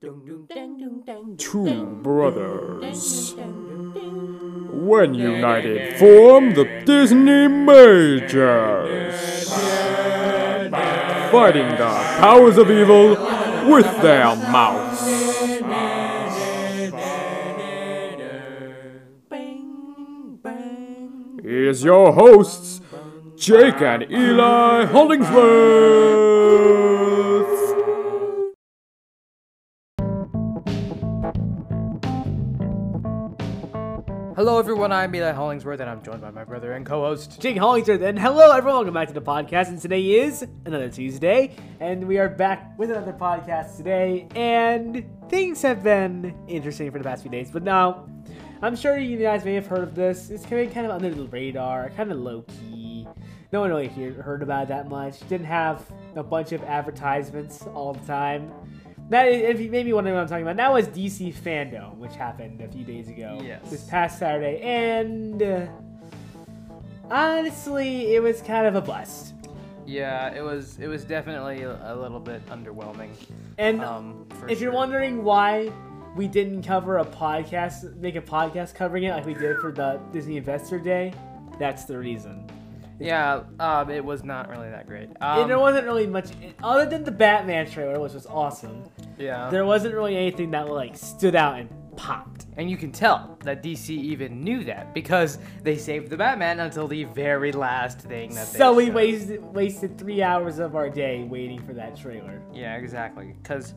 Two 0.00 1.86
brothers. 2.02 3.34
When 4.70 5.14
united, 5.14 5.98
form 5.98 6.54
the 6.54 6.82
Disney 6.86 7.48
Majors. 7.48 9.16
Fighting 11.32 11.70
the 11.70 12.16
powers 12.20 12.58
of 12.58 12.70
evil 12.70 13.08
with 13.68 14.00
their 14.00 14.36
mouths. 14.36 15.02
Here's 21.42 21.82
your 21.82 22.12
hosts, 22.12 22.80
Jake 23.34 23.82
and 23.82 24.08
Eli 24.08 24.84
Hollingsworth. 24.84 26.77
Hello, 34.48 34.58
everyone. 34.58 34.92
I'm 34.92 35.14
Eli 35.14 35.32
Hollingsworth, 35.32 35.78
and 35.80 35.90
I'm 35.90 36.02
joined 36.02 36.22
by 36.22 36.30
my 36.30 36.42
brother 36.42 36.72
and 36.72 36.86
co-host. 36.86 37.38
Jake 37.38 37.58
Hollingsworth, 37.58 38.00
and 38.00 38.18
hello 38.18 38.50
everyone, 38.50 38.76
welcome 38.76 38.94
back 38.94 39.08
to 39.08 39.12
the 39.12 39.20
podcast. 39.20 39.68
And 39.68 39.78
today 39.78 40.20
is 40.20 40.42
another 40.64 40.88
Tuesday, 40.88 41.54
and 41.80 42.08
we 42.08 42.16
are 42.16 42.30
back 42.30 42.72
with 42.78 42.90
another 42.90 43.12
podcast 43.12 43.76
today. 43.76 44.26
And 44.34 45.04
things 45.28 45.60
have 45.60 45.82
been 45.82 46.34
interesting 46.48 46.90
for 46.90 46.96
the 46.96 47.04
past 47.04 47.20
few 47.20 47.30
days, 47.30 47.50
but 47.50 47.62
now 47.62 48.08
I'm 48.62 48.74
sure 48.74 48.96
you 48.96 49.18
guys 49.18 49.44
may 49.44 49.52
have 49.52 49.66
heard 49.66 49.82
of 49.82 49.94
this. 49.94 50.30
It's 50.30 50.46
kind 50.46 50.66
of 50.66 50.72
kind 50.72 50.86
of 50.86 50.92
under 50.92 51.10
the 51.10 51.24
radar, 51.24 51.90
kind 51.90 52.10
of 52.10 52.16
low 52.16 52.40
key. 52.40 53.06
No 53.52 53.60
one 53.60 53.68
really 53.68 53.88
hear, 53.88 54.14
heard 54.14 54.42
about 54.42 54.62
it 54.62 54.68
that 54.68 54.88
much. 54.88 55.28
Didn't 55.28 55.46
have 55.46 55.84
a 56.16 56.22
bunch 56.22 56.52
of 56.52 56.62
advertisements 56.64 57.66
all 57.74 57.92
the 57.92 58.06
time. 58.06 58.50
That 59.10 59.28
if 59.28 59.60
you 59.60 59.70
maybe 59.70 59.92
wondering 59.92 60.14
what 60.16 60.22
I'm 60.22 60.28
talking 60.28 60.42
about, 60.42 60.56
that 60.56 60.72
was 60.72 60.86
DC 60.88 61.32
FanDome, 61.34 61.96
which 61.96 62.14
happened 62.14 62.60
a 62.60 62.68
few 62.68 62.84
days 62.84 63.08
ago. 63.08 63.40
Yes. 63.42 63.70
This 63.70 63.84
past 63.84 64.18
Saturday, 64.18 64.60
and 64.60 65.42
uh, 65.42 65.66
honestly, 67.10 68.14
it 68.14 68.22
was 68.22 68.42
kind 68.42 68.66
of 68.66 68.74
a 68.74 68.82
bust. 68.82 69.34
Yeah, 69.86 70.34
it 70.34 70.42
was 70.42 70.78
it 70.78 70.88
was 70.88 71.04
definitely 71.04 71.62
a, 71.62 71.96
little 71.96 72.20
bit 72.20 72.44
underwhelming. 72.46 73.08
And 73.56 73.80
Um, 73.82 74.26
if 74.46 74.60
you're 74.60 74.72
wondering 74.72 75.24
why 75.24 75.72
we 76.14 76.28
didn't 76.28 76.62
cover 76.62 76.98
a 76.98 77.04
podcast, 77.06 77.96
make 77.96 78.16
a 78.16 78.20
podcast 78.20 78.74
covering 78.74 79.04
it 79.04 79.12
like 79.12 79.24
we 79.24 79.32
did 79.32 79.58
for 79.58 79.72
the 79.72 79.98
Disney 80.12 80.36
Investor 80.36 80.78
Day, 80.78 81.14
that's 81.58 81.86
the 81.86 81.96
reason. 81.96 82.46
Yeah, 82.98 83.42
um, 83.60 83.90
it 83.90 84.04
was 84.04 84.24
not 84.24 84.48
really 84.48 84.68
that 84.70 84.86
great. 84.86 85.08
Um, 85.20 85.48
there 85.48 85.58
wasn't 85.58 85.86
really 85.86 86.06
much 86.06 86.30
other 86.62 86.86
than 86.86 87.04
the 87.04 87.10
Batman 87.12 87.70
trailer, 87.70 87.98
which 88.00 88.12
was 88.14 88.26
awesome. 88.26 88.84
yeah, 89.18 89.48
There 89.50 89.64
wasn't 89.64 89.94
really 89.94 90.16
anything 90.16 90.50
that 90.52 90.68
like 90.68 90.96
stood 90.96 91.34
out 91.34 91.58
and 91.60 91.68
popped. 91.96 92.46
and 92.56 92.70
you 92.70 92.76
can 92.76 92.92
tell 92.92 93.36
that 93.42 93.60
DC 93.62 93.90
even 93.90 94.40
knew 94.42 94.62
that 94.64 94.94
because 94.94 95.38
they 95.64 95.76
saved 95.76 96.10
the 96.10 96.16
Batman 96.16 96.60
until 96.60 96.86
the 96.86 97.02
very 97.04 97.50
last 97.52 97.98
thing 98.00 98.32
that 98.34 98.52
they 98.52 98.58
So 98.58 98.72
we 98.72 98.86
showed. 98.86 98.94
wasted 98.94 99.42
wasted 99.54 99.98
three 99.98 100.22
hours 100.22 100.58
of 100.60 100.76
our 100.76 100.88
day 100.88 101.24
waiting 101.24 101.60
for 101.66 101.72
that 101.74 101.96
trailer. 101.96 102.40
Yeah, 102.54 102.76
exactly. 102.76 103.34
Cause, 103.42 103.74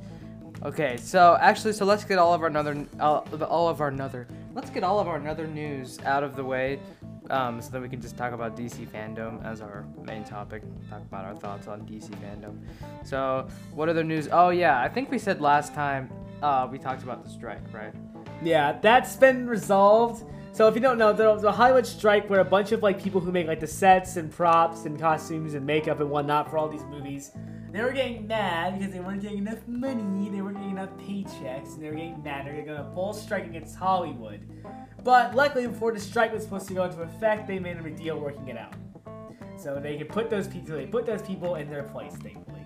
okay, 0.64 0.98
so 0.98 1.36
actually, 1.42 1.74
so 1.74 1.84
let's 1.86 2.04
get 2.04 2.20
all 2.20 2.34
of 2.34 2.42
our 2.42 2.48
another, 2.48 2.86
all, 3.00 3.28
all 3.50 3.68
of 3.70 3.82
our 3.82 3.88
another, 3.88 4.28
let's 4.54 4.70
get 4.70 4.84
all 4.84 5.00
of 5.00 5.08
our 5.08 5.16
another 5.18 5.48
news 5.48 5.98
out 6.06 6.24
of 6.24 6.36
the 6.36 6.44
way, 6.46 6.80
um, 7.32 7.62
so 7.62 7.72
then 7.72 7.82
we 7.82 7.90
can 7.90 8.02
just 8.02 8.18
talk 8.18 8.34
about 8.34 8.58
DC 8.58 8.88
FanDome 8.88 9.44
as 9.46 9.62
our 9.62 9.86
main 10.04 10.24
topic. 10.24 10.64
Talk 10.90 11.02
about 11.02 11.26
our 11.26 11.36
thoughts 11.36 11.68
on 11.68 11.82
DC 11.82 12.10
FanDome. 12.22 12.60
So, 13.06 13.48
what 13.74 13.90
other 13.90 14.04
news? 14.04 14.28
Oh 14.32 14.50
yeah, 14.50 14.82
I 14.82 14.90
think 14.90 15.10
we 15.10 15.18
said 15.18 15.42
last 15.42 15.74
time, 15.74 16.12
uh, 16.44 16.68
we 16.70 16.78
talked 16.78 17.04
about 17.04 17.24
the 17.24 17.30
strike, 17.30 17.62
right? 17.74 17.94
Yeah, 18.44 18.78
that's 18.82 19.16
been 19.16 19.48
resolved. 19.48 20.24
So 20.54 20.68
if 20.68 20.76
you 20.76 20.82
don't 20.82 20.98
know, 20.98 21.14
there 21.14 21.30
was 21.30 21.46
a 21.46 21.52
Hollywood 21.52 21.88
strike 21.88 22.30
where 22.30 22.42
a 22.42 22.46
bunch 22.46 22.74
of 22.74 22.84
like 22.84 23.02
people 23.02 23.22
who 23.22 23.32
make 23.32 23.48
like 23.48 23.62
the 23.62 23.68
sets 23.68 24.18
and 24.18 24.30
props 24.30 24.84
and 24.84 25.00
costumes 25.00 25.54
and 25.54 25.66
makeup 25.66 26.02
and 26.02 26.10
whatnot 26.10 26.50
for 26.50 26.58
all 26.58 26.68
these 26.68 26.84
movies, 26.86 27.32
they 27.72 27.82
were 27.82 27.94
getting 27.94 28.28
mad 28.28 28.78
because 28.78 28.94
they 28.94 29.00
weren't 29.00 29.22
getting 29.22 29.38
enough 29.38 29.66
money, 29.66 30.28
they 30.30 30.42
weren't 30.42 30.58
getting 30.58 30.72
enough 30.72 30.90
paychecks, 30.98 31.76
and 31.76 31.82
they 31.82 31.88
were 31.88 31.96
getting 31.96 32.22
mad. 32.22 32.46
They're 32.46 32.54
going 32.54 32.66
to 32.66 32.84
go 32.84 32.92
full 32.94 33.14
strike 33.14 33.46
against 33.46 33.78
Hollywood. 33.78 34.42
But 35.04 35.36
luckily, 35.36 35.68
before 35.68 35.92
the 35.92 36.00
strike 36.00 36.34
was 36.34 36.44
supposed 36.44 36.68
to 36.68 36.74
go 36.74 36.84
into 36.84 37.02
effect, 37.02 37.48
they 37.48 37.60
made 37.60 37.78
a 37.78 37.90
deal 37.90 38.20
working 38.20 38.48
it 38.50 38.58
out. 38.58 38.74
So 39.58 39.80
they 39.80 39.98
could 39.98 40.10
put 40.10 40.30
those 40.30 40.48
people, 40.48 40.76
they 40.76 40.86
put 40.86 41.06
those 41.06 41.22
people 41.22 41.56
in 41.56 41.70
their 41.70 41.84
place, 41.84 42.14
thankfully. 42.14 42.66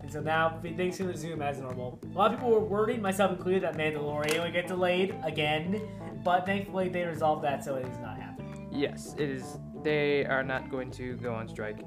And 0.00 0.12
so 0.12 0.20
now 0.20 0.60
things 0.62 0.98
can 0.98 1.08
resume 1.08 1.40
as 1.40 1.60
normal. 1.60 1.98
A 2.04 2.18
lot 2.18 2.32
of 2.32 2.38
people 2.38 2.52
were 2.52 2.60
worried, 2.60 3.00
myself 3.00 3.32
included, 3.32 3.62
that 3.62 3.76
Mandalorian 3.76 4.42
would 4.42 4.52
get 4.52 4.66
delayed 4.66 5.14
again, 5.24 5.80
but 6.22 6.44
thankfully 6.44 6.88
they 6.88 7.04
resolved 7.04 7.42
that, 7.44 7.64
so 7.64 7.76
it 7.76 7.86
is 7.86 7.98
not 8.00 8.18
happening. 8.18 8.68
Yes, 8.70 9.14
it 9.18 9.30
is. 9.30 9.58
They 9.82 10.24
are 10.26 10.42
not 10.42 10.70
going 10.70 10.90
to 10.92 11.16
go 11.16 11.34
on 11.34 11.48
strike 11.48 11.78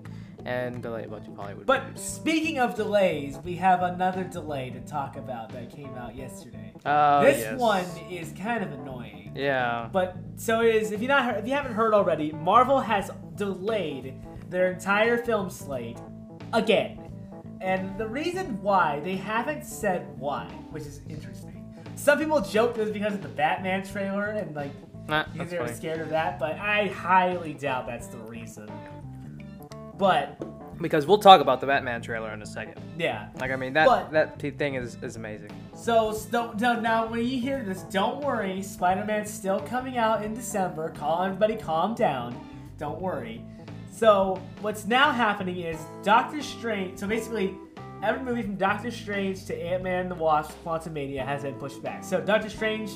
and 0.48 0.82
delay 0.82 1.04
a 1.04 1.08
bunch 1.08 1.28
of 1.28 1.36
Hollywood. 1.36 1.66
But 1.66 1.88
movies. 1.88 2.04
speaking 2.04 2.58
of 2.58 2.76
delays, 2.76 3.38
we 3.44 3.56
have 3.58 3.82
another 3.82 4.24
delay 4.24 4.70
to 4.70 4.80
talk 4.82 5.18
about 5.18 5.50
that 5.50 5.70
came 5.70 5.94
out 5.96 6.16
yesterday. 6.16 6.74
Oh, 6.86 7.22
this 7.22 7.40
yes. 7.40 7.60
one 7.60 7.86
is 8.10 8.32
kind 8.32 8.64
of 8.64 8.72
annoying. 8.72 9.34
Yeah. 9.36 9.90
But 9.92 10.16
so 10.38 10.62
it 10.62 10.76
is. 10.76 10.92
If 10.92 11.02
you 11.02 11.10
not 11.10 11.38
if 11.38 11.46
you 11.46 11.54
haven't 11.54 11.74
heard 11.74 11.94
already, 11.94 12.32
Marvel 12.32 12.80
has 12.80 13.12
delayed 13.36 14.16
their 14.50 14.72
entire 14.72 15.18
film 15.18 15.50
slate 15.50 15.98
again, 16.54 17.12
and 17.60 17.98
the 17.98 18.08
reason 18.08 18.62
why 18.62 19.02
they 19.02 19.18
haven't 19.18 19.66
said 19.66 20.08
why, 20.18 20.46
which 20.72 20.84
is 20.84 21.02
interesting. 21.10 21.54
Some 21.96 22.20
people 22.20 22.40
joked 22.40 22.78
it 22.78 22.82
was 22.82 22.92
because 22.92 23.14
of 23.16 23.22
the 23.22 23.30
Batman 23.30 23.86
trailer 23.86 24.28
and 24.28 24.56
like 24.56 24.72
Nah, 25.08 25.24
because 25.24 25.38
that's 25.38 25.52
they 25.52 25.60
were 25.60 25.74
scared 25.74 26.02
of 26.02 26.10
that, 26.10 26.38
but 26.38 26.58
I 26.58 26.88
highly 26.88 27.54
doubt 27.54 27.88
that's 27.88 28.08
the 28.08 28.18
reason. 28.18 28.70
But 29.98 30.44
Because 30.82 31.08
we'll 31.08 31.18
talk 31.18 31.42
about 31.42 31.60
the 31.60 31.68
Batman 31.68 32.02
trailer 32.02 32.32
in 32.34 32.42
a 32.42 32.46
second. 32.46 32.80
yeah, 32.98 33.30
Like 33.40 33.52
I 33.52 33.56
mean 33.56 33.74
that 33.74 33.88
But- 33.88 34.12
that 34.12 34.40
thing 34.40 34.76
is 34.76 34.98
is 35.02 35.16
amazing. 35.16 35.50
So, 35.76 36.12
so 36.12 36.52
now, 36.58 37.06
when 37.08 37.20
you 37.26 37.40
hear 37.40 37.64
this, 37.64 37.84
don't 37.84 38.24
worry. 38.24 38.62
Spider-Man's 38.64 39.30
still 39.32 39.60
coming 39.60 39.98
out 39.98 40.24
in 40.24 40.34
December. 40.34 40.90
Call 40.90 41.22
everybody, 41.24 41.56
calm 41.56 41.94
down. 41.94 42.36
Don't 42.80 43.00
worry. 43.00 43.44
So 43.92 44.40
what's 44.62 44.86
now 44.86 45.12
happening 45.12 45.58
is 45.58 45.80
Doctor 46.04 46.42
Strange. 46.42 47.00
So 47.00 47.08
basically, 47.08 47.56
every 48.04 48.24
movie 48.24 48.42
from 48.44 48.56
Doctor 48.56 48.92
Strange 48.92 49.46
to 49.46 49.56
Ant-Man 49.56 50.02
and 50.02 50.12
the 50.12 50.16
Wasp: 50.16 50.52
Quantumania 50.64 51.26
has 51.26 51.44
been 51.44 51.56
pushed 51.56 51.82
back. 51.82 52.04
So 52.04 52.22
Doctor 52.22 52.50
Strange 52.50 52.92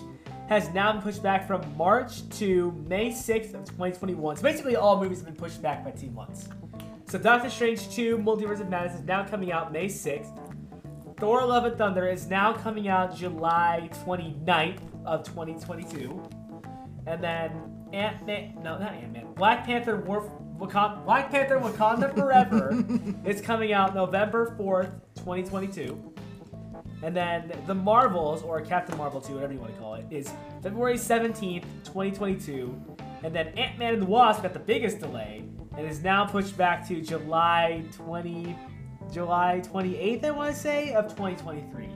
has 0.47 0.69
now 0.73 0.91
been 0.91 1.01
pushed 1.01 1.23
back 1.23 1.47
from 1.47 1.61
March 1.78 2.28
to 2.40 2.72
May 2.88 3.09
6th 3.11 3.53
of 3.56 3.63
2021. 3.66 4.35
So 4.38 4.44
basically, 4.44 4.75
all 4.75 5.00
movies 5.01 5.19
have 5.19 5.25
been 5.28 5.35
pushed 5.35 5.61
back 5.61 5.84
by 5.84 5.91
two 5.91 6.09
months. 6.11 6.50
So 7.11 7.17
Doctor 7.17 7.49
Strange 7.49 7.94
2: 7.94 8.19
Multiverse 8.19 8.61
of 8.61 8.69
Madness 8.69 9.01
is 9.01 9.05
now 9.05 9.27
coming 9.27 9.51
out 9.51 9.73
May 9.73 9.88
6th. 9.88 10.31
Thor: 11.19 11.45
Love 11.45 11.66
and 11.66 11.77
Thunder 11.77 12.07
is 12.07 12.27
now 12.27 12.53
coming 12.53 12.88
out 12.88 13.13
July 13.13 13.89
29th 14.05 14.79
of 15.05 15.25
2022. 15.25 16.23
And 17.07 17.22
then 17.22 17.51
Ant-Man, 17.91 18.59
no, 18.63 18.77
not 18.77 18.94
Ant-Man, 18.94 19.33
Black 19.33 19.66
Panther 19.66 19.97
War, 19.97 20.31
Wakanda, 20.57 21.03
Black 21.03 21.29
Panther 21.29 21.59
Wakanda 21.59 22.16
Forever 22.16 22.81
is 23.29 23.41
coming 23.41 23.73
out 23.73 23.93
November 23.93 24.55
4th, 24.57 24.93
2022. 25.16 26.13
And 27.03 27.13
then 27.13 27.51
The 27.67 27.75
Marvels, 27.75 28.41
or 28.41 28.61
Captain 28.61 28.97
Marvel 28.97 29.19
2, 29.19 29.33
whatever 29.33 29.51
you 29.51 29.59
want 29.59 29.75
to 29.75 29.81
call 29.81 29.95
it, 29.95 30.05
is 30.09 30.31
February 30.63 30.95
17th, 30.95 31.66
2022. 31.83 32.97
And 33.23 33.35
then 33.35 33.47
Ant-Man 33.49 33.93
and 33.93 34.01
the 34.01 34.05
Wasp 34.07 34.43
got 34.43 34.53
the 34.53 34.59
biggest 34.59 34.99
delay 34.99 35.43
and 35.77 35.87
is 35.87 36.01
now 36.03 36.25
pushed 36.25 36.57
back 36.57 36.87
to 36.87 37.01
July 37.01 37.83
20, 37.91 38.55
July 39.13 39.61
28th, 39.63 40.23
I 40.25 40.31
want 40.31 40.53
to 40.53 40.59
say, 40.59 40.93
of 40.93 41.05
2023. 41.09 41.89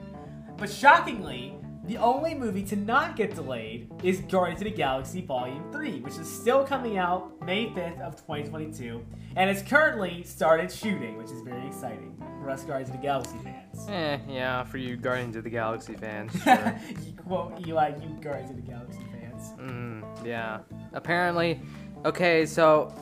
But 0.56 0.70
shockingly, 0.70 1.54
the 1.84 1.98
only 1.98 2.34
movie 2.34 2.64
to 2.64 2.76
not 2.76 3.14
get 3.16 3.34
delayed 3.34 3.90
is 4.02 4.20
Guardians 4.22 4.60
of 4.60 4.64
the 4.64 4.70
Galaxy 4.72 5.20
Volume 5.20 5.70
3, 5.70 6.00
which 6.00 6.14
is 6.16 6.28
still 6.28 6.64
coming 6.64 6.96
out 6.98 7.40
May 7.44 7.66
5th 7.66 8.00
of 8.00 8.16
2022, 8.16 9.04
and 9.36 9.48
it's 9.48 9.62
currently 9.62 10.24
started 10.24 10.72
shooting, 10.72 11.16
which 11.16 11.30
is 11.30 11.42
very 11.42 11.64
exciting 11.66 12.16
for 12.42 12.50
us 12.50 12.64
Guardians 12.64 12.88
of 12.90 12.96
the 12.96 13.02
Galaxy 13.02 13.36
fans. 13.44 13.88
Eh, 13.88 14.18
yeah, 14.28 14.64
for 14.64 14.78
you 14.78 14.96
Guardians 14.96 15.36
of 15.36 15.44
the 15.44 15.50
Galaxy 15.50 15.94
fans. 15.94 16.32
Sure. 16.42 16.80
you 17.04 17.12
quote 17.12 17.64
Eli, 17.66 17.88
you 18.02 18.08
Guardians 18.20 18.50
of 18.50 18.56
the 18.56 18.62
Galaxy 18.62 18.98
fans. 19.12 19.52
mm, 19.60 19.95
yeah. 20.26 20.60
Apparently, 20.92 21.60
okay, 22.04 22.46
so 22.46 22.92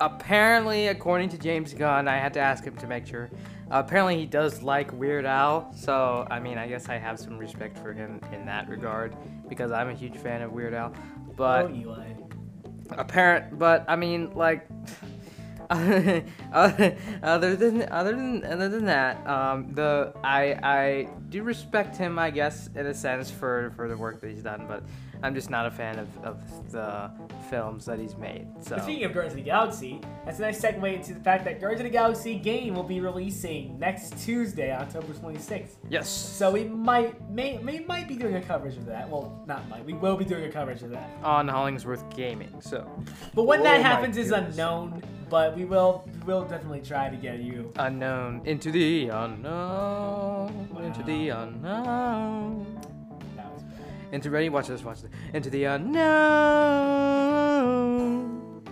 apparently, 0.00 0.88
according 0.88 1.28
to 1.30 1.38
James 1.38 1.72
Gunn, 1.74 2.08
I 2.08 2.18
had 2.18 2.34
to 2.34 2.40
ask 2.40 2.64
him 2.64 2.76
to 2.76 2.86
make 2.86 3.06
sure. 3.06 3.30
apparently, 3.70 4.18
he 4.18 4.26
does 4.26 4.62
like 4.62 4.92
Weird 4.92 5.24
Al, 5.24 5.72
so 5.74 6.26
I 6.30 6.40
mean, 6.40 6.58
I 6.58 6.66
guess 6.68 6.88
I 6.88 6.98
have 6.98 7.18
some 7.18 7.38
respect 7.38 7.78
for 7.78 7.92
him 7.92 8.20
in 8.32 8.44
that 8.46 8.68
regard 8.68 9.16
because 9.48 9.72
I'm 9.72 9.88
a 9.88 9.94
huge 9.94 10.16
fan 10.16 10.42
of 10.42 10.52
Weird 10.52 10.74
Al. 10.74 10.92
But 11.36 11.66
oh, 11.66 11.74
Eli. 11.74 12.12
apparent, 12.90 13.58
but 13.58 13.84
I 13.88 13.96
mean, 13.96 14.32
like, 14.34 14.68
other 15.70 16.22
than 17.56 17.88
other 17.90 18.12
than 18.12 18.44
other 18.44 18.68
than 18.68 18.84
that, 18.84 19.26
um, 19.26 19.72
the 19.72 20.12
I 20.22 20.58
I 20.62 21.08
do 21.30 21.42
respect 21.42 21.96
him, 21.96 22.18
I 22.18 22.30
guess, 22.30 22.68
in 22.74 22.86
a 22.86 22.92
sense 22.92 23.30
for 23.30 23.72
for 23.76 23.88
the 23.88 23.96
work 23.96 24.20
that 24.20 24.30
he's 24.30 24.42
done, 24.42 24.66
but 24.68 24.82
I'm 25.22 25.34
just 25.34 25.50
not 25.50 25.66
a 25.66 25.70
fan 25.70 25.98
of, 25.98 26.08
of 26.24 26.72
the 26.72 27.10
films 27.50 27.84
that 27.86 27.98
he's 27.98 28.16
made. 28.16 28.46
So 28.60 28.78
Speaking 28.78 29.04
of 29.04 29.12
Guardians 29.12 29.34
of 29.34 29.36
the 29.38 29.44
Galaxy, 29.44 30.00
that's 30.24 30.38
a 30.38 30.42
nice 30.42 30.60
segue 30.60 30.94
into 30.94 31.14
the 31.14 31.20
fact 31.20 31.44
that 31.44 31.60
Guardians 31.60 31.80
of 31.80 31.84
the 31.84 31.90
Galaxy 31.90 32.38
game 32.38 32.74
will 32.74 32.82
be 32.82 33.00
releasing 33.00 33.78
next 33.78 34.18
Tuesday, 34.24 34.72
October 34.74 35.12
26th. 35.12 35.70
yes, 35.88 36.08
So 36.08 36.50
we 36.50 36.64
might 36.64 37.14
may, 37.30 37.58
may 37.58 37.80
might 37.80 38.08
be 38.08 38.16
doing 38.16 38.36
a 38.36 38.40
coverage 38.42 38.76
of 38.76 38.86
that. 38.86 39.08
Well, 39.08 39.42
not 39.46 39.68
might. 39.68 39.84
We 39.84 39.92
will 39.92 40.16
be 40.16 40.24
doing 40.24 40.44
a 40.44 40.50
coverage 40.50 40.82
of 40.82 40.90
that. 40.90 41.08
on 41.22 41.46
Hollingsworth 41.48 42.08
Gaming. 42.16 42.52
So 42.60 42.90
But 43.34 43.44
when 43.44 43.60
Oh 43.60 43.64
that 43.64 43.82
happens 43.82 44.16
is 44.16 44.30
unknown. 44.32 45.02
But 45.30 45.56
we 45.56 45.64
will 45.64 46.04
we 46.26 46.34
will 46.34 46.44
definitely 46.44 46.82
try 46.82 47.08
to 47.08 47.16
get 47.16 47.38
you. 47.38 47.72
unknown 47.76 48.42
into 48.44 48.70
the 48.70 49.08
unknown 49.08 50.68
into 50.82 51.02
the 51.04 51.30
unknown. 51.30 52.66
That 54.12 54.18
was 54.18 54.24
bad. 54.24 54.26
Into 54.26 54.30
ready? 54.30 54.48
Watch 54.48 54.68
this. 54.68 54.82
Watch 54.84 55.02
this. 55.02 55.10
Into 55.34 55.50
the 55.50 55.64
unknown. 57.64 58.62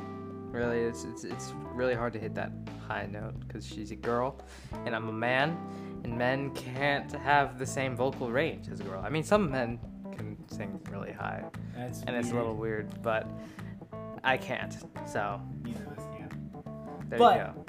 Really, 0.52 0.78
it's 0.81 1.04
it's 1.04 1.25
it's 1.25 1.52
really 1.72 1.94
hard 1.94 2.12
to 2.12 2.19
hit 2.19 2.34
that 2.34 2.52
high 2.87 3.06
note 3.06 3.34
because 3.46 3.66
she's 3.66 3.90
a 3.92 3.96
girl, 3.96 4.37
and 4.84 4.94
I'm 4.94 5.08
a 5.08 5.12
man, 5.12 5.56
and 6.04 6.16
men 6.19 6.50
can't 6.50 7.10
have 7.12 7.58
the 7.58 7.66
same 7.66 7.96
vocal 7.96 8.31
range 8.31 8.69
as 8.69 8.81
a 8.81 8.84
girl. 8.84 9.00
I 9.04 9.08
mean, 9.10 9.22
some 9.22 9.50
men 9.50 9.78
can 10.12 10.37
sing 10.50 10.81
really 10.90 11.12
high, 11.12 11.44
That's 11.76 12.02
and 12.02 12.16
it's 12.16 12.31
a 12.32 12.34
little 12.34 12.54
weird, 12.56 13.00
but 13.02 13.26
I 14.25 14.36
can't. 14.36 14.76
So 15.06 15.40
Neither 15.62 15.84
of 15.84 15.98
us 15.98 16.04
can. 16.16 16.28
there 17.08 17.19
But- 17.19 17.36
you 17.36 17.44
go. 17.44 17.64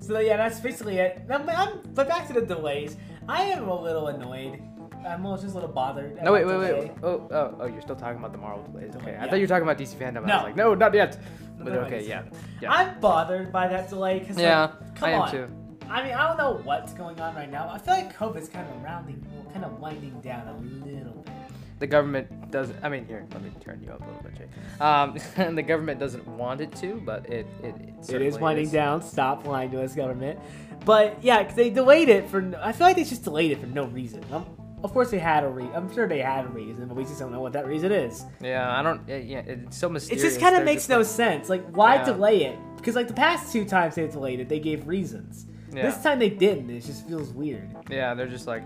So 0.00 0.20
yeah, 0.20 0.36
that's 0.36 0.60
basically 0.60 0.98
it. 0.98 1.22
I'm, 1.28 1.48
I'm, 1.50 1.80
but 1.92 2.06
back 2.06 2.28
to 2.28 2.32
the 2.32 2.42
delays. 2.42 2.96
I 3.28 3.42
am 3.42 3.66
a 3.68 3.82
little 3.82 4.06
annoyed. 4.06 4.62
I'm 5.08 5.24
a 5.24 5.30
little- 5.30 5.42
just 5.42 5.54
a 5.54 5.58
little 5.58 5.74
bothered. 5.74 6.22
No, 6.22 6.32
wait, 6.32 6.42
about 6.42 6.60
wait, 6.60 6.66
delay. 6.68 6.80
wait. 6.80 6.90
Oh, 7.02 7.28
oh, 7.30 7.56
oh, 7.60 7.66
you're 7.66 7.80
still 7.80 7.96
talking 7.96 8.18
about 8.18 8.32
the 8.32 8.38
Marvel 8.38 8.64
delays. 8.72 8.94
Okay, 8.96 9.16
I 9.18 9.28
thought 9.28 9.36
you 9.36 9.42
were 9.42 9.46
talking 9.48 9.62
about 9.64 9.78
DC 9.78 9.96
FanDome. 9.96 10.24
I 10.24 10.26
No. 10.26 10.34
was 10.36 10.42
like, 10.44 10.56
no, 10.56 10.74
not 10.74 10.94
yet. 10.94 11.18
But 11.58 11.72
no, 11.72 11.80
okay, 11.80 12.06
yeah, 12.06 12.22
yeah, 12.60 12.72
I'm 12.72 13.00
bothered 13.00 13.50
by 13.50 13.66
that 13.68 13.88
delay 13.88 14.20
because 14.20 14.38
yeah. 14.38 14.70
come 14.94 15.08
I 15.08 15.12
am 15.12 15.20
on. 15.22 15.30
too. 15.32 15.48
I 15.90 16.02
mean, 16.04 16.12
I 16.12 16.28
don't 16.28 16.36
know 16.38 16.60
what's 16.64 16.92
going 16.92 17.18
on 17.20 17.34
right 17.34 17.50
now. 17.50 17.68
I 17.68 17.78
feel 17.78 17.94
like 17.94 18.16
COVID's 18.16 18.48
kind 18.48 18.68
of 18.68 18.82
rounding, 18.82 19.24
kind 19.52 19.64
of 19.64 19.80
winding 19.80 20.20
down 20.20 20.46
a 20.46 20.52
little 20.86 21.14
bit. 21.24 21.32
The 21.80 21.86
government 21.86 22.50
doesn't. 22.50 22.76
I 22.84 22.88
mean, 22.88 23.06
here, 23.06 23.24
let 23.32 23.42
me 23.42 23.50
turn 23.60 23.80
you 23.84 23.90
up 23.92 24.00
a 24.02 24.04
little 24.04 24.22
bit, 24.22 24.34
Jay. 24.36 24.44
Um, 24.80 25.54
the 25.56 25.62
government 25.62 25.98
doesn't 25.98 26.26
want 26.28 26.60
it 26.60 26.74
to, 26.76 27.00
but 27.04 27.28
it 27.28 27.46
it 27.62 27.74
it, 28.08 28.14
It 28.14 28.22
is 28.22 28.38
winding 28.38 28.66
is. 28.66 28.72
down. 28.72 29.00
Stop 29.02 29.46
lying 29.46 29.70
to 29.72 29.82
us, 29.82 29.94
government. 29.94 30.38
But 30.84 31.22
yeah, 31.24 31.42
'cause 31.42 31.54
they 31.54 31.70
delayed 31.70 32.08
it 32.08 32.28
for. 32.28 32.38
I 32.62 32.70
feel 32.72 32.86
like 32.86 32.96
they 32.96 33.04
just 33.04 33.24
delayed 33.24 33.50
it 33.52 33.60
for 33.60 33.66
no 33.66 33.84
reason. 33.86 34.24
Um, 34.32 34.46
of 34.84 34.92
course, 34.92 35.10
they 35.10 35.18
had 35.18 35.44
a 35.44 35.48
re. 35.48 35.68
I'm 35.74 35.92
sure 35.92 36.06
they 36.06 36.20
had 36.20 36.44
a 36.44 36.48
reason, 36.48 36.86
but 36.88 36.96
we 36.96 37.04
just 37.04 37.18
don't 37.18 37.32
know 37.32 37.40
what 37.40 37.52
that 37.52 37.66
reason 37.66 37.90
is. 37.92 38.24
Yeah, 38.40 38.78
I 38.78 38.82
don't. 38.82 39.00
Yeah, 39.08 39.16
yeah 39.16 39.38
it's 39.40 39.76
so 39.76 39.88
mysterious. 39.88 40.22
It 40.22 40.28
just 40.28 40.40
kind 40.40 40.56
of 40.56 40.64
makes 40.64 40.88
no 40.88 40.98
like- 40.98 41.06
sense. 41.06 41.48
Like, 41.48 41.68
why 41.70 41.96
Yeah. 41.96 42.04
delay 42.04 42.44
it? 42.44 42.58
Because 42.76 42.94
like 42.94 43.08
the 43.08 43.14
past 43.14 43.52
two 43.52 43.64
times 43.64 43.96
they 43.96 44.06
delayed 44.06 44.40
it, 44.40 44.48
they 44.48 44.60
gave 44.60 44.86
reasons. 44.86 45.46
Yeah. 45.72 45.82
This 45.90 46.02
time 46.02 46.18
they 46.18 46.30
didn't. 46.30 46.70
It 46.70 46.80
just 46.84 47.06
feels 47.06 47.30
weird. 47.32 47.68
Yeah, 47.90 48.14
they're 48.14 48.26
just 48.28 48.46
like, 48.46 48.62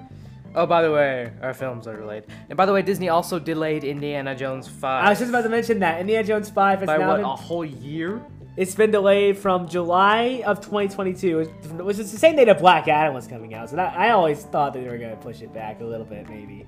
oh, 0.55 0.67
by 0.67 0.83
the 0.83 0.93
way, 0.93 1.33
our 1.43 1.55
films 1.55 1.87
are 1.89 1.97
delayed. 1.97 2.25
And 2.49 2.57
by 2.57 2.67
the 2.67 2.73
way, 2.73 2.83
Disney 2.83 3.09
also 3.09 3.39
delayed 3.39 3.83
Indiana 3.83 4.35
Jones 4.37 4.69
five. 4.69 5.07
I 5.07 5.09
was 5.11 5.19
just 5.19 5.31
about 5.31 5.43
to 5.43 5.49
mention 5.49 5.79
that 5.81 6.01
Indiana 6.01 6.27
Jones 6.27 6.51
Five 6.51 6.81
has 6.81 6.87
by 6.87 6.99
now 6.99 7.09
what 7.09 7.17
been 7.17 7.25
a 7.25 7.37
whole 7.37 7.65
year. 7.65 8.23
It's 8.55 8.75
been 8.75 8.91
delayed 8.91 9.39
from 9.39 9.67
July 9.67 10.43
of 10.45 10.61
2022, 10.61 11.45
which 11.79 11.99
is 11.99 12.13
the 12.13 12.19
same 12.19 12.37
day 12.37 12.45
that 12.45 12.59
Black 12.59 12.87
Adam 12.87 13.15
was 13.15 13.27
coming 13.27 13.55
out. 13.55 13.71
So 13.71 13.77
that, 13.77 13.97
I 13.97 14.11
always 14.11 14.43
thought 14.43 14.75
that 14.75 14.81
they 14.81 14.91
were 14.91 14.99
going 14.99 15.17
to 15.17 15.17
push 15.17 15.41
it 15.41 15.55
back 15.55 15.81
a 15.81 15.85
little 15.85 16.05
bit, 16.05 16.29
maybe. 16.29 16.67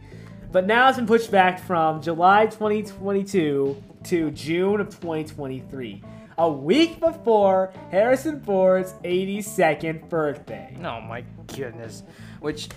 But 0.51 0.67
now 0.67 0.89
it's 0.89 0.97
been 0.97 1.07
pushed 1.07 1.31
back 1.31 1.61
from 1.61 2.01
July 2.01 2.47
2022 2.47 3.83
to 4.05 4.31
June 4.31 4.81
of 4.81 4.89
2023, 4.89 6.03
a 6.39 6.51
week 6.51 7.01
before 7.01 7.71
Harrison 7.91 8.41
Ford's 8.41 8.95
82nd 9.05 10.09
birthday. 10.09 10.75
Oh 10.79 11.03
my 11.03 11.23
goodness. 11.49 12.03
Which 12.41 12.71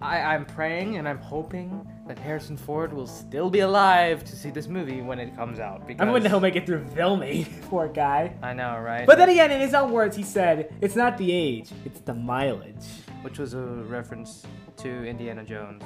I, 0.00 0.20
I'm 0.20 0.46
praying 0.46 0.96
and 0.96 1.06
I'm 1.06 1.18
hoping 1.18 1.86
that 2.08 2.18
Harrison 2.18 2.56
Ford 2.56 2.92
will 2.92 3.06
still 3.06 3.50
be 3.50 3.60
alive 3.60 4.24
to 4.24 4.34
see 4.34 4.50
this 4.50 4.66
movie 4.66 5.02
when 5.02 5.18
it 5.18 5.36
comes 5.36 5.60
out. 5.60 5.86
Because 5.86 6.00
I'm 6.00 6.10
wondering 6.10 6.30
he'll 6.32 6.40
make 6.40 6.56
it 6.56 6.66
through 6.66 6.86
filming, 6.88 7.44
poor 7.68 7.86
guy. 7.86 8.34
I 8.42 8.54
know, 8.54 8.78
right? 8.80 9.06
But 9.06 9.18
then 9.18 9.28
again, 9.28 9.50
in 9.50 9.60
his 9.60 9.74
own 9.74 9.92
words, 9.92 10.16
he 10.16 10.22
said, 10.22 10.72
"It's 10.80 10.96
not 10.96 11.18
the 11.18 11.30
age, 11.30 11.70
it's 11.84 12.00
the 12.00 12.14
mileage." 12.14 12.84
which 13.22 13.38
was 13.38 13.52
a 13.52 13.58
reference 13.60 14.44
to 14.76 15.04
Indiana 15.04 15.44
Jones. 15.44 15.82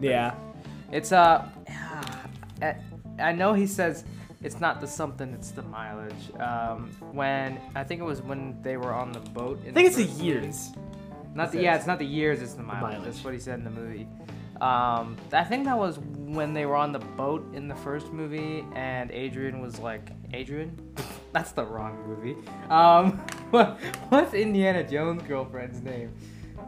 Yeah. 0.00 0.34
It's 0.92 1.12
uh, 1.12 1.48
I- 3.18 3.32
know 3.32 3.54
he 3.54 3.66
says 3.66 4.04
it's 4.42 4.60
not 4.60 4.80
the 4.80 4.86
something, 4.86 5.32
it's 5.32 5.52
the 5.52 5.62
mileage. 5.62 6.12
Um, 6.38 6.90
when 7.12 7.58
I 7.74 7.84
think 7.84 8.00
it 8.00 8.04
was 8.04 8.20
when 8.20 8.60
they 8.62 8.76
were 8.76 8.92
on 8.92 9.12
the 9.12 9.20
boat. 9.20 9.62
In 9.64 9.70
I 9.70 9.74
think 9.74 9.86
it's 9.86 9.96
the 9.96 10.04
the 10.04 10.24
years. 10.24 10.70
movie. 10.76 10.80
Not 11.34 11.52
the 11.52 11.62
yeah, 11.62 11.76
it's 11.76 11.86
not 11.86 11.98
the 11.98 12.06
years, 12.06 12.42
it's 12.42 12.54
the 12.54 12.62
mileage. 12.62 12.82
mileage. 12.82 13.04
That's 13.04 13.24
what 13.24 13.34
he 13.34 13.40
said 13.40 13.58
in 13.58 13.64
the 13.64 13.70
movie. 13.70 14.08
Um, 14.60 15.16
I 15.32 15.44
think 15.44 15.64
that 15.64 15.76
was 15.78 15.98
when 15.98 16.52
they 16.54 16.64
were 16.66 16.76
on 16.76 16.92
the 16.92 16.98
boat 16.98 17.46
in 17.54 17.68
the 17.68 17.74
first 17.74 18.12
movie, 18.12 18.64
and 18.74 19.10
Adrian 19.10 19.60
was 19.60 19.78
like, 19.78 20.10
Adrian, 20.32 20.76
that's 21.32 21.52
the 21.52 21.64
wrong 21.64 21.98
movie. 22.06 22.36
Um, 22.70 23.18
what, 23.50 23.78
what's 24.08 24.32
Indiana 24.34 24.82
Jones' 24.82 25.22
girlfriend's 25.22 25.82
name? 25.82 26.12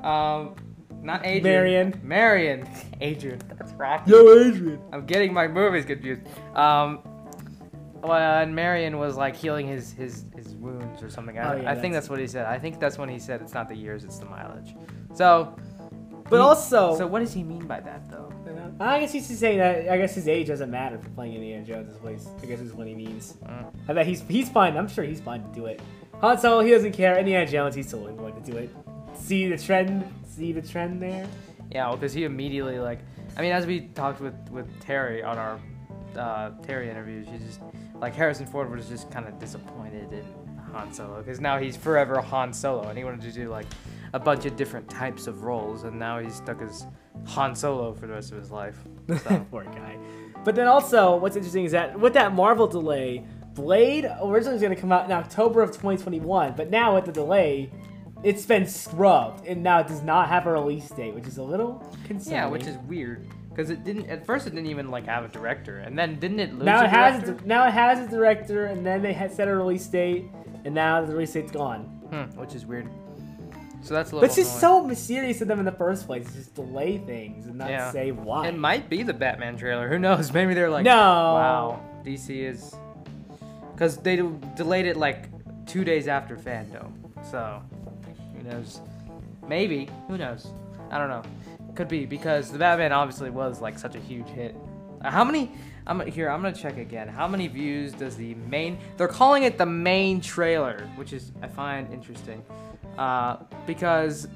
Um, 0.05 0.55
not 1.03 1.25
Adrian. 1.25 1.43
Marion. 1.43 2.01
Marion. 2.03 2.69
Adrian. 3.01 3.41
That's 3.57 3.73
Rocky. 3.73 4.11
No, 4.11 4.33
Adrian. 4.39 4.81
I'm 4.93 5.07
getting 5.07 5.33
my 5.33 5.49
movies 5.49 5.85
confused. 5.85 6.23
Um, 6.55 6.99
when 8.03 8.55
Marion 8.55 8.99
was 8.99 9.17
like 9.17 9.35
healing 9.35 9.67
his 9.67 9.93
his, 9.93 10.25
his 10.37 10.55
wounds 10.57 11.03
or 11.03 11.11
something, 11.11 11.39
I, 11.39 11.53
Oh, 11.55 11.63
yeah, 11.63 11.71
I 11.71 11.75
think 11.75 11.95
that's- 11.95 11.95
that's 11.95 12.09
what 12.11 12.19
he 12.21 12.27
said. 12.27 12.47
I 12.47 12.59
think 12.59 12.79
that's 12.79 12.97
when 12.99 13.09
he 13.09 13.19
said 13.19 13.41
it's 13.43 13.55
not 13.55 13.69
the 13.69 13.75
years, 13.75 14.05
it's 14.05 14.19
the 14.19 14.27
mileage. 14.27 14.75
So, 15.15 15.57
But 16.29 16.37
he- 16.37 16.43
also, 16.43 16.97
so 16.97 17.07
what 17.07 17.21
does 17.21 17.33
he 17.33 17.43
mean 17.43 17.67
by 17.67 17.81
that 17.81 18.11
though? 18.11 18.33
I 18.81 19.01
guess 19.01 19.13
he's 19.13 19.27
just 19.27 19.41
saying 19.41 19.59
that. 19.59 19.89
I 19.89 19.97
guess 19.99 20.15
his 20.15 20.29
age 20.29 20.49
doesn't 20.49 20.71
matter 20.71 20.99
for 20.99 21.09
playing 21.11 21.35
Indiana 21.35 21.65
Jones. 21.65 21.93
Is 21.93 22.01
what 22.01 22.13
he's, 22.13 22.29
I 22.43 22.47
guess 22.47 22.61
is 22.61 22.73
what 22.73 22.87
he 22.87 22.95
means. 22.95 23.35
Mm. 23.45 23.73
I 23.89 23.93
bet 23.93 24.07
he's 24.07 24.23
he's 24.23 24.49
fine. 24.49 24.77
I'm 24.77 24.89
sure 24.89 25.05
he's 25.05 25.21
fine 25.21 25.43
to 25.43 25.49
do 25.55 25.67
it. 25.67 25.81
Han 26.21 26.39
Solo, 26.39 26.61
he 26.61 26.71
doesn't 26.71 26.93
care. 26.93 27.19
Indiana 27.19 27.47
Jones, 27.47 27.75
he's 27.75 27.91
totally 27.91 28.15
going 28.15 28.41
to 28.41 28.51
do 28.51 28.57
it. 28.57 28.71
See 29.15 29.49
the 29.49 29.59
trend. 29.59 30.05
See 30.27 30.53
the 30.53 30.63
trend 30.63 31.03
there. 31.03 31.27
Yeah, 31.71 31.89
well, 31.89 31.97
because 31.97 32.13
he 32.13 32.25
immediately 32.25 32.79
like, 32.79 33.01
I 33.37 33.43
mean, 33.43 33.53
as 33.53 33.67
we 33.67 33.81
talked 33.95 34.21
with 34.21 34.35
with 34.51 34.67
Terry 34.81 35.23
on 35.23 35.39
our 35.39 35.61
uh, 36.17 36.51
Terry 36.63 36.91
interviews, 36.91 37.27
he 37.31 37.39
just 37.39 37.61
like 37.95 38.15
Harrison 38.15 38.47
Ford 38.47 38.71
was 38.71 38.89
just 38.89 39.11
kind 39.11 39.27
of 39.27 39.39
disappointed 39.39 40.13
in 40.13 40.25
Han 40.73 40.93
Solo 40.93 41.19
because 41.19 41.41
now 41.41 41.59
he's 41.59 41.77
forever 41.77 42.21
Han 42.21 42.53
Solo, 42.53 42.89
and 42.89 42.97
he 42.97 43.05
wanted 43.05 43.23
to 43.23 43.33
do 43.33 43.49
like 43.49 43.67
a 44.13 44.19
bunch 44.19 44.45
of 44.47 44.57
different 44.57 44.89
types 44.89 45.27
of 45.27 45.43
roles, 45.45 45.85
and 45.85 45.99
now 45.99 46.19
he's 46.19 46.35
stuck 46.35 46.63
as 46.63 46.87
Han 47.27 47.55
Solo 47.55 47.93
for 47.95 48.07
the 48.07 48.15
rest 48.15 48.33
of 48.33 48.39
his 48.39 48.51
life. 48.51 48.79
So. 49.09 49.47
Poor 49.51 49.65
guy. 49.65 49.97
But 50.45 50.55
then 50.55 50.67
also, 50.67 51.17
what's 51.17 51.37
interesting 51.37 51.65
is 51.65 51.73
that 51.73 51.99
with 51.99 52.15
that 52.15 52.35
Marvel 52.35 52.67
delay, 52.67 53.25
Blade 53.55 54.05
originally 54.23 54.55
was 54.55 54.63
going 54.63 54.75
to 54.75 54.81
come 54.81 54.93
out 54.93 55.05
in 55.05 55.13
October 55.13 55.63
of 55.63 55.71
2021, 55.71 56.55
but 56.57 56.71
now 56.71 56.95
with 56.95 57.07
the 57.07 57.13
delay, 57.13 57.71
it's 58.23 58.47
been 58.47 58.67
scrubbed 58.67 59.47
and 59.47 59.63
now 59.63 59.81
it 59.81 59.89
does 59.89 60.03
not 60.03 60.29
have 60.29 60.47
a 60.47 60.53
release 60.53 60.89
date, 60.91 61.15
which 61.15 61.27
is 61.27 61.39
a 61.39 61.43
little 61.43 61.85
concerning. 62.05 62.39
yeah, 62.39 62.47
which 62.47 62.67
is 62.67 62.77
weird 62.87 63.27
because 63.59 63.71
it 63.71 63.83
didn't 63.83 64.09
at 64.09 64.25
first 64.25 64.47
it 64.47 64.51
didn't 64.51 64.71
even 64.71 64.91
like 64.91 65.07
have 65.07 65.25
a 65.25 65.29
director, 65.29 65.79
and 65.79 65.99
then 65.99 66.19
didn't 66.21 66.39
it 66.39 66.53
lose 66.53 66.65
now 66.65 66.81
a 66.81 66.85
it 66.85 66.91
has 66.91 67.35
now 67.45 67.67
it 67.67 67.73
has 67.73 67.99
a 67.99 68.09
director, 68.09 68.67
and 68.67 68.87
then 68.87 69.03
they 69.03 69.13
had 69.13 69.33
set 69.33 69.49
a 69.49 69.55
release 69.57 69.87
date, 69.87 70.27
and 70.65 70.73
now 70.73 71.05
the 71.05 71.13
release 71.13 71.33
date's 71.33 71.51
gone. 71.51 71.81
Hmm, 72.11 72.39
which 72.39 72.55
is 72.55 72.65
weird. 72.65 72.89
So 73.83 73.95
that's 73.95 74.11
a 74.13 74.17
little. 74.17 74.21
But 74.21 74.27
it's 74.27 74.37
just 74.37 74.63
annoying. 74.63 74.83
so 74.83 74.87
mysterious 74.89 75.41
of 75.41 75.49
them 75.49 75.59
in 75.61 75.65
the 75.65 75.73
first 75.73 76.07
place. 76.07 76.27
It's 76.27 76.35
just 76.35 76.55
delay 76.55 76.99
things 76.99 77.47
and 77.47 77.57
not 77.57 77.71
Yeah. 77.71 77.91
say 77.93 78.11
why. 78.13 78.49
It 78.49 78.57
might 78.59 78.89
be 78.91 79.03
the 79.03 79.15
Batman 79.15 79.57
trailer. 79.57 79.89
Who 79.89 79.99
knows? 79.99 80.33
Maybe 80.39 80.55
they're 80.55 80.71
like, 80.71 80.85
No. 80.85 80.95
wow, 80.95 81.81
DC 82.05 82.31
is, 82.43 82.75
because 83.73 83.97
they 83.99 84.17
d- 84.17 84.29
delayed 84.57 84.87
it 84.87 84.97
like 84.97 85.29
two 85.67 85.85
days 85.85 86.09
after 86.09 86.37
FanDome. 86.37 86.93
So, 87.31 87.63
who 88.37 88.43
knows? 88.49 88.81
Maybe. 89.47 89.89
Who 90.09 90.19
knows? 90.19 90.49
I 90.91 90.99
don't 90.99 91.09
know. 91.09 91.23
Could 91.75 91.89
be 91.89 92.05
because 92.07 92.51
the 92.51 92.59
Batman 92.59 92.93
obviously 92.93 93.31
was 93.31 93.61
like 93.61 93.79
such 93.79 93.95
a 93.95 94.01
huge 94.01 94.27
hit. 94.29 94.57
Uh, 95.03 95.11
How 95.11 95.23
many? 95.25 95.53
I'm 95.87 96.01
here. 96.07 96.29
I'm 96.29 96.43
gonna 96.43 96.55
check 96.55 96.77
again. 96.77 97.09
How 97.09 97.29
many 97.29 97.47
views 97.47 97.93
does 97.93 98.17
the 98.17 98.35
main? 98.35 98.79
They're 98.97 99.07
calling 99.09 99.45
it 99.45 99.57
the 99.57 99.65
main 99.67 100.21
trailer, 100.21 100.89
which 100.97 101.13
is 101.13 101.31
I 101.41 101.47
find 101.47 101.91
interesting, 101.93 102.43
uh, 102.99 103.37
because 103.67 104.29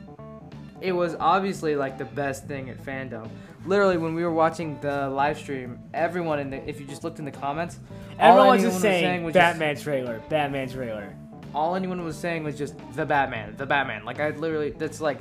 it 0.80 0.92
was 0.92 1.14
obviously 1.20 1.76
like 1.76 1.98
the 1.98 2.04
best 2.06 2.46
thing 2.46 2.70
at 2.70 2.82
FanDome. 2.82 3.28
Literally, 3.66 3.96
when 3.98 4.14
we 4.14 4.24
were 4.24 4.32
watching 4.32 4.80
the 4.80 5.08
live 5.10 5.38
stream, 5.38 5.78
everyone 5.94 6.38
in 6.40 6.50
the 6.50 6.68
if 6.68 6.80
you 6.80 6.86
just 6.86 7.04
looked 7.04 7.18
in 7.18 7.24
the 7.24 7.30
comments, 7.30 7.78
all 8.18 8.30
Everyone's 8.38 8.38
anyone 8.40 8.58
just 8.58 8.74
was 8.74 8.82
saying 8.82 9.22
was 9.24 9.34
just- 9.34 9.58
Batman 9.58 9.76
trailer, 9.76 10.20
Batman 10.28 10.68
trailer. 10.68 11.14
all 11.54 11.74
anyone 11.76 12.02
was 12.04 12.16
saying 12.16 12.42
was 12.44 12.56
just 12.58 12.74
the 12.94 13.04
Batman, 13.04 13.54
the 13.56 13.66
Batman. 13.66 14.04
Like 14.04 14.18
I 14.20 14.30
literally, 14.30 14.70
that's 14.70 15.00
like, 15.00 15.18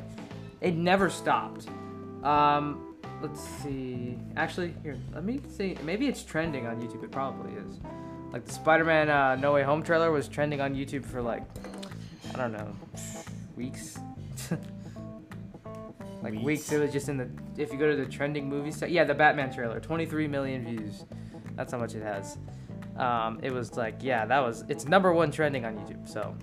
it 0.62 0.76
never 0.76 1.10
stopped. 1.10 1.68
Um, 2.24 2.96
let's 3.22 3.42
see. 3.62 4.18
Actually, 4.38 4.74
here, 4.82 4.98
let 5.14 5.24
me 5.24 5.40
see. 5.50 5.78
Maybe 5.84 6.08
it's 6.08 6.24
trending 6.24 6.66
on 6.68 6.82
YouTube. 6.82 7.04
It 7.04 7.12
probably 7.12 7.54
is. 7.54 7.80
Like 8.32 8.46
the 8.46 8.54
Spider-Man 8.54 9.10
uh, 9.10 9.36
No 9.36 9.54
Way 9.54 9.64
Home 9.64 9.84
trailer 9.84 10.10
was 10.12 10.28
trending 10.28 10.62
on 10.62 10.74
YouTube 10.74 11.06
for 11.06 11.22
like, 11.22 11.44
I 12.34 12.38
don't 12.38 12.54
know, 12.54 12.76
weeks. 13.56 14.00
like 16.24 16.34
weeks. 16.34 16.44
Weeks. 16.44 16.72
It 16.72 16.80
was 16.80 16.92
just 16.92 17.10
in 17.10 17.18
the. 17.18 17.30
If 17.58 17.72
you 17.72 17.78
go 17.78 17.90
to 17.90 17.96
the 17.96 18.06
trending 18.06 18.48
movie 18.48 18.72
site, 18.72 18.92
yeah, 18.92 19.04
the 19.04 19.14
Batman 19.14 19.54
trailer, 19.54 19.80
23 19.80 20.28
million 20.28 20.64
views. 20.64 21.04
That's 21.56 21.72
how 21.72 21.78
much 21.78 21.94
it 21.94 22.04
has. 22.04 22.38
Um, 22.98 23.40
it 23.44 23.52
was 23.52 23.76
like, 23.76 23.96
yeah, 24.02 24.26
that 24.26 24.40
was. 24.40 24.64
It's 24.70 24.86
number 24.86 25.12
one 25.14 25.32
trending 25.32 25.66
on 25.66 25.76
YouTube. 25.78 26.08
So, 26.08 26.36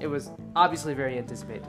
it 0.00 0.06
was 0.06 0.30
obviously 0.56 0.94
very 0.94 1.18
anticipated, 1.18 1.66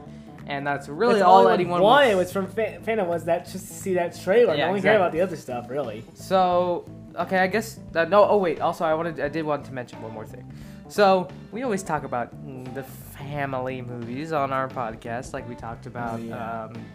and 0.47 0.65
that's 0.65 0.87
really 0.87 1.15
That's 1.15 1.25
all 1.25 1.47
I 1.47 1.53
anyone 1.53 1.81
wanted 1.81 2.15
was 2.15 2.31
from 2.31 2.47
fan, 2.47 2.81
FanDome 2.81 3.07
was 3.07 3.25
that 3.25 3.45
just 3.45 3.67
to 3.67 3.73
see 3.73 3.93
that 3.95 4.17
trailer. 4.19 4.55
Yeah, 4.55 4.67
no 4.67 4.71
one 4.71 4.81
cared 4.81 4.95
exactly. 4.95 4.95
about 4.95 5.11
the 5.11 5.21
other 5.21 5.35
stuff, 5.35 5.69
really. 5.69 6.03
So, 6.13 6.85
okay, 7.15 7.39
I 7.39 7.47
guess 7.47 7.79
that, 7.91 8.09
no. 8.09 8.25
Oh 8.25 8.37
wait, 8.37 8.61
also 8.61 8.85
I 8.85 8.93
wanted, 8.93 9.19
I 9.19 9.27
did 9.27 9.43
want 9.45 9.65
to 9.65 9.73
mention 9.73 10.01
one 10.01 10.13
more 10.13 10.25
thing. 10.25 10.49
So 10.87 11.27
we 11.51 11.63
always 11.63 11.83
talk 11.83 12.03
about 12.03 12.33
mm, 12.45 12.73
the 12.73 12.83
family 13.35 13.81
movies 13.81 14.31
on 14.31 14.53
our 14.53 14.69
podcast, 14.69 15.33
like 15.33 15.47
we 15.49 15.55
talked 15.55 15.85
about. 15.87 16.21
Yeah. 16.21 16.63
Um, 16.63 16.85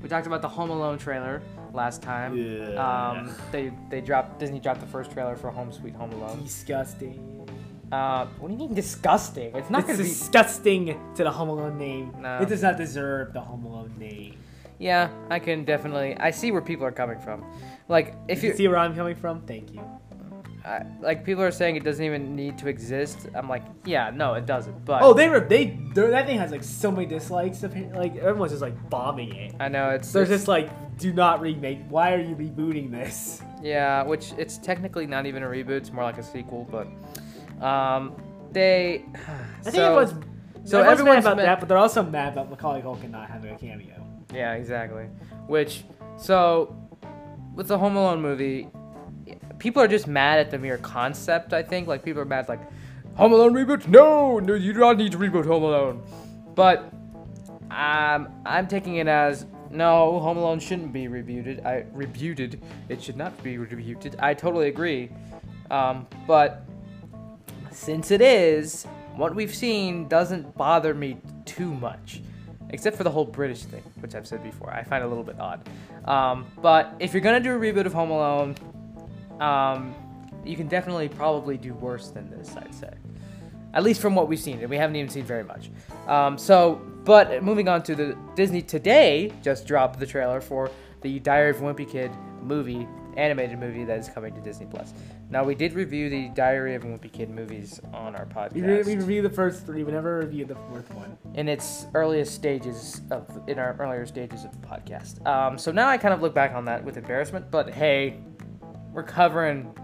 we 0.00 0.08
talked 0.08 0.28
about 0.28 0.40
the 0.40 0.48
Home 0.48 0.70
Alone 0.70 0.98
trailer 0.98 1.42
last 1.74 2.00
time. 2.00 2.36
Yeah. 2.36 2.78
Um, 2.86 3.34
they 3.50 3.72
they 3.90 4.00
dropped 4.00 4.38
Disney 4.38 4.60
dropped 4.60 4.80
the 4.80 4.86
first 4.86 5.10
trailer 5.10 5.36
for 5.36 5.50
Home 5.50 5.72
Sweet 5.72 5.94
Home 5.94 6.12
Alone. 6.12 6.42
Disgusting. 6.44 7.18
Uh, 7.90 8.26
what 8.38 8.48
do 8.48 8.54
you 8.54 8.60
mean 8.60 8.74
disgusting? 8.74 9.50
It's 9.56 9.68
not 9.68 9.88
it's 9.88 9.98
be. 9.98 10.04
disgusting 10.04 10.84
to 11.16 11.24
the 11.24 11.30
Home 11.30 11.48
Alone 11.48 11.76
name. 11.76 12.14
No. 12.20 12.38
It 12.38 12.48
does 12.48 12.62
not 12.62 12.76
deserve 12.76 13.32
the 13.32 13.40
Home 13.40 13.64
Alone 13.64 13.92
name. 13.98 14.36
Yeah, 14.78 15.10
I 15.28 15.40
can 15.40 15.64
definitely. 15.64 16.16
I 16.16 16.30
see 16.30 16.52
where 16.52 16.62
people 16.62 16.86
are 16.86 16.92
coming 16.92 17.18
from. 17.18 17.44
Like 17.88 18.14
if 18.28 18.38
If 18.38 18.44
you 18.44 18.50
you 18.50 18.56
see 18.56 18.68
where 18.68 18.78
I'm 18.78 18.94
coming 18.94 19.16
from, 19.16 19.42
thank 19.42 19.74
you. 19.74 19.82
I, 20.64 20.82
like 21.00 21.24
people 21.24 21.42
are 21.42 21.50
saying 21.50 21.76
it 21.76 21.84
doesn't 21.84 22.04
even 22.04 22.36
need 22.36 22.58
to 22.58 22.68
exist. 22.68 23.28
I'm 23.34 23.48
like, 23.48 23.62
yeah, 23.84 24.10
no, 24.14 24.34
it 24.34 24.44
doesn't. 24.46 24.84
But 24.84 25.02
Oh, 25.02 25.14
they 25.14 25.28
were 25.28 25.40
they 25.40 25.78
that 25.94 26.26
thing 26.26 26.38
has 26.38 26.50
like 26.50 26.62
so 26.62 26.90
many 26.90 27.06
dislikes. 27.06 27.64
appa- 27.64 27.92
Like 27.96 28.16
everyone's 28.16 28.52
just 28.52 28.62
like 28.62 28.90
bombing 28.90 29.34
it. 29.34 29.54
I 29.58 29.68
know 29.68 29.90
it's, 29.90 30.12
They're 30.12 30.22
it's- 30.24 30.38
just 30.38 30.48
like, 30.48 30.68
do 30.98 31.12
not 31.12 31.40
remake. 31.40 31.78
Why 31.88 32.12
are 32.12 32.20
you 32.20 32.36
rebooting 32.36 32.90
this? 32.90 33.42
yeah, 33.62 34.02
which 34.02 34.32
it's 34.36 34.58
technically 34.58 35.06
not 35.06 35.24
even 35.26 35.42
a 35.42 35.46
reboot. 35.46 35.70
It's 35.78 35.92
more 35.92 36.04
like 36.04 36.18
a 36.18 36.22
sequel. 36.22 36.68
But 36.70 37.64
um, 37.64 38.14
they. 38.52 39.04
I 39.14 39.62
think 39.62 39.76
so, 39.76 39.84
everyone's 39.98 40.24
so 40.70 40.82
everyone's 40.82 41.24
mad 41.24 41.32
about 41.32 41.36
that, 41.42 41.60
but 41.60 41.68
they're 41.70 41.78
also 41.78 42.02
mad 42.02 42.34
about 42.34 42.50
Macaulay 42.50 42.82
Culkin 42.82 43.10
not 43.10 43.30
having 43.30 43.54
a 43.54 43.58
cameo. 43.58 44.06
Yeah, 44.34 44.54
exactly. 44.54 45.04
Which 45.46 45.84
so 46.18 46.76
with 47.54 47.68
the 47.68 47.78
Home 47.78 47.96
Alone 47.96 48.20
movie, 48.20 48.68
people 49.60 49.80
are 49.80 49.86
just 49.86 50.08
mad 50.08 50.40
at 50.40 50.50
the 50.50 50.58
mere 50.58 50.78
concept. 50.78 51.52
I 51.52 51.62
think 51.62 51.86
like 51.86 52.02
people 52.02 52.20
are 52.20 52.24
mad 52.24 52.48
like 52.48 52.60
Home 53.14 53.32
Alone 53.32 53.52
reboot. 53.54 53.86
No, 53.86 54.40
no, 54.40 54.54
you 54.54 54.72
do 54.72 54.80
not 54.80 54.96
need 54.96 55.12
to 55.12 55.18
reboot 55.18 55.46
Home 55.46 55.62
Alone. 55.62 56.02
But 56.56 56.92
um, 57.70 58.28
I'm 58.44 58.66
taking 58.66 58.96
it 58.96 59.06
as 59.06 59.46
no, 59.70 60.18
Home 60.18 60.38
Alone 60.38 60.58
shouldn't 60.58 60.92
be 60.92 61.04
rebooted. 61.04 61.64
I 61.64 61.82
rebooted. 61.94 62.60
It 62.88 63.00
should 63.00 63.16
not 63.16 63.40
be 63.42 63.56
rebooted. 63.56 64.16
I 64.18 64.34
totally 64.34 64.68
agree. 64.68 65.10
Um, 65.70 66.08
but 66.26 66.64
since 67.70 68.10
it 68.10 68.20
is, 68.20 68.84
what 69.14 69.34
we've 69.34 69.54
seen 69.54 70.08
doesn't 70.08 70.56
bother 70.56 70.94
me 70.94 71.18
too 71.44 71.72
much. 71.72 72.22
Except 72.70 72.96
for 72.96 73.02
the 73.02 73.10
whole 73.10 73.24
British 73.24 73.64
thing, 73.64 73.82
which 73.98 74.14
I've 74.14 74.26
said 74.26 74.44
before. 74.44 74.72
I 74.72 74.84
find 74.84 75.02
a 75.02 75.06
little 75.06 75.24
bit 75.24 75.38
odd. 75.40 75.68
Um, 76.04 76.46
but 76.62 76.94
if 77.00 77.12
you're 77.12 77.20
gonna 77.20 77.40
do 77.40 77.54
a 77.54 77.58
reboot 77.58 77.84
of 77.84 77.92
Home 77.92 78.10
Alone, 78.10 78.54
um, 79.40 79.94
you 80.44 80.56
can 80.56 80.68
definitely 80.68 81.08
probably 81.08 81.56
do 81.56 81.74
worse 81.74 82.08
than 82.10 82.30
this, 82.30 82.56
I'd 82.56 82.74
say. 82.74 82.92
At 83.72 83.84
least 83.84 84.00
from 84.00 84.14
what 84.14 84.26
we've 84.28 84.38
seen, 84.38 84.58
and 84.60 84.68
we 84.68 84.76
haven't 84.76 84.96
even 84.96 85.10
seen 85.10 85.24
very 85.24 85.44
much. 85.44 85.70
Um, 86.08 86.36
so, 86.36 86.80
but 87.04 87.42
moving 87.42 87.68
on 87.68 87.82
to 87.84 87.94
the 87.94 88.16
Disney 88.34 88.62
today, 88.62 89.32
just 89.42 89.66
dropped 89.66 90.00
the 90.00 90.06
trailer 90.06 90.40
for 90.40 90.70
the 91.02 91.20
Diary 91.20 91.50
of 91.50 91.62
a 91.62 91.64
Wimpy 91.64 91.88
Kid 91.88 92.10
movie, 92.42 92.88
animated 93.16 93.60
movie 93.60 93.84
that 93.84 93.98
is 93.98 94.08
coming 94.08 94.34
to 94.34 94.40
Disney 94.40 94.66
Plus. 94.66 94.92
Now, 95.30 95.44
we 95.44 95.54
did 95.54 95.74
review 95.74 96.10
the 96.10 96.30
Diary 96.30 96.74
of 96.74 96.82
a 96.82 96.86
Wimpy 96.88 97.12
Kid 97.12 97.30
movies 97.30 97.80
on 97.94 98.16
our 98.16 98.26
podcast 98.26 98.54
We, 98.54 98.62
re- 98.62 98.82
we 98.82 98.96
reviewed 98.96 99.24
the 99.24 99.30
first 99.30 99.64
three. 99.64 99.84
We 99.84 99.92
never 99.92 100.18
reviewed 100.18 100.48
the 100.48 100.56
fourth 100.56 100.92
one. 100.92 101.16
in 101.34 101.48
its 101.48 101.86
earliest 101.94 102.34
stages 102.34 103.02
of 103.12 103.24
in 103.46 103.60
our 103.60 103.76
earlier 103.78 104.04
stages 104.04 104.44
of 104.44 104.50
the 104.60 104.66
podcast. 104.66 105.24
Um, 105.26 105.56
so 105.58 105.70
now 105.70 105.86
I 105.88 105.96
kind 105.96 106.12
of 106.12 106.22
look 106.22 106.34
back 106.34 106.54
on 106.54 106.64
that 106.64 106.82
with 106.84 106.96
embarrassment, 106.96 107.52
but 107.52 107.70
hey, 107.70 108.18
we're 108.92 109.02
covering 109.02 109.74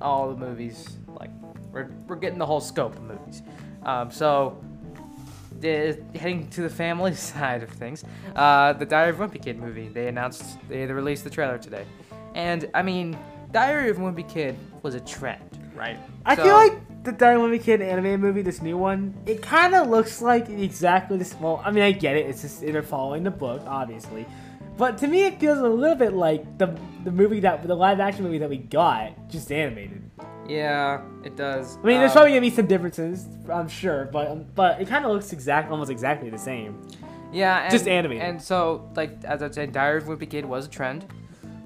all 0.00 0.30
the 0.30 0.36
movies. 0.36 0.96
Like 1.08 1.30
we're 1.72 1.90
we're 2.06 2.16
getting 2.16 2.38
the 2.38 2.46
whole 2.46 2.60
scope 2.60 2.96
of 2.96 3.02
movies. 3.02 3.42
Um, 3.84 4.10
so 4.10 4.62
the, 5.60 5.98
heading 6.14 6.48
to 6.50 6.62
the 6.62 6.70
family 6.70 7.14
side 7.30 7.62
of 7.62 7.70
things, 7.70 8.04
uh, 8.34 8.72
the 8.74 8.86
Diary 8.86 9.10
of 9.10 9.16
Wimpy 9.16 9.42
Kid 9.42 9.58
movie. 9.58 9.88
They 9.88 10.08
announced 10.08 10.58
they, 10.68 10.84
released 10.86 11.24
the 11.24 11.30
trailer 11.30 11.58
today, 11.58 11.84
and 12.34 12.68
I 12.74 12.82
mean, 12.82 13.16
Diary 13.52 13.90
of 13.90 13.98
Wimpy 13.98 14.28
Kid 14.28 14.56
was 14.82 14.94
a 14.94 15.00
trend, 15.00 15.42
right? 15.74 15.98
I 16.26 16.36
So- 16.36 16.42
feel 16.44 16.54
like 16.54 17.04
the 17.04 17.12
Diary 17.12 17.36
of 17.36 17.42
Wimpy 17.42 17.62
Kid 17.62 17.82
animated 17.82 18.20
movie, 18.20 18.42
this 18.42 18.62
new 18.62 18.78
one, 18.78 19.14
it 19.26 19.42
kind 19.42 19.74
of 19.74 19.88
looks 19.88 20.22
like 20.22 20.48
exactly 20.48 21.18
this. 21.18 21.34
Well, 21.38 21.62
I 21.64 21.70
mean, 21.70 21.84
I 21.84 21.92
get 21.92 22.16
it. 22.16 22.26
It's 22.26 22.42
just 22.42 22.60
they're 22.62 22.82
following 22.82 23.22
the 23.24 23.30
book, 23.30 23.62
obviously. 23.66 24.26
But 24.76 24.98
to 24.98 25.06
me, 25.06 25.24
it 25.24 25.38
feels 25.38 25.58
a 25.58 25.68
little 25.68 25.96
bit 25.96 26.12
like 26.14 26.58
the 26.58 26.76
the 27.04 27.10
movie 27.12 27.40
that 27.40 27.62
the 27.62 27.74
live 27.74 28.00
action 28.00 28.24
movie 28.24 28.38
that 28.38 28.48
we 28.48 28.56
got, 28.58 29.28
just 29.28 29.52
animated. 29.52 30.02
yeah, 30.48 31.02
it 31.22 31.36
does. 31.36 31.76
I 31.82 31.86
mean, 31.86 31.98
there's 32.00 32.10
Um, 32.10 32.14
probably 32.14 32.30
gonna 32.32 32.40
be 32.40 32.50
some 32.50 32.66
differences, 32.66 33.26
I'm 33.52 33.68
sure, 33.68 34.08
but 34.12 34.28
um, 34.30 34.46
but 34.54 34.80
it 34.80 34.88
kind 34.88 35.04
of 35.04 35.12
looks 35.12 35.32
exact, 35.32 35.70
almost 35.70 35.90
exactly 35.90 36.30
the 36.30 36.38
same. 36.38 36.80
Yeah, 37.32 37.62
and, 37.62 37.70
Just 37.70 37.86
animated. 37.88 38.22
And 38.24 38.40
so, 38.40 38.90
like 38.96 39.22
as 39.24 39.42
I 39.42 39.50
said, 39.50 39.72
Diary 39.72 39.98
of 39.98 40.08
a 40.08 40.16
Wimpy 40.16 40.28
Kid 40.30 40.44
was 40.44 40.66
a 40.66 40.68
trend. 40.70 41.04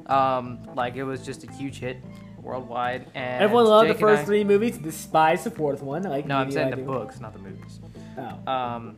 Um, 0.07 0.61
like 0.75 0.97
it 0.97 1.05
was 1.05 1.25
just 1.25 1.45
a 1.45 1.53
huge 1.53 1.79
hit 1.79 1.99
worldwide, 2.43 3.07
and 3.15 3.43
Everyone 3.43 3.67
loved 3.67 3.89
Jake 3.89 3.97
the 3.97 4.01
first 4.01 4.23
I- 4.23 4.25
three 4.25 4.45
movies, 4.45 4.79
despised 4.79 5.45
the 5.45 5.51
fourth 5.51 5.83
one. 5.83 6.03
Like 6.03 6.27
No, 6.27 6.37
I'm 6.39 6.51
saying 6.51 6.71
the 6.71 6.77
books, 6.79 7.21
not 7.21 7.33
the 7.33 7.39
movies. 7.41 7.81
Oh. 8.19 8.51
Um, 8.53 8.97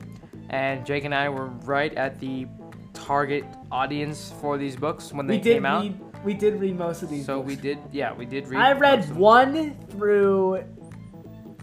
and 0.51 0.85
Jake 0.87 1.05
and 1.05 1.15
I 1.15 1.29
were 1.29 1.47
right 1.65 1.93
at 1.95 2.19
the 2.21 2.47
target 3.11 3.45
audience 3.73 4.33
for 4.41 4.57
these 4.57 4.77
books 4.77 5.13
when 5.13 5.27
they 5.27 5.39
we 5.39 5.43
did 5.43 5.55
came 5.55 5.67
out. 5.67 5.83
read. 5.83 6.01
We 6.25 6.33
did 6.33 6.61
read 6.61 6.79
most 6.79 7.03
of 7.03 7.11
these. 7.11 7.27
So 7.27 7.39
books. 7.39 7.49
we 7.49 7.57
did, 7.57 7.79
yeah, 7.91 8.13
we 8.13 8.25
did 8.25 8.47
read. 8.47 8.61
I 8.61 8.71
read 8.71 9.17
one 9.17 9.75
through. 9.89 10.63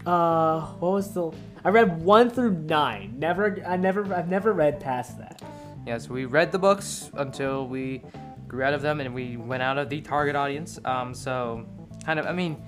Uh, 0.04 0.60
what 0.80 0.92
was 0.92 1.14
the? 1.14 1.32
I 1.64 1.70
read 1.70 2.02
one 2.02 2.28
through 2.28 2.52
nine. 2.52 3.14
Never, 3.18 3.64
I 3.66 3.78
never, 3.78 4.14
I've 4.14 4.28
never 4.28 4.52
read 4.52 4.78
past 4.78 5.16
that. 5.20 5.40
Yeah, 5.86 5.96
so 5.96 6.12
we 6.12 6.26
read 6.26 6.52
the 6.52 6.58
books 6.58 7.10
until 7.14 7.66
we 7.66 8.02
grew 8.46 8.62
out 8.62 8.74
of 8.74 8.82
them, 8.82 9.00
and 9.00 9.14
we 9.14 9.38
went 9.38 9.62
out 9.62 9.78
of 9.78 9.88
the 9.88 10.02
target 10.02 10.36
audience. 10.36 10.78
Um, 10.84 11.14
so 11.14 11.64
kind 12.04 12.18
of, 12.18 12.26
I 12.26 12.32
mean, 12.32 12.62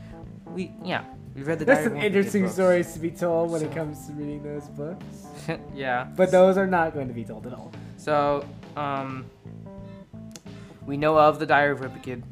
we 0.46 0.72
yeah, 0.82 1.04
we 1.34 1.42
read 1.42 1.58
the. 1.58 1.66
There's 1.66 1.84
some 1.84 1.88
of 1.88 1.92
a 1.92 1.96
Wimpy 1.96 2.00
Kid 2.00 2.16
interesting 2.16 2.49
stories 2.49 2.94
to 2.94 2.99
be 2.99 3.10
told 3.10 3.50
when 3.50 3.62
it 3.62 3.75
comes 3.75 4.06
to 4.06 4.14
reading 4.14 4.42
those 4.42 4.68
books, 4.68 5.04
yeah. 5.75 6.04
but 6.16 6.30
those 6.30 6.56
are 6.56 6.66
not 6.66 6.94
going 6.94 7.08
to 7.08 7.14
be 7.14 7.25
told 7.25 7.46
at 7.46 7.52
all. 7.52 7.70
So, 7.99 8.46
um, 8.80 9.26
we 10.87 10.96
know 10.96 11.18
of 11.18 11.38
the 11.38 11.46
Diary 11.46 11.72
of 11.72 11.82
a 11.82 11.88
Wimpy 11.88 12.02
Kid 12.02 12.22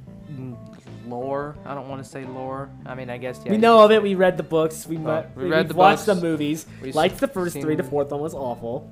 lore. 1.06 1.56
I 1.64 1.74
don't 1.74 1.88
want 1.88 2.02
to 2.02 2.08
say 2.08 2.24
lore. 2.24 2.70
I 2.86 2.94
mean, 2.94 3.10
I 3.10 3.16
guess 3.18 3.40
yeah. 3.44 3.52
we 3.52 3.56
know 3.58 3.82
of 3.84 3.90
it. 3.90 4.02
We 4.02 4.14
read 4.14 4.36
the 4.36 4.42
books. 4.42 4.86
We, 4.86 4.96
Well, 4.98 5.26
we 5.36 5.48
we've 5.48 5.68
the 5.68 5.74
watched 5.74 6.06
books. 6.06 6.20
the 6.20 6.26
movies. 6.26 6.66
We've 6.82 6.94
Liked 6.94 7.18
the 7.18 7.28
first 7.28 7.54
seen- 7.54 7.62
three. 7.62 7.76
The 7.76 7.82
fourth 7.84 8.10
one 8.10 8.20
was 8.20 8.34
awful. 8.34 8.90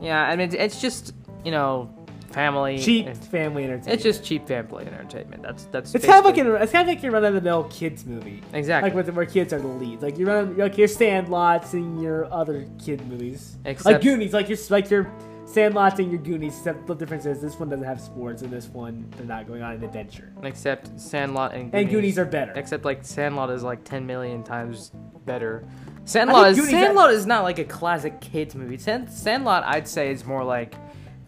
Yeah, 0.00 0.22
I 0.22 0.36
mean, 0.36 0.54
it's 0.54 0.80
just 0.80 1.14
you 1.44 1.50
know, 1.50 1.92
family. 2.30 2.78
Cheap 2.78 3.14
family 3.16 3.64
entertainment. 3.64 3.94
It's 3.94 4.02
just 4.02 4.24
cheap 4.24 4.46
family 4.46 4.86
entertainment. 4.86 5.42
That's 5.42 5.64
that's. 5.66 5.94
It's 5.94 6.06
kind 6.06 6.18
of 6.18 6.24
like 6.24 6.38
an, 6.38 6.46
it's 6.62 6.72
kind 6.72 6.88
of 6.88 6.94
like 6.94 7.02
your 7.02 7.12
run 7.12 7.24
of 7.24 7.34
the 7.34 7.40
mill 7.40 7.64
kids 7.64 8.04
movie. 8.04 8.42
exactly. 8.52 8.90
Like 8.90 8.96
with 9.06 9.14
where 9.14 9.26
kids 9.26 9.52
are 9.52 9.60
the 9.60 9.66
leads. 9.68 10.02
Like 10.02 10.18
you 10.18 10.26
run 10.26 10.56
like 10.56 10.78
your 10.78 10.88
Sandlots 10.88 11.72
and 11.72 12.00
your 12.02 12.32
other 12.32 12.66
kid 12.84 13.06
movies. 13.08 13.56
like 13.84 14.00
Goonies, 14.02 14.32
like 14.32 14.48
your 14.48 14.58
like 14.70 14.90
your 14.90 15.10
Sandlots 15.54 15.98
and 15.98 16.10
your 16.10 16.20
Goonies. 16.20 16.56
Except 16.58 16.86
the 16.86 16.94
difference 16.94 17.24
is 17.26 17.40
this 17.40 17.58
one 17.58 17.68
doesn't 17.68 17.84
have 17.84 18.00
sports, 18.00 18.42
and 18.42 18.52
this 18.52 18.66
one 18.68 19.08
they're 19.16 19.26
not 19.26 19.46
going 19.46 19.62
on 19.62 19.72
an 19.72 19.82
adventure. 19.84 20.32
Except 20.42 20.98
Sandlot 21.00 21.54
and 21.54 21.70
Goonies. 21.72 21.84
And 21.84 21.90
Goonies 21.90 22.18
are 22.18 22.24
better. 22.24 22.52
Except 22.54 22.84
like 22.84 23.04
Sandlot 23.04 23.50
is 23.50 23.62
like 23.62 23.84
10 23.84 24.06
million 24.06 24.42
times 24.42 24.92
better. 25.24 25.64
Sandlot 26.04 26.50
is 26.50 26.58
Goonies- 26.58 26.72
Sandlot 26.72 27.10
is 27.12 27.26
not 27.26 27.44
like 27.44 27.58
a 27.58 27.64
classic 27.64 28.20
kids 28.20 28.54
movie. 28.54 28.76
Sand, 28.78 29.10
Sandlot 29.10 29.64
I'd 29.64 29.88
say 29.88 30.10
is 30.10 30.24
more 30.24 30.44
like 30.44 30.74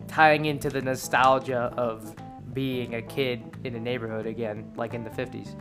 tying 0.08 0.44
into 0.46 0.68
the 0.70 0.82
nostalgia 0.82 1.72
of 1.76 2.14
being 2.52 2.94
a 2.96 3.02
kid 3.02 3.42
in 3.64 3.74
a 3.74 3.80
neighborhood 3.80 4.26
again, 4.26 4.72
like 4.76 4.92
in 4.92 5.04
the 5.04 5.10
50s. 5.10 5.54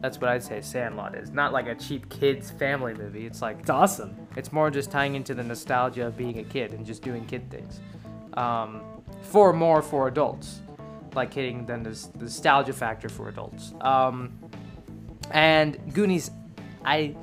That's 0.00 0.20
what 0.20 0.28
I'd 0.30 0.42
say 0.42 0.60
Sandlot 0.60 1.16
is. 1.16 1.30
Not 1.32 1.52
like 1.52 1.66
a 1.66 1.74
cheap 1.74 2.08
kids 2.10 2.50
family 2.50 2.94
movie. 2.94 3.26
It's 3.26 3.42
like 3.42 3.58
It's 3.60 3.70
awesome. 3.70 4.14
it's 4.36 4.52
more 4.52 4.70
just 4.70 4.90
tying 4.90 5.16
into 5.16 5.34
the 5.34 5.42
nostalgia 5.42 6.06
of 6.06 6.16
being 6.16 6.38
a 6.38 6.44
kid 6.44 6.72
and 6.72 6.84
just 6.86 7.02
doing 7.02 7.24
kid 7.26 7.50
things. 7.50 7.80
Um, 8.36 8.82
for 9.22 9.52
more 9.52 9.82
for 9.82 10.08
adults, 10.08 10.60
like 11.14 11.32
hitting 11.34 11.66
then 11.66 11.82
the 11.82 12.08
nostalgia 12.20 12.72
factor 12.72 13.08
for 13.08 13.28
adults. 13.28 13.72
Um, 13.80 14.38
and 15.30 15.78
Goonies, 15.94 16.30
I, 16.84 17.16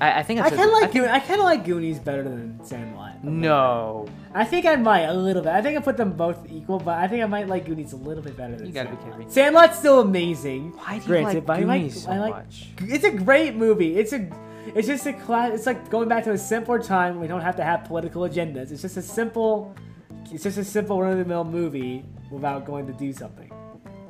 I, 0.00 0.20
I 0.20 0.22
think 0.22 0.40
I 0.40 0.50
kind 0.50 0.62
of 0.62 0.70
like 0.72 0.92
Goonies. 0.92 1.10
I 1.10 1.20
kind 1.20 1.40
of 1.40 1.44
like 1.44 1.64
Goonies 1.64 1.98
better 1.98 2.22
than 2.24 2.64
Sandlot. 2.64 3.22
No, 3.22 4.08
I 4.34 4.44
think 4.44 4.66
I 4.66 4.76
might 4.76 5.02
a 5.02 5.14
little 5.14 5.42
bit. 5.42 5.52
I 5.52 5.62
think 5.62 5.76
I 5.76 5.80
put 5.80 5.96
them 5.96 6.12
both 6.14 6.38
equal, 6.50 6.78
but 6.78 6.98
I 6.98 7.06
think 7.06 7.22
I 7.22 7.26
might 7.26 7.46
like 7.48 7.66
Goonies 7.66 7.92
a 7.92 7.96
little 7.96 8.22
bit 8.22 8.36
better 8.36 8.56
than 8.56 8.66
You 8.66 8.72
gotta 8.72 8.88
be 8.88 8.96
Sandlot. 8.96 9.12
kidding 9.14 9.26
me. 9.28 9.32
Sandlot's 9.32 9.78
still 9.78 10.00
amazing. 10.00 10.72
why 10.72 10.94
do 10.96 11.02
you 11.02 11.06
Granted, 11.06 11.34
like 11.34 11.46
but 11.46 11.58
I 11.58 11.62
like- 11.64 11.80
Goonies 11.82 12.02
so 12.04 12.10
I 12.10 12.18
like- 12.18 12.34
much? 12.34 12.68
It's 12.80 13.04
a 13.04 13.10
great 13.12 13.54
movie. 13.54 13.96
It's 13.96 14.12
a 14.12 14.28
it's 14.74 14.86
just 14.88 15.06
a 15.06 15.12
class. 15.12 15.52
It's 15.54 15.66
like 15.66 15.88
going 15.90 16.08
back 16.08 16.24
to 16.24 16.32
a 16.32 16.38
simpler 16.38 16.80
time. 16.82 17.20
We 17.20 17.26
don't 17.26 17.40
have 17.40 17.56
to 17.56 17.64
have 17.64 17.84
political 17.84 18.22
agendas. 18.22 18.70
It's 18.72 18.82
just 18.82 18.96
a 18.96 19.02
simple. 19.02 19.74
It's 20.32 20.44
just 20.44 20.58
a 20.58 20.64
simple 20.64 21.00
run 21.00 21.12
of 21.12 21.18
the 21.18 21.24
mill 21.24 21.44
movie 21.44 22.04
without 22.30 22.64
going 22.64 22.86
to 22.86 22.92
do 22.92 23.12
something. 23.12 23.50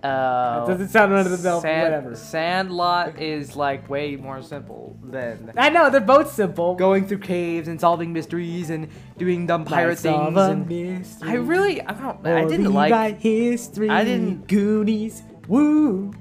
Uh, 0.03 0.65
it 0.65 0.71
doesn't 0.71 0.89
sound 0.89 1.12
run 1.12 1.27
of 1.27 1.33
the 1.33 1.39
mill. 1.47 1.61
Sand- 1.61 1.83
Whatever. 1.83 2.17
Sandlot 2.17 3.21
is 3.21 3.55
like 3.55 3.89
way 3.91 4.17
more 4.17 4.41
simple 4.41 4.97
than 5.03 5.53
I 5.59 5.69
know 5.69 5.91
they're 5.91 6.00
both 6.00 6.33
simple. 6.33 6.75
going 6.75 7.07
through 7.07 7.19
caves 7.19 7.69
and 7.69 7.79
solving 7.79 8.12
mysteries 8.12 8.71
and 8.71 8.89
doing 9.19 9.47
dumb 9.47 9.67
pirate 9.67 9.99
things. 9.99 10.37
And 10.37 11.12
I 11.23 11.35
really, 11.35 11.83
I 11.83 11.93
don't, 11.93 12.27
I 12.27 12.47
didn't 12.47 12.73
like. 12.73 13.19
history. 13.21 13.91
I 13.91 14.05
didn't- 14.05 14.47
Goonies. 14.49 15.23
Woo! 15.49 16.12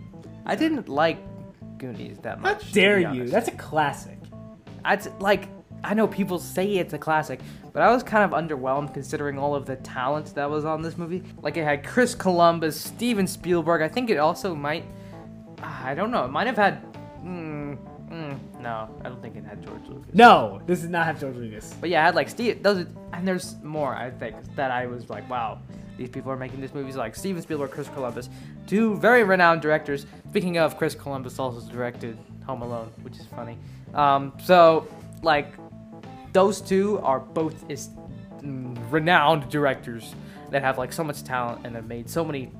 I 0.46 0.56
didn't 0.56 0.90
like 0.90 1.20
Goonies 1.78 2.18
that 2.24 2.42
much. 2.42 2.68
to 2.68 2.74
dare 2.74 3.00
you? 3.14 3.30
That's 3.30 3.48
a 3.48 3.52
classic. 3.52 4.18
I'd 4.84 5.06
like. 5.22 5.48
I 5.84 5.94
know 5.94 6.08
people 6.08 6.40
say 6.40 6.78
it's 6.78 6.94
a 6.94 6.98
classic, 6.98 7.40
but 7.74 7.82
I 7.82 7.92
was 7.92 8.04
kind 8.04 8.24
of 8.24 8.38
underwhelmed 8.38 8.94
considering 8.94 9.38
all 9.38 9.56
of 9.56 9.66
the 9.66 9.78
talent 9.78 10.36
that 10.36 10.50
was 10.50 10.66
on 10.66 10.82
this 10.82 10.98
movie. 10.98 11.24
Like 11.42 11.58
it 11.58 11.64
had 11.64 11.86
Chris 11.86 12.16
Columbus, 12.16 12.80
Steven 12.80 13.28
Spielberg. 13.28 13.82
I 13.82 13.88
think 13.88 14.10
it 14.10 14.18
also 14.18 14.54
might. 14.56 14.84
ah, 15.62 15.86
I 15.86 15.96
don't 15.96 16.12
know. 16.12 16.26
It 16.26 16.30
might 16.30 16.48
have 16.48 16.58
had. 16.58 16.84
Mm, 17.24 17.78
mm, 18.10 18.40
no, 18.62 18.90
I 19.04 19.10
don't 19.10 19.22
think 19.22 19.36
it 19.36 19.44
had 19.46 19.64
George 19.64 19.82
Lucas. 19.88 20.14
No, 20.14 20.62
this 20.66 20.82
does 20.82 20.90
not 20.90 21.06
have 21.06 21.20
George 21.20 21.36
Lucas. 21.36 21.74
But 21.80 21.90
yeah, 21.90 22.02
I 22.02 22.06
had 22.06 22.16
like 22.16 22.30
Steve. 22.30 22.62
Those, 22.64 22.86
and 23.14 23.28
there's 23.28 23.56
more. 23.64 23.96
I 23.96 24.10
think 24.10 24.36
that 24.56 24.72
I 24.72 24.86
was 24.88 25.10
like, 25.10 25.30
wow, 25.30 25.60
these 25.98 26.10
people 26.10 26.32
are 26.32 26.38
making 26.38 26.62
these 26.62 26.74
movies. 26.74 26.96
Like 26.96 27.16
Steven 27.16 27.42
Spielberg, 27.42 27.72
Chris 27.72 27.90
Columbus, 27.90 28.30
two 28.68 28.98
very 28.98 29.24
renowned 29.24 29.62
directors. 29.62 30.06
Speaking 30.30 30.58
of, 30.58 30.78
Chris 30.78 30.96
Columbus 30.96 31.40
also 31.40 31.68
directed 31.72 32.18
Home 32.46 32.62
Alone, 32.62 32.92
which 33.02 33.18
is 33.18 33.26
funny. 33.28 33.58
Um, 33.94 34.34
so 34.44 34.88
like, 35.22 35.54
those 36.34 36.62
two 36.62 37.00
are 37.00 37.20
both 37.20 37.70
is 37.70 37.90
mm, 38.42 38.78
renowned 38.92 39.50
directors 39.50 40.16
that 40.52 40.62
have 40.62 40.78
like 40.78 40.92
so 40.94 41.04
much 41.04 41.24
talent 41.24 41.66
and 41.66 41.76
have 41.76 41.88
made 41.88 42.10
so 42.10 42.24
many 42.26 42.52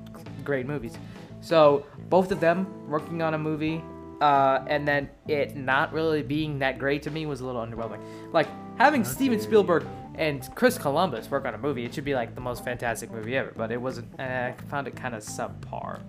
great 0.44 0.66
movies. 0.66 0.96
So 1.40 1.86
both 2.08 2.32
of 2.32 2.40
them 2.40 2.88
working 2.88 3.22
on 3.22 3.34
a 3.34 3.38
movie, 3.38 3.82
uh, 4.20 4.62
and 4.66 4.86
then 4.86 5.08
it 5.26 5.56
not 5.56 5.92
really 5.92 6.22
being 6.22 6.58
that 6.58 6.78
great 6.78 7.02
to 7.04 7.10
me 7.10 7.26
was 7.26 7.40
a 7.40 7.46
little 7.46 7.64
underwhelming. 7.64 8.00
Like 8.32 8.48
having 8.78 9.04
Steven 9.04 9.40
Spielberg 9.40 9.86
and 10.16 10.46
Chris 10.54 10.76
Columbus 10.76 11.30
work 11.30 11.46
on 11.46 11.54
a 11.54 11.58
movie, 11.58 11.84
it 11.84 11.94
should 11.94 12.04
be 12.04 12.14
like 12.14 12.34
the 12.34 12.40
most 12.40 12.62
fantastic 12.62 13.10
movie 13.10 13.36
ever. 13.36 13.52
But 13.56 13.72
it 13.72 13.80
wasn't. 13.80 14.08
eh, 14.20 14.48
I 14.48 14.62
found 14.68 14.86
it 14.86 14.94
kind 14.96 15.14
of 15.14 15.22
subpar. 15.22 16.00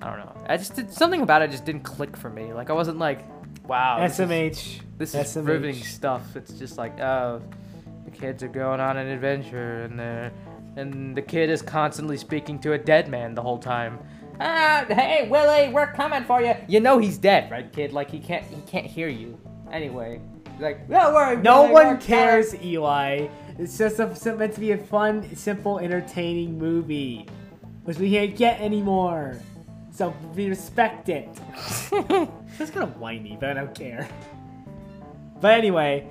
I 0.00 0.10
don't 0.10 0.20
know. 0.20 0.44
I 0.48 0.56
just 0.56 0.76
did 0.76 0.92
something 0.92 1.22
about 1.22 1.42
it 1.42 1.50
just 1.50 1.64
didn't 1.64 1.82
click 1.82 2.16
for 2.16 2.30
me. 2.30 2.52
Like 2.52 2.70
I 2.70 2.72
wasn't 2.72 2.98
like, 2.98 3.24
wow, 3.68 4.00
this 4.00 4.18
is- 4.18 4.28
SMH. 4.28 4.80
this 4.98 5.14
is 5.14 5.36
SMH. 5.36 5.46
riveting 5.46 5.82
stuff. 5.82 6.34
It's 6.36 6.52
just 6.58 6.78
like, 6.78 6.98
oh, 7.00 7.40
the 8.04 8.10
kids 8.10 8.42
are 8.42 8.48
going 8.48 8.80
on 8.80 8.96
an 8.96 9.06
adventure, 9.06 9.82
and 9.82 9.98
they're, 9.98 10.32
and 10.76 11.16
the 11.16 11.22
kid 11.22 11.50
is 11.50 11.62
constantly 11.62 12.16
speaking 12.16 12.58
to 12.60 12.72
a 12.72 12.78
dead 12.78 13.08
man 13.08 13.34
the 13.34 13.42
whole 13.42 13.58
time. 13.58 13.98
Ah, 14.40 14.84
hey 14.88 15.28
Willie, 15.28 15.72
we're 15.72 15.92
coming 15.92 16.24
for 16.24 16.40
you. 16.40 16.54
You 16.68 16.80
know 16.80 16.98
he's 16.98 17.18
dead, 17.18 17.50
right, 17.50 17.70
kid? 17.72 17.92
Like 17.92 18.10
he 18.10 18.20
can't, 18.20 18.44
he 18.44 18.60
can't 18.62 18.86
hear 18.86 19.08
you. 19.08 19.38
Anyway, 19.72 20.20
like, 20.60 20.88
don't 20.88 21.12
worry. 21.12 21.36
No 21.36 21.62
Willie, 21.62 21.74
we're 21.74 21.74
one 21.74 21.84
coming." 21.84 22.00
cares, 22.00 22.54
Eli. 22.62 23.28
It's 23.58 23.76
just 23.76 23.98
a, 23.98 24.36
meant 24.36 24.54
to 24.54 24.60
be 24.60 24.70
a 24.70 24.78
fun, 24.78 25.34
simple, 25.34 25.80
entertaining 25.80 26.56
movie, 26.56 27.26
which 27.82 27.98
we 27.98 28.12
can't 28.12 28.36
get 28.36 28.60
anymore. 28.60 29.38
So 29.90 30.14
we 30.36 30.48
respect 30.48 31.08
it. 31.08 31.28
That's 32.58 32.70
kind 32.70 32.82
of 32.82 32.98
whiny, 32.98 33.36
but 33.38 33.50
I 33.50 33.54
don't 33.54 33.74
care. 33.74 34.08
But 35.40 35.52
anyway, 35.58 36.08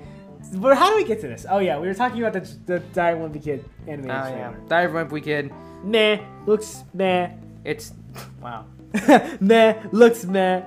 but 0.54 0.76
how 0.78 0.90
do 0.90 0.96
we 0.96 1.04
get 1.04 1.20
to 1.20 1.28
this? 1.28 1.44
Oh 1.48 1.58
yeah, 1.58 1.78
we 1.78 1.86
were 1.86 1.94
talking 1.94 2.22
about 2.22 2.32
the 2.32 2.40
the 2.66 2.74
of 2.76 3.18
Wimpy 3.18 3.42
Kid 3.42 3.64
Oh 3.86 3.90
animated 3.92 4.08
yeah, 4.08 4.30
trailer. 4.30 4.60
Dive 4.68 4.90
Wimpy 4.90 5.22
Kid. 5.22 5.52
Meh, 5.84 6.18
looks 6.46 6.84
meh. 6.94 7.30
It's, 7.64 7.92
wow. 8.42 8.64
meh, 9.40 9.74
looks 9.92 10.24
meh. 10.24 10.62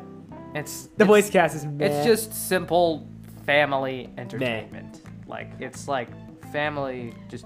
It's 0.54 0.84
The 0.86 1.04
it's- 1.04 1.08
voice 1.08 1.30
cast 1.30 1.56
is 1.56 1.66
meh. 1.66 1.86
It's 1.86 2.06
just 2.06 2.34
simple 2.48 3.08
family 3.46 4.10
entertainment. 4.18 5.02
Like 5.28 5.50
it's 5.60 5.88
like 5.88 6.10
family 6.52 7.14
just 7.30 7.46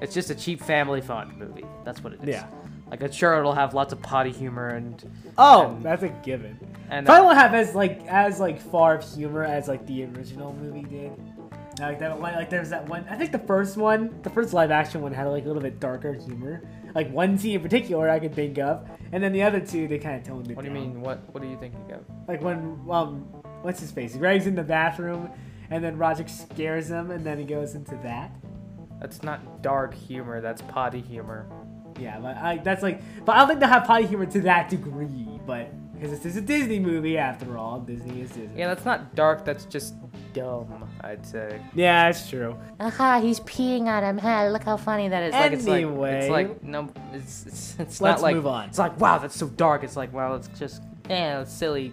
it's 0.00 0.14
just 0.14 0.30
a 0.30 0.34
cheap 0.34 0.60
family 0.62 1.00
fun 1.00 1.34
movie. 1.38 1.64
That's 1.84 2.04
what 2.04 2.12
it 2.12 2.20
is. 2.22 2.28
Yeah. 2.28 2.46
Like 2.90 3.02
I'm 3.02 3.10
sure 3.12 3.36
it'll 3.38 3.52
have 3.54 3.74
lots 3.74 3.92
of 3.92 4.00
potty 4.02 4.30
humor 4.32 4.68
and 4.68 5.02
Oh, 5.38 5.70
and- 5.74 5.82
that's 5.84 6.02
a 6.02 6.08
given. 6.08 6.58
and 6.88 7.04
Probably 7.06 7.22
uh, 7.22 7.24
won't 7.26 7.38
have 7.38 7.54
as 7.54 7.74
like 7.74 8.06
as 8.06 8.38
like 8.40 8.60
far 8.60 8.94
of 8.96 9.14
humor 9.14 9.42
as 9.44 9.66
like 9.68 9.86
the 9.86 10.04
original 10.04 10.52
movie 10.54 10.82
did. 10.82 11.12
Like 11.78 11.98
that 11.98 12.18
one, 12.18 12.32
like 12.34 12.48
there's 12.48 12.70
that 12.70 12.88
one. 12.88 13.04
I 13.10 13.16
think 13.16 13.32
the 13.32 13.38
first 13.40 13.76
one, 13.76 14.18
the 14.22 14.30
first 14.30 14.54
live 14.54 14.70
action 14.70 15.02
one, 15.02 15.12
had 15.12 15.24
like 15.26 15.44
a 15.44 15.46
little 15.46 15.60
bit 15.62 15.78
darker 15.78 16.14
humor. 16.14 16.62
Like 16.94 17.10
one 17.12 17.36
scene 17.36 17.56
in 17.56 17.60
particular, 17.60 18.08
I 18.08 18.18
could 18.18 18.34
think 18.34 18.56
of, 18.58 18.88
and 19.12 19.22
then 19.22 19.32
the 19.32 19.42
other 19.42 19.60
two, 19.60 19.86
they 19.86 19.98
kind 19.98 20.16
of 20.16 20.24
toned 20.26 20.50
it 20.50 20.56
what 20.56 20.64
do 20.64 20.70
you 20.70 20.74
down. 20.74 20.88
mean? 20.94 21.00
What 21.02 21.18
what 21.34 21.42
are 21.42 21.46
you 21.46 21.58
thinking 21.58 21.92
of? 21.92 22.00
Like 22.26 22.40
when 22.40 22.80
um, 22.90 23.18
what's 23.60 23.80
his 23.80 23.90
face? 23.92 24.16
Greg's 24.16 24.46
in 24.46 24.54
the 24.54 24.62
bathroom, 24.62 25.28
and 25.68 25.84
then 25.84 25.98
Roger 25.98 26.26
scares 26.28 26.88
him, 26.88 27.10
and 27.10 27.26
then 27.26 27.38
he 27.38 27.44
goes 27.44 27.74
into 27.74 27.96
that. 28.04 28.30
That's 28.98 29.22
not 29.22 29.60
dark 29.60 29.92
humor. 29.92 30.40
That's 30.40 30.62
potty 30.62 31.02
humor. 31.02 31.46
Yeah, 31.98 32.18
but 32.20 32.36
I 32.36 32.58
that's 32.58 32.82
like, 32.82 33.00
but 33.24 33.36
I 33.36 33.38
don't 33.40 33.48
think 33.48 33.60
they'll 33.60 33.68
have 33.68 33.84
potty 33.84 34.06
humor 34.06 34.26
to 34.26 34.40
that 34.42 34.68
degree. 34.68 35.40
But 35.46 35.70
because 35.94 36.10
this 36.10 36.26
is 36.26 36.36
a 36.36 36.40
Disney 36.40 36.78
movie 36.78 37.16
after 37.16 37.56
all, 37.56 37.80
Disney 37.80 38.20
is 38.20 38.30
Disney. 38.30 38.58
Yeah, 38.58 38.68
that's 38.68 38.84
not 38.84 39.14
dark. 39.14 39.44
That's 39.44 39.64
just 39.64 39.94
dumb. 40.32 40.88
I'd 41.00 41.24
say. 41.24 41.60
Yeah, 41.74 42.06
that's 42.06 42.28
true. 42.28 42.56
Aha, 42.80 43.20
he's 43.20 43.40
peeing 43.40 43.86
on 43.86 44.02
him. 44.04 44.18
Ha, 44.18 44.48
look 44.48 44.64
how 44.64 44.76
funny 44.76 45.08
that 45.08 45.22
is. 45.22 45.28
It's 45.28 45.36
like 45.36 45.52
it's 45.52 45.66
like 45.66 45.84
Anyway. 45.84 46.18
it's 46.20 46.30
like 46.30 46.62
no. 46.62 46.90
It's 47.12 47.46
it's, 47.46 47.76
it's 47.78 48.00
Let's 48.00 48.22
move 48.22 48.46
on. 48.46 48.68
It's 48.68 48.78
like 48.78 48.98
wow, 49.00 49.18
that's 49.18 49.36
so 49.36 49.48
dark. 49.48 49.84
It's 49.84 49.96
like 49.96 50.12
wow, 50.12 50.34
it's 50.34 50.48
just 50.58 50.82
yeah, 51.08 51.40
it's 51.40 51.52
silly 51.52 51.92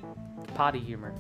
potty 0.56 0.80
humor. 0.80 1.14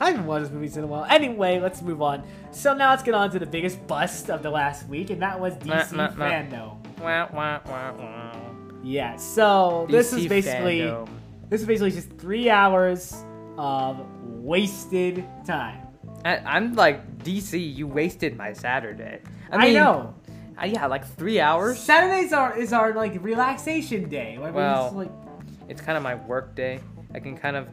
I 0.00 0.10
haven't 0.10 0.26
watched 0.26 0.44
this 0.46 0.52
movie 0.52 0.76
in 0.76 0.84
a 0.84 0.86
while. 0.88 1.06
Anyway, 1.08 1.60
let's 1.60 1.80
move 1.80 2.02
on. 2.02 2.24
So 2.50 2.74
now 2.74 2.90
let's 2.90 3.02
get 3.04 3.14
on 3.14 3.30
to 3.30 3.38
the 3.38 3.46
biggest 3.46 3.86
bust 3.86 4.28
of 4.28 4.42
the 4.42 4.50
last 4.50 4.88
week, 4.88 5.10
and 5.10 5.22
that 5.22 5.38
was 5.38 5.54
DC 5.54 5.92
Nah, 5.92 6.08
nah, 6.16 6.42
nah. 6.42 6.74
Wah, 7.04 7.28
wah, 7.34 7.60
wah, 7.66 7.92
wah. 7.92 8.32
Yeah. 8.82 9.16
So 9.16 9.86
this 9.90 10.12
is 10.14 10.26
basically 10.26 10.80
FanDome. 10.80 11.08
this 11.50 11.60
is 11.60 11.66
basically 11.66 11.90
just 11.90 12.10
three 12.16 12.48
hours 12.48 13.14
of 13.58 14.06
wasted 14.22 15.22
time. 15.46 15.86
I, 16.24 16.38
I'm 16.38 16.72
like 16.74 17.18
DC. 17.18 17.76
You 17.76 17.86
wasted 17.86 18.38
my 18.38 18.54
Saturday. 18.54 19.20
I, 19.50 19.68
I, 19.68 19.72
know. 19.72 20.14
uh, 20.60 20.64
yeah, 20.64 20.86
like 20.86 21.06
three 21.06 21.40
hours. 21.40 21.78
Saturdays 21.78 22.32
are 22.32 22.56
is 22.56 22.72
our 22.72 22.94
like 22.94 23.22
relaxation 23.22 24.08
day. 24.08 24.38
Like, 24.40 24.54
Well- 24.54 24.84
just, 24.84 24.96
like 24.96 25.10
It's 25.68 25.82
kind 25.82 25.98
of 25.98 26.02
my 26.02 26.14
work 26.14 26.54
day. 26.54 26.80
I 27.14 27.20
can 27.20 27.36
kind 27.36 27.56
of 27.56 27.68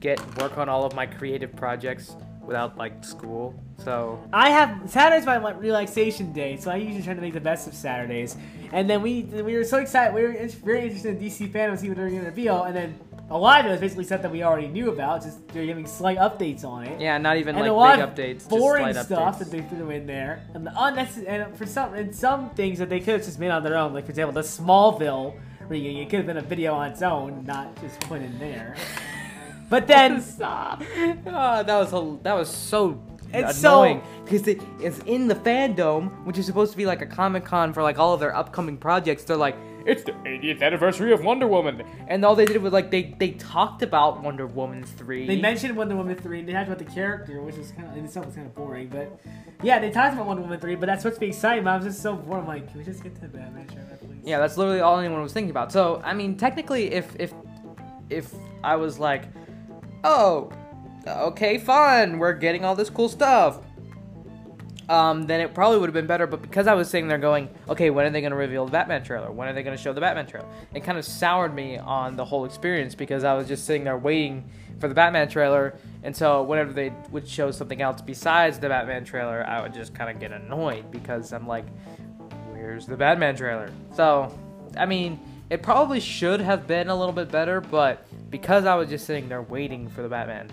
get 0.00 0.18
work 0.42 0.58
on 0.58 0.68
all 0.68 0.84
of 0.84 0.94
my 0.96 1.06
creative 1.06 1.54
projects 1.54 2.16
without 2.46 2.76
like 2.76 3.04
school. 3.04 3.54
So 3.78 4.22
I 4.32 4.50
have 4.50 4.88
Saturdays 4.90 5.26
my 5.26 5.36
relaxation 5.52 6.32
day, 6.32 6.56
so 6.56 6.70
I 6.70 6.76
usually 6.76 7.02
try 7.02 7.14
to 7.14 7.20
make 7.20 7.34
the 7.34 7.40
best 7.40 7.66
of 7.66 7.74
Saturdays. 7.74 8.36
And 8.72 8.88
then 8.88 9.02
we 9.02 9.22
we 9.22 9.56
were 9.56 9.64
so 9.64 9.78
excited, 9.78 10.14
we 10.14 10.22
were 10.22 10.32
in- 10.32 10.48
very 10.48 10.82
interested 10.84 11.16
in 11.16 11.22
DC 11.22 11.52
FanDome, 11.52 11.78
see 11.78 11.88
what 11.88 11.96
they 11.96 12.04
were 12.04 12.10
going 12.10 12.20
to 12.22 12.26
reveal, 12.26 12.62
and 12.64 12.76
then 12.76 12.98
a 13.30 13.38
lot 13.38 13.60
of 13.60 13.66
it 13.66 13.70
was 13.70 13.80
basically 13.80 14.04
stuff 14.04 14.20
that 14.22 14.30
we 14.30 14.42
already 14.42 14.68
knew 14.68 14.90
about, 14.90 15.22
just 15.22 15.46
they're 15.48 15.64
giving 15.64 15.86
slight 15.86 16.18
updates 16.18 16.62
on 16.64 16.84
it. 16.84 17.00
yeah, 17.00 17.16
not 17.18 17.36
even 17.38 17.56
and 17.56 17.66
a 17.66 17.72
like 17.72 17.98
lot 17.98 18.14
big 18.16 18.38
updates. 18.38 18.48
boring 18.48 18.92
stuff 18.92 19.06
slight 19.06 19.38
that 19.38 19.50
they 19.50 19.62
threw 19.62 19.90
in 19.90 20.06
there, 20.06 20.42
and 20.54 20.66
the 20.66 20.72
unnecessary, 20.76 21.26
and 21.26 21.56
for 21.56 21.66
some, 21.66 21.94
and 21.94 22.14
some 22.14 22.50
things 22.50 22.78
that 22.78 22.88
they 22.90 23.00
could 23.00 23.14
have 23.14 23.24
just 23.24 23.38
made 23.38 23.50
on 23.50 23.62
their 23.62 23.76
own, 23.76 23.94
like 23.94 24.04
for 24.04 24.10
example, 24.10 24.32
the 24.32 24.42
Smallville 24.46 25.34
reunion, 25.68 26.06
it 26.06 26.10
could 26.10 26.18
have 26.18 26.26
been 26.26 26.36
a 26.36 26.42
video 26.42 26.74
on 26.74 26.90
its 26.90 27.00
own, 27.02 27.44
not 27.46 27.74
just 27.80 27.98
put 28.00 28.20
in 28.20 28.38
there. 28.38 28.76
But 29.68 29.86
then, 29.86 30.20
Stop. 30.36 30.82
Oh, 31.26 31.62
that 31.62 31.66
was 31.68 31.92
a, 31.92 32.18
that 32.22 32.34
was 32.34 32.48
so 32.48 33.00
It's 33.32 33.58
so- 33.58 33.82
annoying 33.82 34.02
because 34.24 34.46
it 34.48 34.60
is 34.80 34.98
in 35.06 35.28
the 35.28 35.34
FanDome, 35.34 36.24
which 36.24 36.38
is 36.38 36.46
supposed 36.46 36.72
to 36.72 36.76
be 36.78 36.86
like 36.86 37.02
a 37.02 37.06
comic 37.06 37.44
con 37.44 37.72
for 37.72 37.82
like 37.82 37.98
all 37.98 38.14
of 38.14 38.20
their 38.20 38.34
upcoming 38.34 38.76
projects. 38.76 39.24
They're 39.24 39.36
like, 39.36 39.56
It's 39.86 40.02
the 40.04 40.12
80th 40.12 40.62
anniversary 40.62 41.12
of 41.12 41.22
Wonder 41.24 41.46
Woman. 41.46 41.82
And 42.08 42.24
all 42.24 42.34
they 42.34 42.46
did 42.46 42.60
was 42.62 42.72
like 42.72 42.90
they 42.90 43.14
they 43.18 43.32
talked 43.32 43.82
about 43.82 44.22
Wonder 44.22 44.46
Woman 44.46 44.82
three. 44.84 45.26
They 45.26 45.40
mentioned 45.40 45.76
Wonder 45.76 45.96
Woman 45.96 46.16
3, 46.16 46.38
and 46.40 46.48
they 46.48 46.52
talked 46.52 46.68
about 46.68 46.78
the 46.78 46.84
character, 47.00 47.42
which 47.42 47.56
is 47.56 47.70
kind 47.72 47.88
of, 47.88 47.96
in 47.96 48.04
itself 48.04 48.26
was 48.26 48.34
kind 48.34 48.46
of 48.46 48.54
boring, 48.54 48.88
but 48.88 49.20
yeah, 49.62 49.78
they 49.78 49.90
talked 49.90 50.14
about 50.14 50.26
Wonder 50.26 50.42
Woman 50.42 50.60
3, 50.60 50.74
but 50.76 50.86
that's 50.86 51.02
supposed 51.02 51.16
to 51.16 51.20
be 51.20 51.28
exciting, 51.28 51.64
but 51.64 51.70
I 51.70 51.76
was 51.76 51.86
just 51.86 52.02
so 52.02 52.14
bored. 52.16 52.40
I'm 52.40 52.46
like, 52.46 52.68
can 52.68 52.78
we 52.78 52.84
just 52.84 53.02
get 53.02 53.14
to 53.16 53.28
Batman 53.28 53.66
trailer, 53.66 53.96
please? 53.98 54.20
Yeah, 54.22 54.38
that's 54.38 54.56
literally 54.58 54.80
all 54.80 54.98
anyone 54.98 55.22
was 55.22 55.32
thinking 55.32 55.50
about. 55.50 55.70
So 55.72 56.00
I 56.04 56.12
mean, 56.14 56.36
technically, 56.36 56.92
if 56.92 57.14
if 57.18 57.32
if 58.10 58.32
I 58.62 58.76
was 58.76 58.98
like, 58.98 59.24
oh, 60.04 60.52
okay, 61.06 61.58
fun, 61.58 62.18
we're 62.18 62.34
getting 62.34 62.64
all 62.64 62.76
this 62.76 62.90
cool 62.90 63.08
stuff. 63.08 63.60
Um, 64.88 65.26
then 65.26 65.40
it 65.40 65.54
probably 65.54 65.78
would 65.78 65.86
have 65.88 65.94
been 65.94 66.06
better, 66.06 66.26
but 66.26 66.42
because 66.42 66.66
I 66.66 66.74
was 66.74 66.90
sitting 66.90 67.08
there 67.08 67.16
going, 67.16 67.48
okay, 67.70 67.88
when 67.88 68.04
are 68.04 68.10
they 68.10 68.20
going 68.20 68.32
to 68.32 68.36
reveal 68.36 68.66
the 68.66 68.72
Batman 68.72 69.02
trailer? 69.02 69.32
When 69.32 69.48
are 69.48 69.54
they 69.54 69.62
going 69.62 69.76
to 69.76 69.82
show 69.82 69.94
the 69.94 70.00
Batman 70.00 70.26
trailer? 70.26 70.46
It 70.74 70.84
kind 70.84 70.98
of 70.98 71.06
soured 71.06 71.54
me 71.54 71.78
on 71.78 72.16
the 72.16 72.24
whole 72.24 72.44
experience 72.44 72.94
because 72.94 73.24
I 73.24 73.32
was 73.32 73.48
just 73.48 73.64
sitting 73.64 73.84
there 73.84 73.96
waiting 73.96 74.44
for 74.80 74.88
the 74.88 74.94
Batman 74.94 75.28
trailer, 75.28 75.74
and 76.02 76.14
so 76.14 76.42
whenever 76.42 76.72
they 76.72 76.92
would 77.10 77.26
show 77.26 77.50
something 77.50 77.80
else 77.80 78.02
besides 78.02 78.58
the 78.58 78.68
Batman 78.68 79.06
trailer, 79.06 79.46
I 79.46 79.62
would 79.62 79.72
just 79.72 79.94
kind 79.94 80.10
of 80.10 80.20
get 80.20 80.32
annoyed 80.32 80.90
because 80.90 81.32
I'm 81.32 81.46
like, 81.46 81.64
where's 82.50 82.84
the 82.84 82.96
Batman 82.96 83.36
trailer? 83.36 83.70
So, 83.94 84.36
I 84.76 84.84
mean, 84.84 85.18
it 85.50 85.62
probably 85.62 86.00
should 86.00 86.40
have 86.40 86.66
been 86.66 86.88
a 86.88 86.94
little 86.96 87.12
bit 87.12 87.30
better, 87.30 87.60
but 87.60 88.06
because 88.30 88.64
I 88.66 88.74
was 88.74 88.88
just 88.88 89.06
sitting 89.06 89.28
there 89.28 89.42
waiting 89.42 89.88
for 89.88 90.02
the 90.02 90.08
Batman 90.08 90.48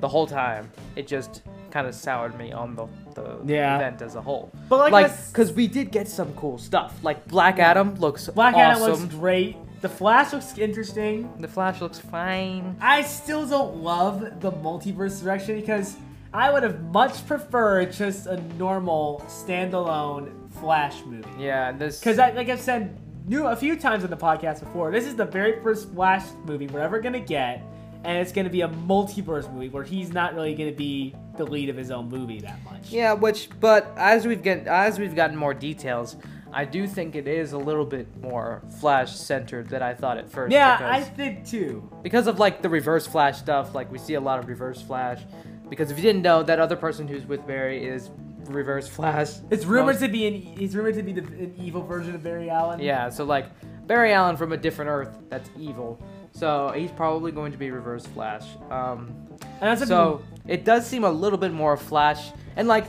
the 0.00 0.08
whole 0.08 0.26
time, 0.26 0.70
it 0.94 1.06
just 1.06 1.42
kind 1.70 1.86
of 1.86 1.94
soured 1.94 2.36
me 2.38 2.52
on 2.52 2.74
the, 2.76 2.86
the 3.14 3.38
Yeah. 3.44 3.76
event 3.76 4.02
as 4.02 4.14
a 4.14 4.20
whole. 4.20 4.50
But, 4.68 4.78
like, 4.78 4.92
like, 4.92 5.26
because 5.28 5.52
we 5.52 5.66
did 5.66 5.90
get 5.90 6.06
some 6.08 6.32
cool 6.34 6.58
stuff. 6.58 6.98
Like 7.02 7.26
Black 7.28 7.58
Adam 7.58 7.94
looks 7.96 8.28
Black 8.28 8.54
awesome. 8.54 8.82
Adam 8.82 9.00
looks 9.02 9.14
great. 9.14 9.56
The 9.80 9.88
Flash 9.88 10.32
looks 10.32 10.56
interesting. 10.58 11.30
the 11.38 11.48
Flash 11.48 11.80
looks 11.80 11.98
fine. 11.98 12.76
I 12.80 13.02
still 13.02 13.46
don't 13.46 13.76
love 13.82 14.40
the 14.40 14.50
multiverse 14.52 15.22
direction 15.22 15.60
because 15.60 15.96
I 16.32 16.50
would 16.50 16.62
have 16.62 16.82
much 16.84 17.26
preferred 17.26 17.92
just 17.92 18.26
a 18.26 18.40
normal 18.58 19.22
standalone 19.28 20.30
Flash 20.60 21.02
movie. 21.04 21.28
Yeah, 21.38 21.72
this 21.72 21.98
Because, 22.00 22.16
like 22.18 22.48
I've 22.48 22.60
said 22.60 22.96
new 23.26 23.46
a 23.46 23.56
few 23.56 23.76
times 23.76 24.04
on 24.04 24.10
the 24.10 24.16
podcast 24.16 24.60
before, 24.60 24.90
this 24.90 25.04
is 25.04 25.16
the 25.16 25.24
very 25.24 25.60
first 25.62 25.92
Flash 25.92 26.24
movie 26.44 26.66
we're 26.68 26.80
ever 26.80 27.00
gonna 27.00 27.20
get, 27.20 27.62
and 28.04 28.18
it's 28.18 28.32
gonna 28.32 28.50
be 28.50 28.62
a 28.62 28.68
multiverse 28.68 29.52
movie 29.52 29.68
where 29.68 29.84
he's 29.84 30.12
not 30.12 30.34
really 30.34 30.54
gonna 30.54 30.72
be 30.72 31.14
the 31.36 31.44
lead 31.44 31.68
of 31.68 31.76
his 31.76 31.90
own 31.90 32.08
movie 32.08 32.40
that 32.40 32.62
much. 32.64 32.90
Yeah, 32.90 33.12
which 33.12 33.48
but 33.60 33.92
as 33.96 34.26
we've 34.26 34.42
get 34.42 34.66
as 34.66 34.98
we've 34.98 35.14
gotten 35.14 35.36
more 35.36 35.54
details, 35.54 36.16
I 36.52 36.64
do 36.64 36.86
think 36.86 37.14
it 37.16 37.26
is 37.26 37.52
a 37.52 37.58
little 37.58 37.84
bit 37.84 38.16
more 38.20 38.62
Flash 38.80 39.14
centered 39.14 39.68
than 39.68 39.82
I 39.82 39.94
thought 39.94 40.18
at 40.18 40.30
first. 40.30 40.52
Yeah, 40.52 40.76
because, 40.76 40.94
I 40.94 41.00
think 41.02 41.46
too. 41.46 41.90
because 42.02 42.26
of 42.26 42.38
like 42.38 42.62
the 42.62 42.68
Reverse 42.68 43.06
Flash 43.06 43.38
stuff. 43.38 43.74
Like 43.74 43.90
we 43.90 43.98
see 43.98 44.14
a 44.14 44.20
lot 44.20 44.38
of 44.38 44.48
Reverse 44.48 44.80
Flash. 44.80 45.22
Because 45.68 45.90
if 45.90 45.96
you 45.96 46.02
didn't 46.02 46.22
know, 46.22 46.44
that 46.44 46.60
other 46.60 46.76
person 46.76 47.08
who's 47.08 47.26
with 47.26 47.44
Barry 47.44 47.84
is 47.84 48.08
Reverse 48.54 48.88
Flash. 48.88 49.30
It's 49.50 49.64
rumored 49.64 49.94
Most- 49.96 50.02
to 50.02 50.08
be 50.08 50.26
an 50.26 50.34
he's 50.34 50.74
rumored 50.76 50.94
to 50.96 51.02
be 51.02 51.12
the, 51.12 51.20
an 51.22 51.54
evil 51.58 51.82
version 51.82 52.14
of 52.14 52.22
Barry 52.22 52.50
Allen. 52.50 52.80
Yeah, 52.80 53.08
so 53.08 53.24
like 53.24 53.46
Barry 53.86 54.12
Allen 54.12 54.36
from 54.36 54.52
a 54.52 54.56
different 54.56 54.90
Earth 54.90 55.16
that's 55.28 55.48
evil. 55.58 56.00
So 56.32 56.72
he's 56.76 56.90
probably 56.90 57.32
going 57.32 57.52
to 57.52 57.58
be 57.58 57.70
Reverse 57.70 58.06
Flash. 58.06 58.44
Um, 58.70 59.14
and 59.40 59.62
that's 59.62 59.80
what 59.80 59.88
so 59.88 60.22
it 60.46 60.64
does 60.64 60.86
seem 60.86 61.04
a 61.04 61.10
little 61.10 61.38
bit 61.38 61.52
more 61.52 61.76
Flash, 61.76 62.30
and 62.56 62.68
like 62.68 62.84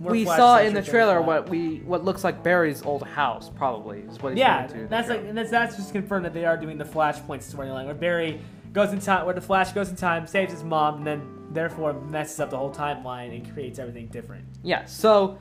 we 0.00 0.24
saw 0.26 0.58
in 0.58 0.74
the 0.74 0.82
trailer 0.82 1.22
what 1.22 1.48
we 1.48 1.78
what 1.78 2.04
looks 2.04 2.22
like 2.22 2.42
Barry's 2.42 2.82
old 2.82 3.02
house 3.02 3.48
probably 3.48 4.00
is 4.00 4.20
what 4.20 4.32
he's 4.32 4.38
Yeah, 4.40 4.66
going 4.66 4.68
to. 4.68 4.82
the 4.82 4.88
that's 4.88 5.08
like, 5.08 5.20
and 5.20 5.36
that's, 5.38 5.50
that's 5.50 5.76
just 5.76 5.92
confirmed 5.92 6.24
that 6.26 6.34
they 6.34 6.44
are 6.44 6.56
doing 6.56 6.76
the 6.76 6.84
Flashpoint 6.84 7.42
storyline 7.42 7.86
where 7.86 7.94
Barry 7.94 8.38
goes 8.76 8.92
in 8.92 9.00
time, 9.00 9.24
where 9.24 9.34
the 9.34 9.40
Flash 9.40 9.72
goes 9.72 9.88
in 9.88 9.96
time, 9.96 10.26
saves 10.26 10.52
his 10.52 10.62
mom, 10.62 10.98
and 10.98 11.06
then 11.06 11.22
therefore 11.50 11.94
messes 11.94 12.38
up 12.38 12.50
the 12.50 12.58
whole 12.58 12.72
timeline 12.72 13.34
and 13.34 13.52
creates 13.52 13.78
everything 13.78 14.06
different. 14.08 14.44
yeah. 14.62 14.84
So 14.84 15.38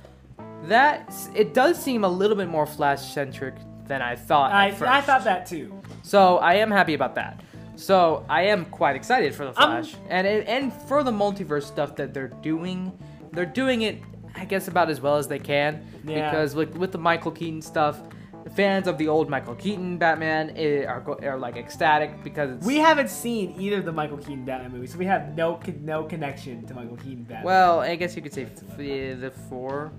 that 0.64 1.14
it 1.36 1.54
does 1.54 1.82
seem 1.82 2.04
a 2.06 2.08
little 2.08 2.38
bit 2.38 2.48
more 2.48 2.66
Flash 2.66 3.14
centric 3.14 3.56
than 3.88 4.02
I 4.02 4.16
thought. 4.16 4.52
at 4.52 4.58
I, 4.58 4.72
first. 4.72 4.90
I 4.90 5.02
thought 5.02 5.24
that 5.26 5.46
too. 5.46 5.80
So 6.02 6.38
I 6.38 6.56
am 6.56 6.72
happy 6.72 6.94
about 6.94 7.14
that. 7.16 7.44
So 7.76 8.26
I 8.30 8.44
am 8.44 8.66
quite 8.66 8.96
excited 8.96 9.36
for 9.36 9.46
the 9.46 9.54
Flash 9.54 9.96
and 10.10 10.26
and 10.26 10.72
for 10.88 11.04
the 11.04 11.12
multiverse 11.12 11.64
stuff 11.64 11.96
that 11.98 12.14
they're 12.14 12.36
doing. 12.42 12.98
They're 13.34 13.46
doing 13.46 13.82
it, 13.82 14.02
I 14.34 14.46
guess, 14.46 14.70
about 14.70 14.90
as 14.90 15.02
well 15.02 15.18
as 15.18 15.28
they 15.28 15.40
can. 15.40 15.86
Yeah. 16.06 16.30
Because 16.30 16.56
with 16.56 16.78
with 16.78 16.94
the 16.94 16.98
Michael 17.10 17.32
Keaton 17.32 17.62
stuff, 17.62 18.00
the 18.46 18.52
fans 18.52 18.88
of 18.88 18.98
the 19.00 19.08
old 19.08 19.28
Michael 19.30 19.56
Keaton 19.56 19.98
Batman 19.98 20.52
eh, 20.56 20.86
are 20.86 21.04
are 21.26 21.38
like 21.38 21.58
ecstatic 21.58 22.24
because 22.24 22.52
it's, 22.52 22.66
We 22.66 22.78
haven't 22.78 23.10
seen 23.10 23.56
either 23.60 23.80
of 23.80 23.86
the 23.86 23.92
Michael 23.92 24.18
Keaton 24.18 24.46
Batman 24.46 24.72
movies, 24.72 24.94
so 24.94 24.98
we 25.00 25.06
have 25.08 25.36
no 25.36 25.60
no 25.82 26.04
connection 26.04 26.66
to 26.68 26.74
Michael 26.76 26.96
Keaton 26.98 27.24
Batman. 27.24 27.44
well, 27.44 27.80
I 27.82 27.96
guess 27.96 28.16
you 28.16 28.22
could 28.22 28.34
say 28.34 28.44
f- 28.44 28.78
the 28.78 29.34
four, 29.50 29.92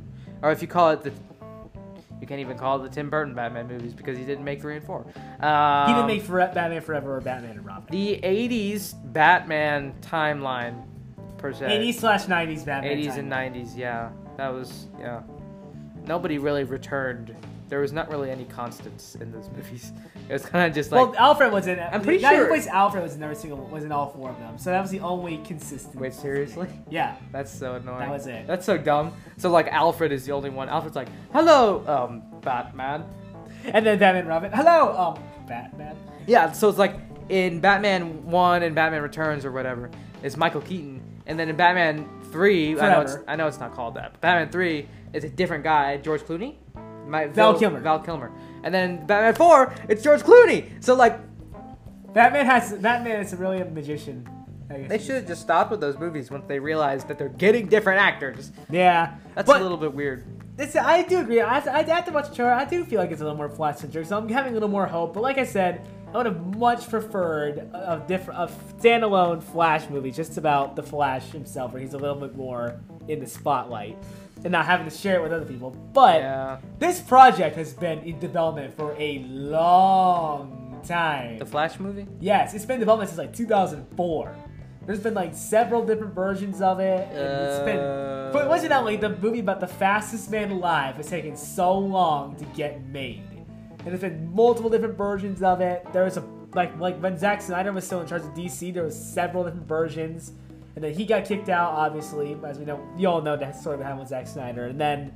or 0.42 0.52
if 0.52 0.62
you 0.62 0.68
call 0.68 0.90
it 0.90 1.02
the. 1.02 1.12
You 2.18 2.26
can't 2.26 2.40
even 2.40 2.56
call 2.56 2.80
it 2.82 2.88
the 2.88 2.94
Tim 2.94 3.10
Burton 3.10 3.34
Batman 3.34 3.68
movies 3.68 3.92
because 3.92 4.16
he 4.16 4.24
didn't 4.24 4.44
make 4.44 4.62
three 4.62 4.76
and 4.76 4.84
four. 4.86 5.04
Um, 5.40 5.86
he 5.88 5.92
didn't 5.92 6.06
make 6.06 6.22
for- 6.22 6.38
Batman 6.38 6.80
Forever 6.80 7.16
or 7.16 7.20
Batman 7.20 7.58
and 7.58 7.66
Robin. 7.66 7.88
the 7.90 8.18
'80s 8.22 8.94
Batman 9.12 9.92
timeline 10.00 10.82
per 11.36 11.52
se. 11.52 11.66
80s 11.66 11.94
slash 11.96 12.24
90s 12.24 12.64
Batman. 12.64 12.96
80s 12.96 13.18
and 13.18 13.30
90s, 13.30 13.76
yeah. 13.76 14.10
That 14.38 14.48
was, 14.48 14.86
yeah. 14.98 15.22
Nobody 16.06 16.38
really 16.38 16.64
returned. 16.64 17.34
There 17.68 17.80
was 17.80 17.92
not 17.92 18.08
really 18.10 18.30
any 18.30 18.44
constants 18.44 19.16
in 19.16 19.32
those 19.32 19.48
movies. 19.50 19.92
It 20.28 20.32
was 20.32 20.44
kind 20.46 20.68
of 20.68 20.74
just 20.74 20.92
like, 20.92 21.00
well, 21.12 21.16
Alfred 21.16 21.52
was 21.52 21.66
in. 21.66 21.78
I'm 21.80 22.00
pretty 22.00 22.22
sure- 22.22 22.46
plays 22.46 22.66
Alfred 22.66 23.02
was 23.02 23.14
in 23.16 23.22
every 23.22 23.34
single 23.36 23.58
was 23.58 23.82
in 23.84 23.90
all 23.92 24.10
four 24.10 24.30
of 24.30 24.38
them, 24.38 24.56
so 24.58 24.70
that 24.70 24.80
was 24.80 24.90
the 24.90 25.00
only 25.00 25.38
consistent. 25.38 25.96
wait, 25.96 26.14
seriously? 26.14 26.68
Yeah, 26.90 27.16
That's 27.32 27.50
so 27.50 27.74
annoying. 27.74 28.00
That 28.00 28.10
was 28.10 28.26
it. 28.26 28.46
That's 28.46 28.64
so 28.64 28.78
dumb. 28.78 29.12
So 29.36 29.50
like 29.50 29.68
Alfred 29.68 30.12
is 30.12 30.24
the 30.26 30.32
only 30.32 30.50
one. 30.50 30.68
Alfred's 30.68 30.96
like, 30.96 31.08
hello, 31.32 31.84
um, 31.86 32.22
Batman. 32.40 33.04
and 33.64 33.84
then 33.84 33.98
Batman 33.98 34.26
Robin. 34.26 34.52
Hello, 34.52 34.96
um, 34.96 35.22
Batman. 35.48 35.96
Yeah, 36.26 36.52
so 36.52 36.68
it's 36.68 36.78
like 36.78 36.96
in 37.28 37.60
Batman 37.60 38.24
1 38.26 38.62
and 38.62 38.74
Batman 38.74 39.02
Returns 39.02 39.44
or 39.44 39.50
whatever, 39.52 39.90
it's 40.22 40.36
Michael 40.36 40.60
Keaton. 40.60 41.02
And 41.26 41.38
then 41.38 41.48
in 41.48 41.56
Batman 41.56 42.08
3, 42.30 42.78
I 42.80 42.88
know, 42.92 43.00
it's, 43.00 43.16
I 43.26 43.34
know 43.36 43.48
it's 43.48 43.58
not 43.58 43.74
called 43.74 43.94
that, 43.94 44.12
but 44.12 44.20
Batman 44.20 44.50
3 44.50 44.88
is 45.12 45.24
a 45.24 45.28
different 45.28 45.64
guy, 45.64 45.96
George 45.96 46.22
Clooney? 46.22 46.56
My, 47.06 47.26
Val 47.26 47.58
Kilmer. 47.58 47.80
Val 47.80 48.00
Kilmer. 48.00 48.32
And 48.62 48.74
then 48.74 49.06
Batman 49.06 49.34
4, 49.34 49.74
it's 49.88 50.02
George 50.02 50.22
Clooney. 50.22 50.82
So 50.82 50.94
like, 50.94 51.18
Batman 52.12 52.46
has 52.46 52.72
Batman 52.72 53.20
is 53.20 53.34
really 53.34 53.60
a 53.60 53.64
magician. 53.66 54.28
They 54.68 54.98
should 54.98 55.16
have 55.16 55.26
just 55.26 55.42
stopped 55.42 55.70
with 55.70 55.80
those 55.80 55.96
movies 55.96 56.30
once 56.30 56.44
they 56.48 56.58
realized 56.58 57.08
that 57.08 57.18
they're 57.18 57.28
getting 57.28 57.68
different 57.68 58.00
actors. 58.00 58.50
Yeah, 58.68 59.14
That's 59.34 59.46
but 59.46 59.60
a 59.60 59.62
little 59.62 59.76
bit 59.76 59.94
weird. 59.94 60.24
It's, 60.58 60.74
I 60.74 61.02
do 61.02 61.20
agree. 61.20 61.40
I, 61.40 61.58
I, 61.58 61.80
after 61.82 62.10
watching 62.10 62.30
the 62.30 62.36
trailer, 62.36 62.52
I 62.52 62.64
do 62.64 62.84
feel 62.84 62.98
like 62.98 63.10
it's 63.10 63.20
a 63.20 63.24
little 63.24 63.36
more 63.36 63.48
flash 63.48 63.76
centric, 63.76 64.06
so 64.06 64.16
I'm 64.16 64.28
having 64.28 64.52
a 64.52 64.54
little 64.54 64.70
more 64.70 64.86
hope. 64.86 65.14
But 65.14 65.22
like 65.22 65.38
I 65.38 65.44
said, 65.44 65.86
I 66.12 66.16
would 66.16 66.26
have 66.26 66.56
much 66.56 66.88
preferred 66.88 67.58
a, 67.58 67.92
a 67.92 68.04
different, 68.08 68.40
a 68.40 68.52
standalone 68.80 69.42
Flash 69.42 69.88
movie, 69.90 70.10
just 70.10 70.38
about 70.38 70.74
the 70.74 70.82
Flash 70.82 71.30
himself, 71.30 71.72
where 71.72 71.82
he's 71.82 71.92
a 71.92 71.98
little 71.98 72.16
bit 72.16 72.34
more 72.34 72.80
in 73.06 73.20
the 73.20 73.26
spotlight 73.26 73.98
and 74.44 74.52
not 74.52 74.66
having 74.66 74.88
to 74.88 74.94
share 74.96 75.16
it 75.16 75.22
with 75.22 75.32
other 75.32 75.44
people. 75.46 75.70
But 75.92 76.20
Yeah. 76.20 76.58
this 76.78 77.00
project 77.00 77.56
has 77.56 77.72
been 77.72 78.00
in 78.00 78.18
development 78.18 78.76
for 78.76 78.94
a 78.98 79.18
long 79.20 80.80
time. 80.86 81.38
The 81.38 81.46
Flash 81.46 81.80
movie? 81.80 82.06
Yes, 82.20 82.54
it's 82.54 82.64
been 82.64 82.74
in 82.74 82.80
development 82.80 83.10
since 83.10 83.18
like 83.18 83.32
2004. 83.32 84.34
There's 84.86 85.00
been 85.00 85.14
like 85.14 85.34
several 85.34 85.84
different 85.84 86.14
versions 86.14 86.60
of 86.62 86.78
it. 86.78 87.08
And 87.10 87.18
it's 87.18 87.58
been, 87.64 87.78
Uh, 87.78 88.30
but 88.32 88.46
coincidentally, 88.46 88.96
the 88.96 89.08
movie 89.10 89.40
about 89.40 89.58
the 89.60 89.66
fastest 89.66 90.30
man 90.30 90.52
alive 90.52 90.94
has 90.96 91.08
taken 91.08 91.34
so 91.36 91.76
long 91.76 92.36
to 92.36 92.44
get 92.56 92.80
made, 92.86 93.22
and 93.80 93.86
there's 93.86 94.00
been 94.00 94.32
multiple 94.32 94.70
different 94.70 94.96
versions 94.96 95.42
of 95.42 95.60
it. 95.60 95.84
There 95.92 96.04
was 96.04 96.16
a 96.18 96.22
like 96.54 96.78
like 96.78 96.98
when 97.00 97.18
Zack 97.18 97.42
Snyder 97.42 97.72
was 97.72 97.84
still 97.84 98.00
in 98.00 98.06
charge 98.06 98.22
of 98.22 98.32
DC, 98.34 98.70
there 98.70 98.84
was 98.84 98.94
several 98.96 99.42
different 99.44 99.66
versions, 99.66 100.32
and 100.76 100.84
then 100.84 100.94
he 100.94 101.04
got 101.04 101.24
kicked 101.24 101.48
out. 101.48 101.72
Obviously, 101.72 102.36
as 102.44 102.58
we 102.58 102.64
know, 102.64 102.80
you 102.96 103.08
all 103.08 103.20
know 103.20 103.36
that 103.36 103.56
story 103.56 103.78
behind 103.78 103.98
with 103.98 104.08
Zack 104.08 104.26
Snyder, 104.26 104.66
and 104.66 104.80
then. 104.80 105.12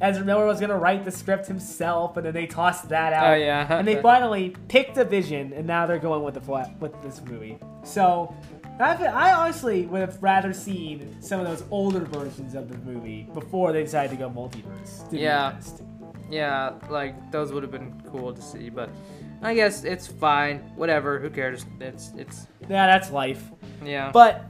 Ezra 0.00 0.24
Miller 0.24 0.44
was 0.44 0.60
gonna 0.60 0.76
write 0.76 1.04
the 1.04 1.10
script 1.10 1.46
himself, 1.46 2.16
and 2.16 2.26
then 2.26 2.34
they 2.34 2.48
tossed 2.48 2.88
that 2.88 3.12
out. 3.12 3.30
Oh, 3.30 3.34
yeah. 3.36 3.78
and 3.78 3.86
they 3.86 4.02
finally 4.02 4.54
picked 4.66 4.98
a 4.98 5.04
vision, 5.04 5.52
and 5.52 5.68
now 5.68 5.86
they're 5.86 6.00
going 6.00 6.24
with 6.24 6.34
the 6.34 6.40
flat 6.40 6.76
with 6.80 7.00
this 7.00 7.22
movie. 7.22 7.58
So, 7.84 8.34
I, 8.80 8.96
I 9.06 9.32
honestly 9.34 9.86
would 9.86 10.00
have 10.00 10.20
rather 10.20 10.52
seen 10.52 11.16
some 11.22 11.38
of 11.38 11.46
those 11.46 11.62
older 11.70 12.00
versions 12.00 12.56
of 12.56 12.68
the 12.68 12.76
movie 12.78 13.28
before 13.32 13.72
they 13.72 13.84
decided 13.84 14.10
to 14.10 14.16
go 14.16 14.28
multiverse. 14.28 15.08
To 15.10 15.16
Yeah. 15.16 15.58
Yeah, 16.28 16.72
like 16.90 17.30
those 17.30 17.52
would 17.52 17.62
have 17.62 17.72
been 17.72 18.02
cool 18.10 18.34
to 18.34 18.42
see, 18.42 18.70
but 18.70 18.90
I 19.42 19.54
guess 19.54 19.84
it's 19.84 20.08
fine. 20.08 20.58
Whatever, 20.74 21.20
who 21.20 21.30
cares? 21.30 21.64
It's 21.80 22.10
it's 22.16 22.48
Yeah, 22.62 22.86
that's 22.86 23.12
life. 23.12 23.44
yeah. 23.84 24.10
But 24.10 24.44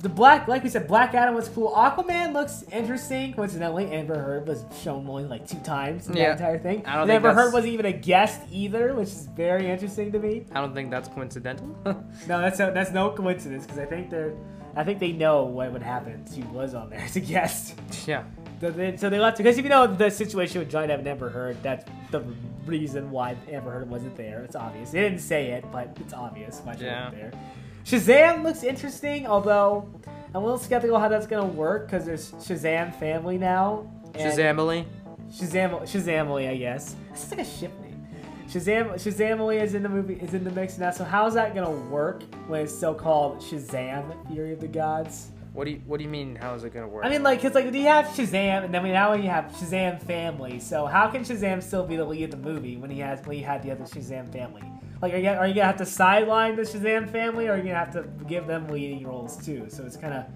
the 0.00 0.08
black, 0.08 0.48
like 0.48 0.62
we 0.64 0.70
said, 0.70 0.88
Black 0.88 1.14
Adam 1.14 1.34
was 1.34 1.48
cool. 1.50 1.72
Aquaman 1.72 2.32
looks 2.32 2.64
interesting. 2.72 3.34
Coincidentally, 3.34 3.90
Amber 3.92 4.18
Heard 4.18 4.46
was 4.48 4.64
shown 4.82 5.06
only 5.08 5.24
like 5.24 5.46
two 5.46 5.58
times 5.60 6.08
in 6.08 6.16
Yeah. 6.16 6.30
that 6.34 6.38
entire 6.40 6.58
thing. 6.58 6.86
I 6.86 6.92
don't 6.94 7.02
and 7.02 7.08
think 7.10 7.16
Amber 7.16 7.34
Heard 7.34 7.52
wasn't 7.52 7.74
even 7.74 7.86
a 7.86 7.92
guest 7.92 8.40
either, 8.50 8.94
which 8.94 9.08
is 9.08 9.26
very 9.36 9.70
interesting 9.70 10.10
to 10.12 10.18
me. 10.18 10.46
I 10.52 10.60
don't 10.62 10.74
think 10.74 10.90
that's 10.90 11.08
coincidental. 11.08 11.68
No, 12.26 12.40
that's 12.40 12.58
no, 12.58 12.72
that's 12.72 12.90
no 12.92 13.10
coincidence 13.10 13.64
because 13.66 13.78
I 13.78 13.84
think 13.84 14.08
they're, 14.10 14.32
I 14.74 14.84
think 14.84 15.00
they 15.00 15.12
know 15.12 15.44
what 15.44 15.70
would 15.72 15.82
happen. 15.82 16.24
if 16.26 16.34
She 16.34 16.42
was 16.44 16.74
on 16.74 16.88
there 16.90 17.00
as 17.00 17.16
a 17.16 17.20
guest. 17.20 17.78
yeah. 18.06 18.24
So 18.60 18.70
they, 18.70 18.96
so 18.96 19.08
they 19.10 19.18
left 19.18 19.36
because 19.38 19.58
if 19.58 19.64
you 19.64 19.70
know 19.70 19.86
the 19.86 20.10
situation 20.10 20.60
with 20.60 20.70
Johnny 20.70 20.88
Depp 20.88 20.98
and 21.00 21.08
Amber 21.08 21.28
Heard, 21.30 21.62
that's 21.62 21.84
the 22.10 22.22
reason 22.66 23.10
why 23.10 23.36
Amber 23.50 23.70
Heard 23.70 23.88
wasn't 23.90 24.16
there. 24.16 24.42
It's 24.44 24.56
obvious. 24.56 24.90
They 24.90 25.00
didn't 25.00 25.20
say 25.20 25.52
it, 25.52 25.64
but 25.72 25.96
it's 26.00 26.12
obvious 26.14 26.60
why 26.64 26.76
she 26.76 26.84
Yeah. 26.84 27.04
wasn't 27.10 27.22
there. 27.32 27.40
Shazam 27.84 28.42
looks 28.42 28.62
interesting, 28.62 29.26
although 29.26 29.88
I'm 30.06 30.36
a 30.36 30.40
little 30.40 30.58
skeptical 30.58 30.98
how 30.98 31.08
that's 31.08 31.26
gonna 31.26 31.46
work 31.46 31.86
because 31.86 32.04
there's 32.04 32.32
Shazam 32.32 32.94
family 32.94 33.38
now. 33.38 33.90
Shazamily. 34.12 34.84
Shazam 35.30 35.80
Shazamily, 35.82 36.48
I 36.48 36.56
guess. 36.56 36.94
This 37.10 37.24
is 37.24 37.30
like 37.30 37.40
a 37.40 37.44
ship 37.44 37.72
name. 37.80 38.06
Shazam 38.48 38.94
Shazamily 38.94 39.62
is 39.62 39.74
in 39.74 39.82
the 39.82 39.88
movie 39.88 40.14
is 40.14 40.34
in 40.34 40.44
the 40.44 40.50
mix 40.50 40.78
now. 40.78 40.90
So 40.90 41.04
how's 41.04 41.34
that 41.34 41.54
gonna 41.54 41.70
work 41.70 42.22
when 42.48 42.62
it's 42.62 42.74
still 42.74 42.94
called 42.94 43.38
Shazam: 43.38 44.14
Fury 44.28 44.52
of 44.52 44.60
the 44.60 44.68
Gods? 44.68 45.30
What 45.52 45.64
do 45.64 45.72
you 45.72 45.82
What 45.86 45.98
do 45.98 46.04
you 46.04 46.10
mean? 46.10 46.36
How 46.36 46.54
is 46.54 46.64
it 46.64 46.72
gonna 46.72 46.86
work? 46.86 47.04
I 47.04 47.08
mean, 47.08 47.22
like, 47.22 47.40
cause 47.42 47.54
like 47.54 47.70
do 47.72 47.78
you 47.78 47.86
have 47.86 48.06
Shazam, 48.06 48.64
and 48.64 48.74
then 48.74 48.82
we 48.82 48.92
now 48.92 49.14
you 49.14 49.28
have 49.28 49.46
Shazam 49.46 50.00
family. 50.02 50.60
So 50.60 50.86
how 50.86 51.08
can 51.08 51.22
Shazam 51.22 51.62
still 51.62 51.86
be 51.86 51.96
the 51.96 52.04
lead 52.04 52.24
of 52.24 52.30
the 52.30 52.36
movie 52.36 52.76
when 52.76 52.90
he 52.90 53.00
has 53.00 53.24
when 53.26 53.36
he 53.36 53.42
had 53.42 53.62
the 53.62 53.70
other 53.72 53.84
Shazam 53.84 54.32
family? 54.32 54.62
Like, 55.02 55.14
are 55.14 55.16
you, 55.18 55.28
are 55.30 55.46
you 55.46 55.54
gonna 55.54 55.66
have 55.66 55.78
to 55.78 55.86
sideline 55.86 56.56
the 56.56 56.62
Shazam 56.62 57.08
family, 57.10 57.46
or 57.48 57.52
are 57.52 57.56
you 57.56 57.62
gonna 57.62 57.74
have 57.74 57.92
to 57.94 58.04
give 58.26 58.46
them 58.46 58.68
leading 58.68 59.06
roles 59.06 59.36
too? 59.44 59.66
So 59.68 59.84
it's 59.84 59.96
kind 59.96 60.12
of 60.14 60.26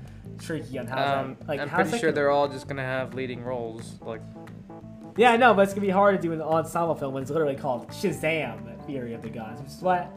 tricky 0.42 0.78
on 0.78 0.86
how. 0.86 1.20
um, 1.20 1.36
that, 1.40 1.48
like, 1.48 1.60
I'm 1.60 1.68
pretty 1.68 1.90
sure 1.90 2.00
gonna- 2.00 2.12
they're 2.12 2.30
all 2.30 2.48
just 2.48 2.66
gonna 2.66 2.82
have 2.82 3.14
leading 3.14 3.42
roles. 3.44 3.98
Like, 4.00 4.20
Yeah, 5.16 5.30
I 5.32 5.36
know, 5.36 5.54
but 5.54 5.62
it's 5.62 5.74
gonna 5.74 5.86
be 5.86 5.92
hard 5.92 6.16
to 6.16 6.22
do 6.22 6.32
an 6.32 6.42
ensemble 6.42 6.94
film 6.96 7.14
when 7.14 7.22
it's 7.22 7.30
literally 7.30 7.54
called 7.54 7.88
Shazam: 7.88 8.84
Fury 8.86 9.14
of 9.14 9.22
the 9.22 9.28
Gods, 9.30 9.60
which 9.60 9.70
is 9.70 9.80
what. 9.82 10.10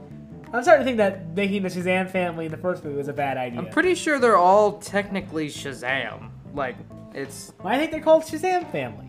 I'm 0.53 0.63
starting 0.63 0.85
to 0.85 0.85
think 0.85 0.97
that 0.97 1.35
making 1.35 1.61
the 1.63 1.69
Shazam 1.69 2.09
family 2.09 2.45
in 2.45 2.51
the 2.51 2.57
first 2.57 2.83
movie 2.85 2.95
was 2.95 3.09
a 3.09 3.13
bad 3.13 3.35
idea. 3.37 3.59
I'm 3.59 3.67
pretty 3.69 3.95
sure 3.95 4.17
they're 4.17 4.37
all 4.37 4.79
technically 4.79 5.49
Shazam. 5.49 6.29
Like, 6.53 6.77
it's 7.13 7.51
Why 7.61 7.75
I 7.75 7.77
think 7.77 7.91
they're 7.91 7.99
called 8.01 8.23
Shazam 8.23 8.71
family. 8.71 9.06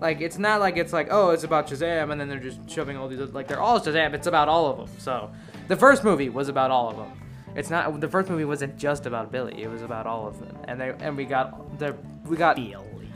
Like 0.00 0.20
it's 0.20 0.38
not 0.38 0.60
like 0.60 0.76
it's 0.76 0.92
like 0.92 1.08
oh 1.10 1.30
it's 1.30 1.44
about 1.44 1.68
Shazam 1.68 2.10
and 2.12 2.20
then 2.20 2.28
they're 2.28 2.38
just 2.38 2.68
shoving 2.68 2.96
all 2.96 3.08
these 3.08 3.18
like 3.32 3.48
they're 3.48 3.60
all 3.60 3.80
Shazam. 3.80 4.14
It's 4.14 4.26
about 4.26 4.48
all 4.48 4.66
of 4.66 4.76
them. 4.76 4.88
So 4.98 5.30
the 5.68 5.76
first 5.76 6.04
movie 6.04 6.28
was 6.28 6.48
about 6.48 6.70
all 6.70 6.88
of 6.90 6.96
them. 6.96 7.10
It's 7.56 7.70
not 7.70 8.00
the 8.00 8.08
first 8.08 8.28
movie 8.30 8.44
wasn't 8.44 8.76
just 8.76 9.06
about 9.06 9.32
Billy. 9.32 9.62
It 9.62 9.68
was 9.70 9.82
about 9.82 10.06
all 10.06 10.26
of 10.28 10.38
them. 10.38 10.56
And 10.64 10.80
they 10.80 10.94
and 11.00 11.16
we 11.16 11.24
got 11.24 11.78
the 11.78 11.96
we 12.24 12.36
got 12.36 12.58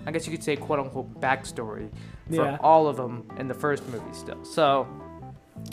I 0.04 0.10
guess 0.10 0.26
you 0.26 0.32
could 0.32 0.42
say 0.42 0.56
quote 0.56 0.80
unquote 0.80 1.20
backstory 1.20 1.90
for 2.28 2.34
Yeah. 2.34 2.58
all 2.60 2.88
of 2.88 2.96
them 2.96 3.28
in 3.38 3.48
the 3.48 3.54
first 3.54 3.86
movie 3.88 4.12
still. 4.12 4.42
So 4.44 4.86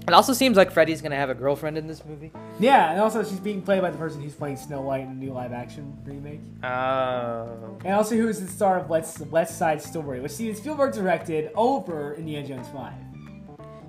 it 0.07 0.13
also 0.13 0.33
seems 0.33 0.57
like 0.57 0.71
Freddy's 0.71 1.01
gonna 1.01 1.15
have 1.15 1.29
a 1.29 1.35
girlfriend 1.35 1.77
in 1.77 1.87
this 1.87 2.03
movie. 2.05 2.31
Yeah, 2.59 2.91
and 2.91 2.99
also 2.99 3.23
she's 3.23 3.39
being 3.39 3.61
played 3.61 3.81
by 3.81 3.91
the 3.91 3.97
person 3.97 4.21
who's 4.21 4.33
playing 4.33 4.57
Snow 4.57 4.81
White 4.81 5.01
in 5.01 5.19
the 5.19 5.25
new 5.25 5.33
live 5.33 5.53
action 5.53 5.95
remake. 6.03 6.41
Oh. 6.63 7.77
And 7.85 7.93
also 7.93 8.15
who 8.15 8.27
is 8.27 8.41
the 8.41 8.47
star 8.51 8.79
of 8.79 8.89
West, 8.89 9.19
West 9.27 9.57
Side 9.57 9.81
Story, 9.81 10.19
which 10.19 10.31
Steven 10.31 10.55
Spielberg 10.55 10.93
directed 10.93 11.51
over 11.55 12.15
Indiana 12.15 12.47
Jones 12.47 12.67
5. 12.69 12.93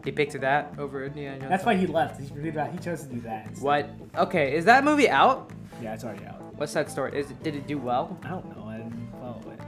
He 0.05 0.13
picked 0.13 0.39
that 0.41 0.75
over 0.79 1.05
Indiana 1.05 1.39
Jones. 1.39 1.51
That's 1.51 1.65
why 1.65 1.75
he 1.77 1.87
left. 1.87 2.21
He, 2.21 2.27
did 2.29 2.55
that- 2.55 2.73
he 2.73 2.79
chose 2.79 3.03
to 3.03 3.09
do 3.09 3.21
that. 3.23 3.47
instead. 3.49 3.65
What? 3.65 3.91
Okay, 4.17 4.55
is 4.55 4.65
that 4.67 4.85
movie 4.85 5.09
out? 5.11 5.51
Yeah, 5.83 5.95
it's 5.95 6.05
already 6.05 6.25
out. 6.27 6.41
What's 6.55 6.73
that 6.75 6.91
story? 6.91 7.19
Is 7.19 7.31
it, 7.31 7.43
did 7.43 7.55
it 7.55 7.67
do 7.67 7.79
well? 7.79 8.19
I 8.23 8.29
don't 8.29 8.57
know. 8.57 8.65
I 8.65 8.77
didn't 8.79 9.09
follow 9.21 9.41
it. 9.53 9.61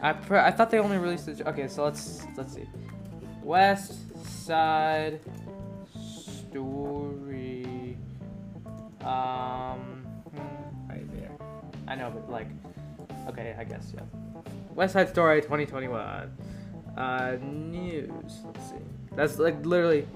I 0.00 0.12
pr- 0.14 0.36
I 0.36 0.50
thought 0.50 0.70
they 0.70 0.78
only 0.78 0.96
released 0.96 1.28
it. 1.28 1.42
Okay, 1.46 1.68
so 1.68 1.84
let's 1.84 2.24
let's 2.36 2.54
see. 2.54 2.66
West 3.42 3.94
Side 4.46 5.20
Um, 9.08 10.04
hmm, 10.34 10.90
Right 10.90 11.10
there. 11.20 11.30
I 11.86 11.94
know, 11.94 12.10
but 12.10 12.30
like, 12.30 12.48
okay, 13.28 13.54
I 13.58 13.64
guess 13.64 13.92
yeah. 13.94 14.02
West 14.74 14.92
Side 14.92 15.08
Story 15.08 15.40
2021. 15.40 16.30
Uh, 16.96 17.36
news. 17.42 18.10
Let's 18.44 18.68
see. 18.70 18.76
That's 19.16 19.38
like 19.38 19.64
literally, 19.64 20.06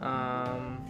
um, 0.00 0.84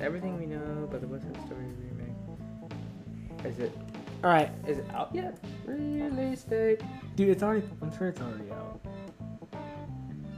everything 0.00 0.38
we 0.38 0.46
know 0.46 0.84
about 0.84 1.00
the 1.00 1.06
West 1.06 1.24
Side 1.24 1.46
Story 1.46 1.64
remake. 1.64 3.46
Is 3.46 3.58
it 3.58 3.72
All 4.24 4.30
right, 4.30 4.50
is 4.66 4.78
it 4.78 4.86
out 4.92 5.10
yet? 5.14 5.36
Release 5.66 6.42
date. 6.44 6.80
dude. 7.16 7.28
It's 7.30 7.42
already. 7.42 7.66
I'm 7.80 7.96
sure 7.96 8.08
it's 8.08 8.20
already 8.20 8.50
out. 8.52 8.80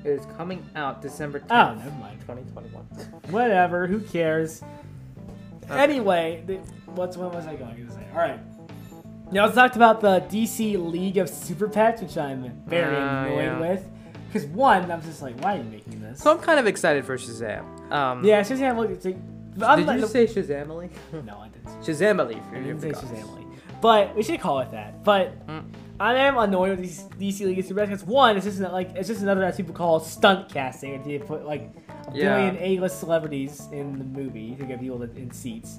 It 0.04 0.10
is 0.10 0.26
coming 0.36 0.64
out 0.76 1.00
December 1.00 1.40
10th, 1.40 1.46
Oh, 1.50 1.74
never 1.78 1.90
mind. 1.98 2.20
2021. 2.20 2.84
Whatever. 3.32 3.86
Who 3.86 4.00
cares? 4.00 4.62
Okay. 5.70 5.80
Anyway, 5.82 6.42
the, 6.46 6.56
what's 6.92 7.16
what 7.16 7.34
was 7.34 7.46
I 7.46 7.56
going 7.56 7.76
to 7.86 7.92
say? 7.92 8.06
All 8.12 8.18
right. 8.18 8.40
Now 9.32 9.44
let's 9.44 9.54
talk 9.56 9.74
about 9.76 10.00
the 10.00 10.20
DC 10.30 10.76
League 10.92 11.16
of 11.16 11.28
Super 11.28 11.68
Pets, 11.68 12.02
which 12.02 12.16
I'm 12.18 12.62
very 12.66 12.94
Ah, 12.96 13.24
annoyed 13.24 13.36
yeah. 13.44 13.58
with. 13.60 13.88
Because 14.26 14.46
one, 14.48 14.90
I'm 14.90 15.00
just 15.02 15.22
like, 15.22 15.38
why 15.42 15.54
are 15.54 15.58
you 15.58 15.64
making 15.64 16.00
this? 16.02 16.20
So 16.20 16.30
I'm 16.30 16.38
kind 16.38 16.58
of 16.58 16.66
excited 16.66 17.04
for 17.04 17.16
Shazam. 17.16 17.90
Um, 17.92 18.24
yeah, 18.24 18.40
Shazam. 18.42 18.76
Look, 18.76 18.90
it's 18.90 19.04
like, 19.04 19.16
I'm 19.62 19.78
Did 19.78 19.86
not- 19.86 20.00
you 20.00 20.06
say 20.08 20.26
Shazamily? 20.26 20.90
No, 21.24 21.38
I 21.38 21.48
didn't. 21.48 21.66
Shazamily. 21.82 22.36
I 22.44 22.50
for 22.50 22.56
your 22.56 22.74
didn't 22.74 22.80
say. 22.80 23.06
Shazamily. 23.06 23.46
But 23.80 24.14
we 24.16 24.22
should 24.22 24.40
call 24.40 24.60
it 24.60 24.70
that. 24.72 25.02
But 25.04 25.46
Mm. 25.46 25.64
I 26.00 26.14
am 26.16 26.36
annoyed 26.38 26.70
with 26.70 26.80
these 26.80 27.02
DC 27.18 27.46
League 27.46 27.58
of 27.60 27.66
Super 27.66 27.86
because 27.86 28.04
one, 28.04 28.36
it's 28.36 28.44
just 28.46 28.58
not, 28.60 28.72
like 28.72 28.90
it's 28.96 29.08
just 29.08 29.22
another 29.22 29.40
that 29.42 29.56
people 29.56 29.74
call 29.74 30.00
stunt 30.00 30.48
casting. 30.52 30.94
If 30.94 31.06
you 31.06 31.20
put 31.20 31.46
like 31.46 31.70
a 32.08 32.16
Yeah. 32.16 32.36
billion 32.36 32.56
A-list 32.58 32.98
celebrities 33.00 33.68
in 33.72 33.98
the 33.98 34.04
movie 34.04 34.54
to 34.56 34.64
get 34.64 34.80
people 34.80 35.00
in 35.02 35.30
seats, 35.30 35.78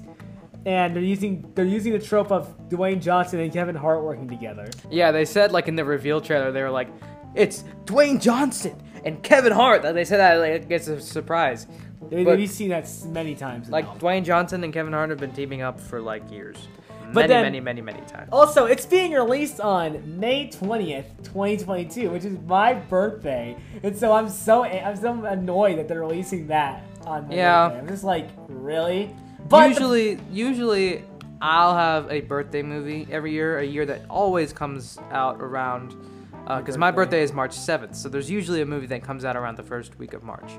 and 0.64 0.96
they're 0.96 1.02
using 1.02 1.50
they're 1.54 1.64
using 1.66 1.92
the 1.92 1.98
trope 1.98 2.32
of 2.32 2.56
Dwayne 2.70 3.00
Johnson 3.02 3.40
and 3.40 3.52
Kevin 3.52 3.74
Hart 3.76 4.02
working 4.02 4.28
together. 4.28 4.66
Yeah, 4.90 5.12
they 5.12 5.24
said 5.26 5.52
like 5.52 5.68
in 5.68 5.76
the 5.76 5.84
reveal 5.84 6.20
trailer, 6.22 6.50
they 6.50 6.62
were 6.62 6.70
like, 6.70 6.88
"It's 7.34 7.64
Dwayne 7.84 8.20
Johnson 8.20 8.74
and 9.04 9.22
Kevin 9.22 9.52
Hart." 9.52 9.82
They 9.82 10.04
said 10.04 10.18
that 10.18 10.36
like 10.36 10.70
it's 10.70 10.88
a 10.88 10.98
surprise. 11.00 11.66
They, 12.08 12.24
But- 12.24 12.38
we've 12.38 12.48
seen 12.50 12.70
that 12.70 12.88
many 13.08 13.34
times. 13.34 13.68
Like 13.68 13.84
now. 13.84 13.94
Dwayne 13.96 14.24
Johnson 14.24 14.64
and 14.64 14.72
Kevin 14.72 14.92
Hart 14.94 15.10
have 15.10 15.18
been 15.18 15.32
teaming 15.32 15.60
up 15.62 15.78
for 15.80 16.00
like 16.00 16.30
years, 16.30 16.68
But 17.12 17.14
many, 17.14 17.28
then- 17.28 17.42
many, 17.44 17.60
many, 17.60 17.80
many 17.82 18.00
times. 18.06 18.28
Also, 18.32 18.66
it's 18.66 18.84
being 18.86 19.12
released 19.12 19.60
on 19.60 20.18
May 20.18 20.48
20th, 20.48 21.04
2022, 21.22 22.10
which 22.10 22.24
is 22.24 22.36
my 22.46 22.74
birthday. 22.74 23.56
And 23.82 23.96
so 23.96 24.12
I'm 24.12 24.28
so 24.28 24.64
I'm 24.64 24.96
so 24.96 25.24
annoyed 25.24 25.78
that 25.78 25.88
they're 25.88 26.00
releasing 26.00 26.46
that 26.48 26.82
on 27.06 27.28
my 27.28 27.34
Yeah. 27.34 27.68
birthday. 27.68 27.80
I'm 27.80 27.88
just 27.88 28.04
like, 28.04 28.28
really? 28.48 29.14
But 29.48 29.62
the- 29.62 29.68
usually, 29.68 30.18
usually, 30.32 31.04
I'll 31.40 31.74
have 31.76 32.10
a 32.10 32.22
birthday 32.22 32.62
movie 32.62 33.06
every 33.10 33.32
year. 33.32 33.58
A 33.58 33.64
year 33.64 33.86
that 33.86 34.02
always 34.10 34.52
comes 34.52 34.98
out 35.12 35.40
around, 35.40 35.94
uh, 36.46 36.58
because 36.58 36.76
my 36.78 36.90
birthday. 36.90 37.18
birthday 37.18 37.22
is 37.22 37.32
March 37.32 37.52
seventh. 37.52 37.94
So 37.94 38.08
there's 38.08 38.30
usually 38.30 38.62
a 38.62 38.66
movie 38.66 38.86
that 38.86 39.02
comes 39.02 39.24
out 39.24 39.36
around 39.36 39.56
the 39.56 39.62
first 39.62 39.98
week 39.98 40.12
of 40.14 40.22
March. 40.24 40.50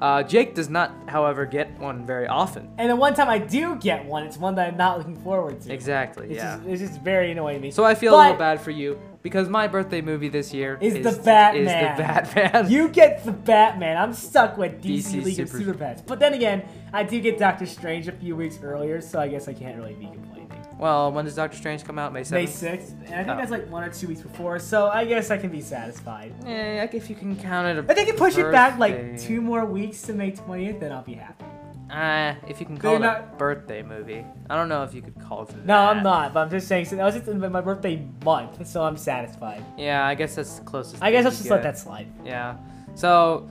Uh, 0.00 0.22
Jake 0.22 0.54
does 0.54 0.70
not, 0.70 0.92
however, 1.06 1.44
get 1.44 1.78
one 1.78 2.06
very 2.06 2.26
often. 2.26 2.70
and 2.78 2.90
the 2.90 2.96
one 2.96 3.14
time 3.14 3.28
I 3.28 3.38
do 3.38 3.76
get 3.76 4.06
one, 4.06 4.24
it's 4.24 4.38
one 4.38 4.54
that 4.54 4.68
I'm 4.68 4.76
not 4.78 4.96
looking 4.96 5.16
forward 5.16 5.60
to. 5.62 5.72
Exactly. 5.72 6.28
It's, 6.28 6.36
yeah. 6.36 6.56
just, 6.56 6.68
it's 6.68 6.80
just 6.80 7.02
very 7.02 7.32
annoying 7.32 7.56
to 7.56 7.60
me. 7.60 7.70
So 7.70 7.84
I 7.84 7.94
feel 7.94 8.14
a 8.14 8.16
little 8.16 8.34
bad 8.34 8.60
for 8.62 8.70
you 8.70 8.98
because 9.22 9.50
my 9.50 9.66
birthday 9.68 10.00
movie 10.00 10.30
this 10.30 10.54
year 10.54 10.78
Is 10.80 10.94
is, 10.94 11.04
the 11.04 11.22
Batman. 11.22 11.64
Is 11.66 11.98
the 11.98 12.02
Batman. 12.02 12.70
You 12.70 12.88
get 12.88 13.24
the 13.24 13.32
Batman. 13.32 13.98
I'm 13.98 14.14
stuck 14.14 14.56
with 14.56 14.82
DC, 14.82 15.20
DC 15.20 15.24
League 15.24 15.40
of 15.40 15.48
Super- 15.50 15.64
Super 15.64 15.78
Pets. 15.78 16.02
But 16.06 16.18
then 16.18 16.32
again, 16.32 16.64
I 16.94 17.02
do 17.02 17.20
get 17.20 17.38
Doctor 17.38 17.66
Strange 17.66 18.08
a 18.08 18.12
few 18.12 18.34
weeks 18.34 18.58
earlier, 18.62 19.02
so 19.02 19.20
I 19.20 19.28
guess 19.28 19.48
I 19.48 19.52
can't 19.52 19.76
really 19.76 19.94
be 19.94 20.06
complaining. 20.06 20.39
Well, 20.80 21.12
when 21.12 21.24
does 21.26 21.34
Doctor 21.36 21.56
Strange 21.56 21.84
come 21.84 21.98
out? 21.98 22.12
May 22.12 22.20
May 22.30 22.46
seventh. 22.46 22.50
6th, 22.82 22.90
and 23.06 23.14
I 23.14 23.24
think 23.24 23.28
Oh. 23.28 23.36
that's 23.36 23.50
like 23.50 23.70
one 23.70 23.84
or 23.84 23.90
two 23.90 24.08
weeks 24.08 24.22
before, 24.22 24.58
so 24.58 24.88
I 24.88 25.04
guess 25.04 25.30
I 25.30 25.36
can 25.36 25.50
be 25.50 25.60
satisfied. 25.60 26.32
Yeah, 26.46 26.78
like 26.80 26.94
if 26.94 27.10
you 27.10 27.16
can 27.16 27.36
count 27.36 27.68
it. 27.68 27.76
A 27.76 27.80
If 27.90 27.96
they 27.96 28.04
can 28.06 28.16
push 28.16 28.38
it 28.38 28.50
back 28.50 28.78
like 28.78 29.18
two 29.20 29.40
more 29.42 29.64
weeks 29.66 30.02
to 30.02 30.12
May 30.14 30.32
20th, 30.32 30.80
then 30.80 30.90
I'll 30.92 31.02
be 31.02 31.14
happy. 31.14 31.44
Uh, 31.90 32.34
if 32.48 32.60
you 32.60 32.66
can 32.66 32.78
call 32.78 32.92
They're 32.92 33.00
it 33.00 33.02
not- 33.02 33.18
a 33.34 33.36
birthday 33.36 33.82
movie, 33.82 34.24
I 34.48 34.54
don't 34.56 34.68
know 34.68 34.84
if 34.84 34.94
you 34.94 35.02
could 35.02 35.20
call 35.20 35.42
it. 35.42 35.66
No, 35.66 35.76
I'm 35.76 36.02
not, 36.04 36.32
but 36.32 36.40
I'm 36.40 36.50
just 36.50 36.68
saying, 36.68 36.84
so 36.84 36.94
that 36.96 37.04
was 37.04 37.16
just 37.16 37.26
in 37.26 37.40
my 37.40 37.60
birthday 37.60 38.06
month, 38.24 38.64
so 38.66 38.82
I'm 38.84 38.96
satisfied. 38.96 39.64
Yeah, 39.76 40.06
I 40.06 40.14
guess 40.14 40.36
that's 40.36 40.60
the 40.60 40.64
closest. 40.64 41.02
I 41.02 41.10
guess 41.10 41.24
I'll 41.24 41.32
just 41.32 41.50
let 41.50 41.62
that 41.64 41.76
slide. 41.78 42.06
Yeah. 42.24 42.56
So, 42.94 43.50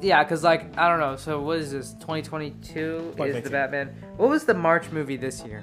yeah, 0.00 0.24
cause 0.24 0.42
like 0.42 0.76
I 0.78 0.88
don't 0.88 1.00
know. 1.00 1.16
So 1.16 1.40
what 1.42 1.58
is 1.58 1.72
this? 1.72 1.92
2022 2.00 3.14
is 3.18 3.42
the 3.44 3.50
Batman. 3.50 3.88
What 4.16 4.30
was 4.30 4.44
the 4.46 4.54
March 4.54 4.90
movie 4.90 5.16
this 5.18 5.44
year? 5.44 5.62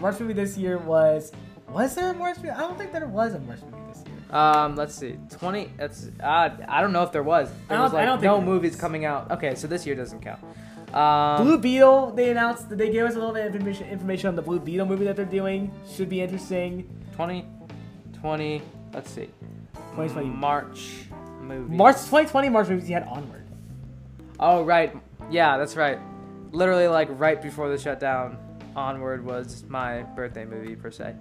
March 0.00 0.18
movie 0.20 0.32
this 0.34 0.56
year 0.56 0.78
was. 0.78 1.32
Was 1.70 1.94
there 1.94 2.10
a 2.10 2.14
March 2.14 2.36
movie? 2.38 2.50
I 2.50 2.60
don't 2.60 2.78
think 2.78 2.92
there 2.92 3.06
was 3.06 3.34
a 3.34 3.38
March 3.40 3.60
movie 3.70 3.82
this 3.92 4.02
year. 4.06 4.36
Um, 4.38 4.74
let's 4.76 4.94
see. 4.94 5.18
20. 5.38 5.70
That's 5.76 6.08
uh, 6.22 6.50
I 6.68 6.80
don't 6.80 6.92
know 6.92 7.02
if 7.02 7.12
there 7.12 7.22
was. 7.22 7.50
There 7.68 7.76
I 7.78 7.82
was 7.82 7.92
don't- 7.92 8.00
I 8.00 8.02
like 8.04 8.08
don't 8.08 8.20
think 8.20 8.30
no 8.32 8.36
there 8.38 8.46
movies 8.46 8.72
was. 8.72 8.80
coming 8.80 9.04
out. 9.04 9.30
Okay, 9.32 9.54
so 9.54 9.66
this 9.66 9.84
year 9.86 9.94
doesn't 9.94 10.20
count. 10.20 10.40
Um, 10.94 11.44
Blue 11.46 11.58
Beetle, 11.58 12.12
they 12.12 12.30
announced 12.30 12.70
that 12.70 12.78
they 12.78 12.88
gave 12.90 13.04
us 13.04 13.14
a 13.14 13.18
little 13.18 13.34
bit 13.34 13.46
of 13.46 13.54
information, 13.54 13.86
information 13.88 14.28
on 14.28 14.36
the 14.36 14.40
Blue 14.42 14.58
Beetle 14.58 14.86
movie 14.86 15.04
that 15.04 15.16
they're 15.16 15.26
doing. 15.26 15.70
Should 15.94 16.08
be 16.08 16.22
interesting. 16.22 16.88
2020. 17.12 18.62
Let's 18.94 19.10
see. 19.10 19.26
2020. 19.74 20.28
March 20.28 20.90
movie. 21.42 21.74
March 21.76 21.96
2020 21.96 22.48
March 22.48 22.68
movies 22.68 22.88
you 22.88 22.94
had 22.94 23.04
Onward. 23.04 23.44
Oh 24.40 24.62
right. 24.64 24.96
Yeah, 25.30 25.58
that's 25.58 25.76
right. 25.76 25.98
Literally 26.52 26.88
like 26.88 27.08
right 27.12 27.40
before 27.42 27.68
the 27.68 27.76
shutdown, 27.78 28.38
Onward 28.76 29.24
was 29.24 29.64
my 29.68 30.02
birthday 30.02 30.44
movie 30.44 30.76
per 30.76 30.90
se. 30.90 31.14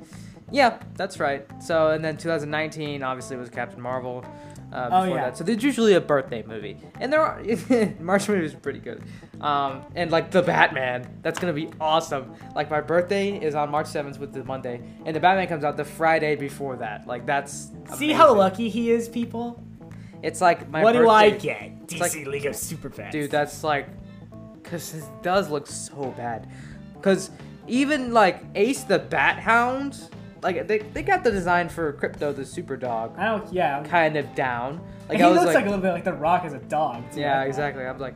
Yeah, 0.52 0.80
that's 0.96 1.20
right. 1.20 1.46
So 1.62 1.90
and 1.90 2.04
then 2.04 2.16
2019 2.18 3.04
obviously 3.04 3.36
was 3.38 3.50
Captain 3.50 3.82
Marvel. 3.82 4.24
Uh, 4.72 4.90
Oh, 4.92 5.04
yeah. 5.06 5.16
that. 5.16 5.38
So 5.38 5.44
there's 5.46 5.64
usually 5.64 5.94
a 5.94 6.02
birthday 6.02 6.44
movie, 6.46 6.78
and 7.00 7.12
there 7.12 7.22
are 7.22 7.42
March 8.02 8.28
movies 8.28 8.54
are 8.54 8.58
pretty 8.58 8.80
good. 8.80 9.02
Um, 9.40 9.82
and 9.96 10.12
like 10.12 10.30
the 10.32 10.42
Batman, 10.42 11.08
that's 11.22 11.40
gonna 11.40 11.54
be 11.54 11.70
awesome. 11.80 12.34
Like 12.56 12.70
my 12.70 12.82
birthday 12.82 13.38
is 13.42 13.56
on 13.56 13.70
March 13.72 13.88
7th 13.88 14.20
with 14.20 14.34
the 14.34 14.44
Monday, 14.44 14.82
and 15.06 15.16
the 15.16 15.20
Batman 15.20 15.48
comes 15.48 15.64
out 15.64 15.78
the 15.78 15.86
Friday 15.86 16.36
before 16.36 16.76
that. 16.78 17.08
Like 17.08 17.26
that's 17.26 17.72
See 17.96 18.12
how 18.12 18.34
lucky 18.34 18.70
he 18.70 18.92
is, 18.92 19.08
people. 19.08 19.64
It's 20.24 20.42
like 20.42 20.70
my 20.70 20.82
what 20.84 20.94
do 20.94 21.08
I 21.10 21.30
get? 21.30 21.88
DC 21.88 22.00
like- 22.00 22.28
League 22.28 22.46
of 22.46 22.56
Super 22.56 22.90
Pets. 22.90 23.12
Dude, 23.14 23.32
that's 23.32 23.64
like, 23.64 23.88
cause 24.64 24.94
it 24.96 25.04
does 25.24 25.50
look 25.50 25.68
so 25.68 26.14
bad. 26.18 26.50
Cause 27.02 27.32
even 27.68 28.14
like 28.14 28.44
Ace 28.56 28.84
the 28.84 29.00
Bat 29.00 29.40
Hound, 29.40 30.10
like 30.42 30.68
they, 30.68 30.80
they 30.80 31.04
got 31.04 31.24
the 31.24 31.32
design 31.32 31.70
for 31.70 31.94
Krypto 31.94 32.36
the 32.36 32.46
Super 32.46 32.78
Dog 32.78 33.18
I 33.18 33.26
don't. 33.26 33.52
Yeah. 33.52 33.84
kind 33.84 34.16
of 34.18 34.34
down. 34.36 34.82
Like 35.10 35.18
he 35.18 35.24
I 35.24 35.28
was 35.30 35.38
looks 35.38 35.48
like, 35.48 35.56
like, 35.56 35.66
a 35.66 35.70
little 35.70 35.82
bit 35.82 35.92
like 35.92 36.04
The 36.04 36.14
Rock 36.14 36.44
as 36.44 36.54
a 36.54 36.60
dog. 36.60 37.12
Too. 37.12 37.22
yeah, 37.22 37.40
thought. 37.40 37.48
exactly. 37.48 37.86
I'm 37.86 37.98
like, 38.00 38.16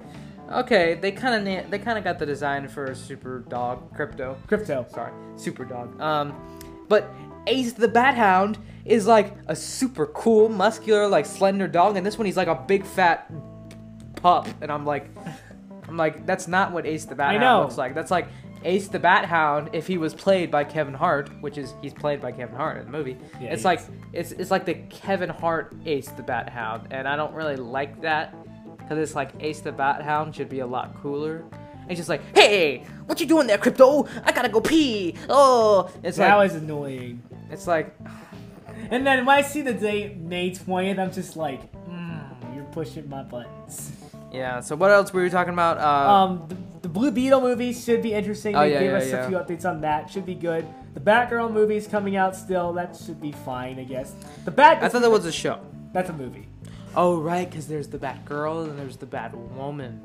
okay, 0.51 0.95
they 0.95 1.11
kind 1.11 1.47
of 1.47 1.69
they 1.71 1.79
kind 1.79 1.97
of 1.97 2.03
got 2.03 2.19
the 2.19 2.25
design 2.25 2.67
for 2.67 2.93
Super 2.95 3.39
Dog 3.39 3.95
Krypto. 3.95 4.35
Krypto. 4.47 4.89
Sorry, 4.91 5.11
Super 5.37 5.65
Dog. 5.65 5.99
Um, 6.01 6.33
but 6.89 7.09
Ace 7.47 7.73
the 7.73 7.87
Bat 7.87 8.15
Hound 8.15 8.57
is 8.85 9.07
like 9.07 9.33
a 9.47 9.55
super 9.55 10.07
cool, 10.07 10.49
muscular, 10.49 11.07
like 11.07 11.25
slender 11.25 11.67
dog, 11.67 11.97
and 11.97 12.05
this 12.05 12.17
one 12.17 12.25
he's 12.25 12.37
like 12.37 12.47
a 12.47 12.55
big 12.55 12.85
fat 12.85 13.31
pup, 14.15 14.47
and 14.61 14.71
I'm 14.71 14.85
like, 14.85 15.09
I'm 15.87 15.97
like, 15.97 16.25
that's 16.25 16.47
not 16.47 16.71
what 16.71 16.85
Ace 16.85 17.05
the 17.05 17.15
Bat 17.15 17.29
I 17.29 17.31
Hound 17.33 17.41
know. 17.41 17.61
looks 17.61 17.77
like. 17.77 17.95
That's 17.95 18.11
like 18.11 18.27
Ace 18.63 18.87
the 18.87 18.99
Bat 18.99 19.25
Hound 19.25 19.69
if 19.73 19.87
he 19.87 19.97
was 19.97 20.13
played 20.13 20.51
by 20.51 20.63
Kevin 20.63 20.93
Hart, 20.93 21.29
which 21.41 21.57
is 21.57 21.73
he's 21.81 21.93
played 21.93 22.21
by 22.21 22.31
Kevin 22.31 22.55
Hart 22.55 22.77
in 22.77 22.85
the 22.85 22.91
movie. 22.91 23.17
Yeah, 23.39 23.53
it's 23.53 23.65
like 23.65 23.79
is. 23.79 23.89
it's 24.13 24.31
it's 24.33 24.51
like 24.51 24.65
the 24.65 24.75
Kevin 24.89 25.29
Hart 25.29 25.73
Ace 25.85 26.09
the 26.09 26.23
Bat 26.23 26.49
Hound, 26.49 26.87
and 26.91 27.07
I 27.07 27.15
don't 27.15 27.33
really 27.33 27.55
like 27.55 28.01
that 28.01 28.35
because 28.77 28.97
it's 28.97 29.15
like 29.15 29.31
Ace 29.39 29.61
the 29.61 29.71
Bat 29.71 30.01
Hound 30.03 30.35
should 30.35 30.49
be 30.49 30.59
a 30.59 30.67
lot 30.67 30.95
cooler. 31.01 31.43
And 31.81 31.89
he's 31.89 31.97
just 31.97 32.09
like, 32.09 32.21
hey, 32.35 32.85
what 33.05 33.19
you 33.19 33.25
doing 33.25 33.47
there, 33.47 33.57
Krypto? 33.57 34.07
I 34.23 34.31
gotta 34.31 34.49
go 34.49 34.61
pee. 34.61 35.15
Oh, 35.29 35.89
it's 36.03 36.17
that 36.17 36.35
like 36.35 36.51
was 36.51 36.61
annoying. 36.61 37.23
it's 37.49 37.67
like 37.67 37.95
And 38.89 39.05
then 39.05 39.25
when 39.25 39.37
I 39.37 39.41
see 39.41 39.61
the 39.61 39.73
date 39.73 40.17
May 40.17 40.51
20th, 40.51 40.99
I'm 40.99 41.11
just 41.11 41.35
like, 41.35 41.71
mm, 41.89 42.55
you're 42.55 42.65
pushing 42.65 43.09
my 43.09 43.23
buttons. 43.23 43.93
yeah. 44.31 44.59
So 44.61 44.75
what 44.75 44.91
else 44.91 45.13
were 45.13 45.23
we 45.23 45.29
talking 45.29 45.53
about? 45.53 45.77
Uh, 45.77 46.11
Um, 46.13 46.45
the, 46.47 46.55
the 46.81 46.89
Blue 46.89 47.11
Beetle 47.11 47.41
movie 47.41 47.73
should 47.73 48.01
be 48.01 48.13
interesting. 48.13 48.55
Oh, 48.55 48.61
they 48.61 48.73
yeah, 48.73 48.79
gave 48.79 48.91
yeah, 48.91 48.97
us 48.97 49.09
yeah. 49.09 49.25
a 49.25 49.27
few 49.27 49.37
updates 49.37 49.65
on 49.69 49.81
that. 49.81 50.09
Should 50.09 50.25
be 50.25 50.35
good. 50.35 50.65
The 50.93 50.99
Batgirl 50.99 51.51
movie's 51.51 51.87
coming 51.87 52.15
out 52.15 52.35
still. 52.35 52.73
That 52.73 52.95
should 52.95 53.21
be 53.21 53.31
fine, 53.31 53.79
I 53.79 53.83
guess. 53.83 54.13
The 54.45 54.51
Bat. 54.51 54.83
I 54.83 54.89
thought 54.89 55.01
that 55.01 55.11
was 55.11 55.25
a 55.25 55.31
show. 55.31 55.59
That's 55.93 56.09
a 56.09 56.13
movie. 56.13 56.47
Oh 56.95 57.19
right, 57.19 57.49
because 57.49 57.67
there's 57.67 57.87
the 57.87 57.97
Batgirl 57.97 58.69
and 58.69 58.77
there's 58.77 58.97
the 58.97 59.05
Batwoman. 59.05 59.99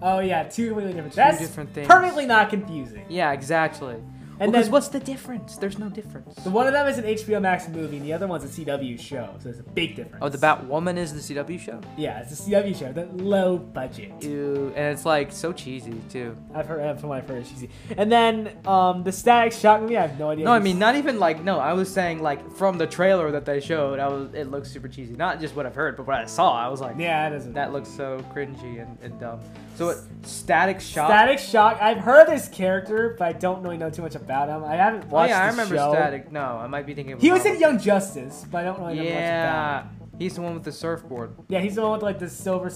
Oh 0.00 0.20
yeah, 0.20 0.44
two 0.44 0.68
completely 0.68 0.94
different. 0.94 1.14
That's 1.14 1.38
different 1.38 1.74
things. 1.74 1.86
perfectly 1.86 2.26
not 2.26 2.50
confusing. 2.50 3.04
Yeah, 3.08 3.32
exactly. 3.32 3.96
And 4.40 4.50
Because 4.52 4.66
then- 4.66 4.72
what's 4.72 4.88
the 4.88 5.00
difference? 5.00 5.56
There's 5.56 5.78
no 5.78 5.88
difference. 5.88 6.34
The 6.42 6.50
one 6.50 6.66
of 6.66 6.72
them 6.72 6.86
is 6.88 6.98
an 6.98 7.04
HBO 7.04 7.40
Max 7.40 7.68
movie, 7.68 7.98
and 7.98 8.06
the 8.06 8.12
other 8.12 8.26
one's 8.26 8.44
a 8.44 8.48
CW 8.48 8.98
show. 8.98 9.28
So 9.38 9.44
there's 9.44 9.60
a 9.60 9.62
big 9.62 9.94
difference. 9.96 10.18
Oh, 10.22 10.28
the 10.28 10.38
Batwoman 10.38 10.96
is 10.96 11.12
the 11.12 11.20
CW 11.34 11.58
show. 11.60 11.80
Yeah, 11.96 12.20
it's 12.20 12.32
a 12.32 12.42
CW 12.50 12.74
show. 12.74 12.92
The 12.92 13.06
low 13.22 13.58
budget. 13.58 14.12
Ew, 14.22 14.72
and 14.74 14.92
it's 14.94 15.04
like 15.06 15.30
so 15.32 15.52
cheesy 15.52 15.94
too. 16.10 16.36
I've 16.54 16.66
heard 16.66 16.80
uh, 16.80 16.94
from 16.94 17.10
my 17.10 17.20
first 17.20 17.50
cheesy. 17.50 17.70
And 17.96 18.10
then 18.10 18.56
um, 18.66 19.04
the 19.04 19.12
Static 19.12 19.52
Shock 19.52 19.82
movie. 19.82 19.96
I 19.96 20.06
have 20.06 20.18
no 20.18 20.30
idea. 20.30 20.44
No, 20.44 20.52
I 20.52 20.58
mean 20.58 20.78
not 20.78 20.96
even 20.96 21.18
like 21.20 21.42
no. 21.44 21.58
I 21.58 21.72
was 21.74 21.92
saying 21.92 22.22
like 22.22 22.50
from 22.56 22.78
the 22.78 22.86
trailer 22.86 23.30
that 23.32 23.44
they 23.44 23.60
showed, 23.60 23.98
I 23.98 24.08
was 24.08 24.32
it 24.34 24.50
looks 24.50 24.70
super 24.70 24.88
cheesy. 24.88 25.14
Not 25.14 25.40
just 25.40 25.54
what 25.54 25.66
I've 25.66 25.74
heard, 25.74 25.96
but 25.96 26.06
what 26.06 26.16
I 26.16 26.24
saw. 26.26 26.52
I 26.56 26.68
was 26.68 26.80
like, 26.80 26.96
Yeah, 26.98 27.28
it 27.28 27.34
isn't. 27.34 27.52
that 27.54 27.72
looks 27.72 27.88
so 27.90 28.24
cringy 28.34 28.82
and, 28.82 28.98
and 29.02 29.18
dumb. 29.20 29.40
So 29.76 29.86
what? 29.86 29.96
Static 30.22 30.80
Shock. 30.80 31.08
Static 31.08 31.38
Shock. 31.38 31.78
I've 31.80 31.98
heard 31.98 32.28
this 32.28 32.48
character, 32.48 33.14
but 33.18 33.26
I 33.28 33.32
don't 33.32 33.62
really 33.62 33.76
know 33.78 33.90
too 33.90 34.02
much 34.02 34.14
about 34.14 34.21
him. 34.26 34.64
I 34.64 34.76
haven't 34.76 35.04
Oh 35.10 35.14
watched. 35.14 35.30
yeah, 35.30 35.42
I 35.42 35.48
remember 35.48 35.76
show. 35.76 35.92
Static. 35.92 36.32
No, 36.32 36.42
I 36.42 36.66
might 36.66 36.86
be 36.86 36.94
thinking. 36.94 37.14
Of 37.14 37.20
He 37.20 37.30
was 37.30 37.44
in 37.46 37.58
Young 37.60 37.78
Justice, 37.78 38.44
but 38.50 38.58
I 38.58 38.64
don't 38.64 38.80
really 38.80 38.96
know 38.96 39.02
much 39.04 39.10
about 39.12 39.18
Yeah, 39.18 39.82
him. 39.82 39.88
he's 40.18 40.34
the 40.34 40.42
one 40.42 40.54
with 40.54 40.64
the 40.64 40.72
surfboard. 40.72 41.34
Yeah, 41.48 41.60
he's 41.60 41.74
the 41.74 41.82
one 41.82 41.92
with 41.92 42.02
like 42.02 42.18
the 42.18 42.28
silver, 42.28 42.70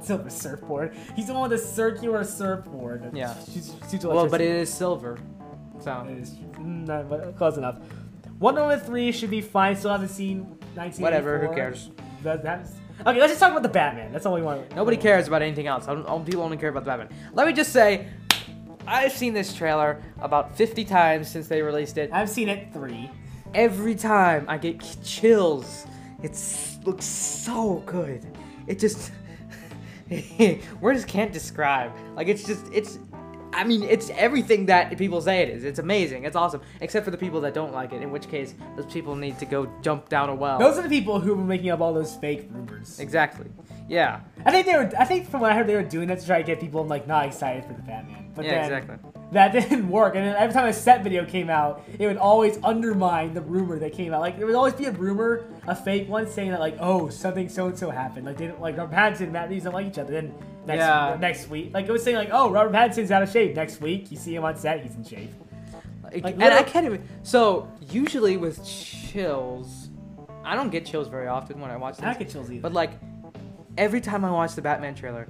silver 0.00 0.30
surfboard. 0.30 0.94
He's 1.16 1.26
the 1.26 1.34
one 1.34 1.48
with 1.50 1.60
the 1.60 1.66
circular 1.66 2.24
surfboard. 2.24 3.10
Yeah. 3.14 3.34
shoots- 3.44 3.74
shoots 3.90 4.04
Well, 4.04 4.28
but 4.28 4.40
it 4.40 4.50
is 4.50 4.72
silver. 4.72 5.18
So 5.80 6.06
It 6.08 6.18
is 6.18 6.30
mm, 6.30 6.86
not, 6.86 7.08
but 7.10 7.36
close 7.36 7.56
enough. 7.56 7.76
Wonder 8.38 8.62
Woman 8.62 8.80
three 8.80 9.12
should 9.12 9.30
be 9.30 9.40
fine. 9.40 9.76
Still 9.76 9.92
haven't 9.92 10.08
seen 10.08 10.40
1984. 10.74 11.02
whatever. 11.02 11.38
Who 11.46 11.54
cares? 11.54 11.90
That, 12.22 12.42
that's, 12.42 12.72
okay, 13.00 13.18
let's 13.20 13.32
just 13.32 13.40
talk 13.40 13.50
about 13.50 13.62
the 13.62 13.68
Batman. 13.68 14.10
That's 14.12 14.24
all 14.26 14.34
we 14.34 14.42
want. 14.42 14.74
Nobody 14.74 14.96
cares 14.96 15.28
about 15.28 15.42
anything 15.42 15.66
else. 15.66 15.86
I 15.88 15.94
don't- 15.94 16.06
all 16.06 16.20
people 16.20 16.42
only 16.42 16.56
care 16.56 16.70
about 16.70 16.84
the 16.84 16.90
Batman. 16.90 17.08
Let 17.32 17.46
me 17.46 17.52
just 17.52 17.72
say, 17.72 18.06
I've 18.86 19.12
seen 19.12 19.34
this 19.34 19.54
trailer 19.54 20.02
about 20.20 20.56
50 20.56 20.84
times 20.84 21.28
since 21.30 21.48
they 21.48 21.62
released 21.62 21.98
it. 21.98 22.10
I've 22.12 22.30
seen 22.30 22.48
it 22.48 22.72
three. 22.72 23.10
Every 23.54 23.94
time 23.94 24.46
I 24.48 24.58
get 24.58 24.82
chills. 25.02 25.86
It 26.22 26.38
looks 26.84 27.04
so 27.04 27.82
good. 27.86 28.24
It 28.66 28.78
just 28.78 29.12
words 30.80 31.04
can't 31.04 31.32
describe. 31.32 31.92
Like 32.16 32.28
it's 32.28 32.44
just 32.44 32.66
it's. 32.72 32.98
I 33.52 33.62
mean, 33.62 33.84
it's 33.84 34.10
everything 34.10 34.66
that 34.66 34.98
people 34.98 35.20
say 35.20 35.42
it 35.42 35.48
is. 35.48 35.62
It's 35.62 35.78
amazing. 35.78 36.24
It's 36.24 36.34
awesome. 36.34 36.60
Except 36.80 37.04
for 37.04 37.12
the 37.12 37.16
people 37.18 37.40
that 37.42 37.54
don't 37.54 37.72
like 37.72 37.92
it. 37.92 38.02
In 38.02 38.10
which 38.10 38.28
case, 38.28 38.54
those 38.74 38.90
people 38.92 39.14
need 39.14 39.38
to 39.38 39.46
go 39.46 39.70
jump 39.80 40.08
down 40.08 40.28
a 40.28 40.34
well. 40.34 40.58
Those 40.58 40.76
are 40.76 40.82
the 40.82 40.88
people 40.88 41.20
who 41.20 41.36
were 41.36 41.44
making 41.44 41.70
up 41.70 41.80
all 41.80 41.94
those 41.94 42.16
fake 42.16 42.48
rumors. 42.50 42.98
exactly. 42.98 43.46
Yeah. 43.88 44.20
I 44.44 44.50
think 44.50 44.66
they 44.66 44.74
were. 44.76 44.90
I 44.98 45.04
think 45.04 45.28
from 45.28 45.40
what 45.40 45.52
I 45.52 45.54
heard, 45.54 45.66
they 45.66 45.76
were 45.76 45.82
doing 45.82 46.08
that 46.08 46.20
to 46.20 46.26
try 46.26 46.38
to 46.38 46.44
get 46.44 46.58
people 46.58 46.84
like 46.84 47.06
not 47.06 47.26
excited 47.26 47.64
for 47.64 47.74
the 47.74 47.82
Batman. 47.82 48.23
But 48.34 48.44
Yeah, 48.44 48.64
exactly. 48.64 48.96
That 49.32 49.52
didn't 49.52 49.88
work, 49.88 50.14
and 50.14 50.24
then 50.26 50.36
every 50.36 50.52
time 50.52 50.66
a 50.66 50.72
set 50.72 51.02
video 51.02 51.24
came 51.24 51.50
out, 51.50 51.84
it 51.98 52.06
would 52.06 52.16
always 52.16 52.58
undermine 52.62 53.34
the 53.34 53.40
rumor 53.40 53.78
that 53.78 53.92
came 53.92 54.12
out. 54.12 54.20
Like 54.20 54.36
there 54.38 54.46
would 54.46 54.54
always 54.54 54.74
be 54.74 54.86
a 54.86 54.92
rumor, 54.92 55.46
a 55.66 55.74
fake 55.74 56.08
one, 56.08 56.28
saying 56.28 56.50
that 56.50 56.60
like, 56.60 56.76
oh, 56.80 57.08
something 57.08 57.48
so 57.48 57.66
and 57.66 57.78
so 57.78 57.90
happened. 57.90 58.26
Like 58.26 58.36
they 58.36 58.46
didn't 58.46 58.60
like 58.60 58.76
Robert 58.76 58.94
Pattinson 58.94 59.20
and 59.22 59.32
Matt 59.32 59.50
Reeves 59.50 59.64
don't 59.64 59.72
like 59.72 59.86
each 59.86 59.98
other. 59.98 60.12
Then 60.12 60.34
next 60.66 60.78
Yeah. 60.80 61.16
next 61.20 61.48
week, 61.48 61.72
like 61.74 61.86
it 61.86 61.92
was 61.92 62.02
saying 62.02 62.16
like, 62.16 62.30
oh, 62.32 62.50
Robert 62.50 62.72
Pattinson's 62.72 63.10
out 63.10 63.22
of 63.22 63.30
shape. 63.30 63.54
Next 63.56 63.80
week, 63.80 64.10
you 64.10 64.16
see 64.16 64.34
him 64.34 64.44
on 64.44 64.56
set, 64.56 64.82
he's 64.82 64.94
in 64.94 65.04
shape. 65.04 65.30
Like, 66.22 66.34
and 66.34 66.44
I 66.44 66.62
can't 66.62 66.86
even. 66.86 67.08
So 67.22 67.68
usually 67.90 68.36
with 68.36 68.64
chills, 68.64 69.88
I 70.44 70.54
don't 70.54 70.70
get 70.70 70.86
chills 70.86 71.08
very 71.08 71.26
often 71.26 71.60
when 71.60 71.70
I 71.70 71.76
watch 71.76 72.00
I 72.00 72.06
don't 72.06 72.18
get 72.18 72.30
chills 72.30 72.50
either. 72.50 72.62
But 72.62 72.72
like 72.72 72.92
every 73.76 74.00
time 74.00 74.24
I 74.24 74.30
watch 74.30 74.54
the 74.54 74.62
Batman 74.62 74.94
trailer, 74.94 75.26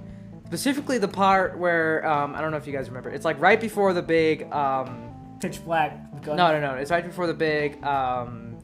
specifically 0.54 0.98
the 0.98 1.08
part 1.08 1.58
where 1.58 2.06
um, 2.06 2.32
I 2.34 2.40
don't 2.40 2.52
know 2.52 2.56
if 2.56 2.66
you 2.66 2.72
guys 2.72 2.86
remember, 2.88 3.10
it's 3.10 3.24
like 3.24 3.40
right 3.40 3.60
before 3.60 3.92
the 3.92 4.02
big. 4.02 4.50
Um, 4.52 5.10
Pitch 5.40 5.62
Black. 5.64 6.22
gun- 6.22 6.36
no, 6.36 6.52
no, 6.52 6.60
no. 6.60 6.74
It's 6.74 6.90
right 6.92 7.04
before 7.04 7.26
the 7.26 7.34
big 7.34 7.82
um, 7.84 8.56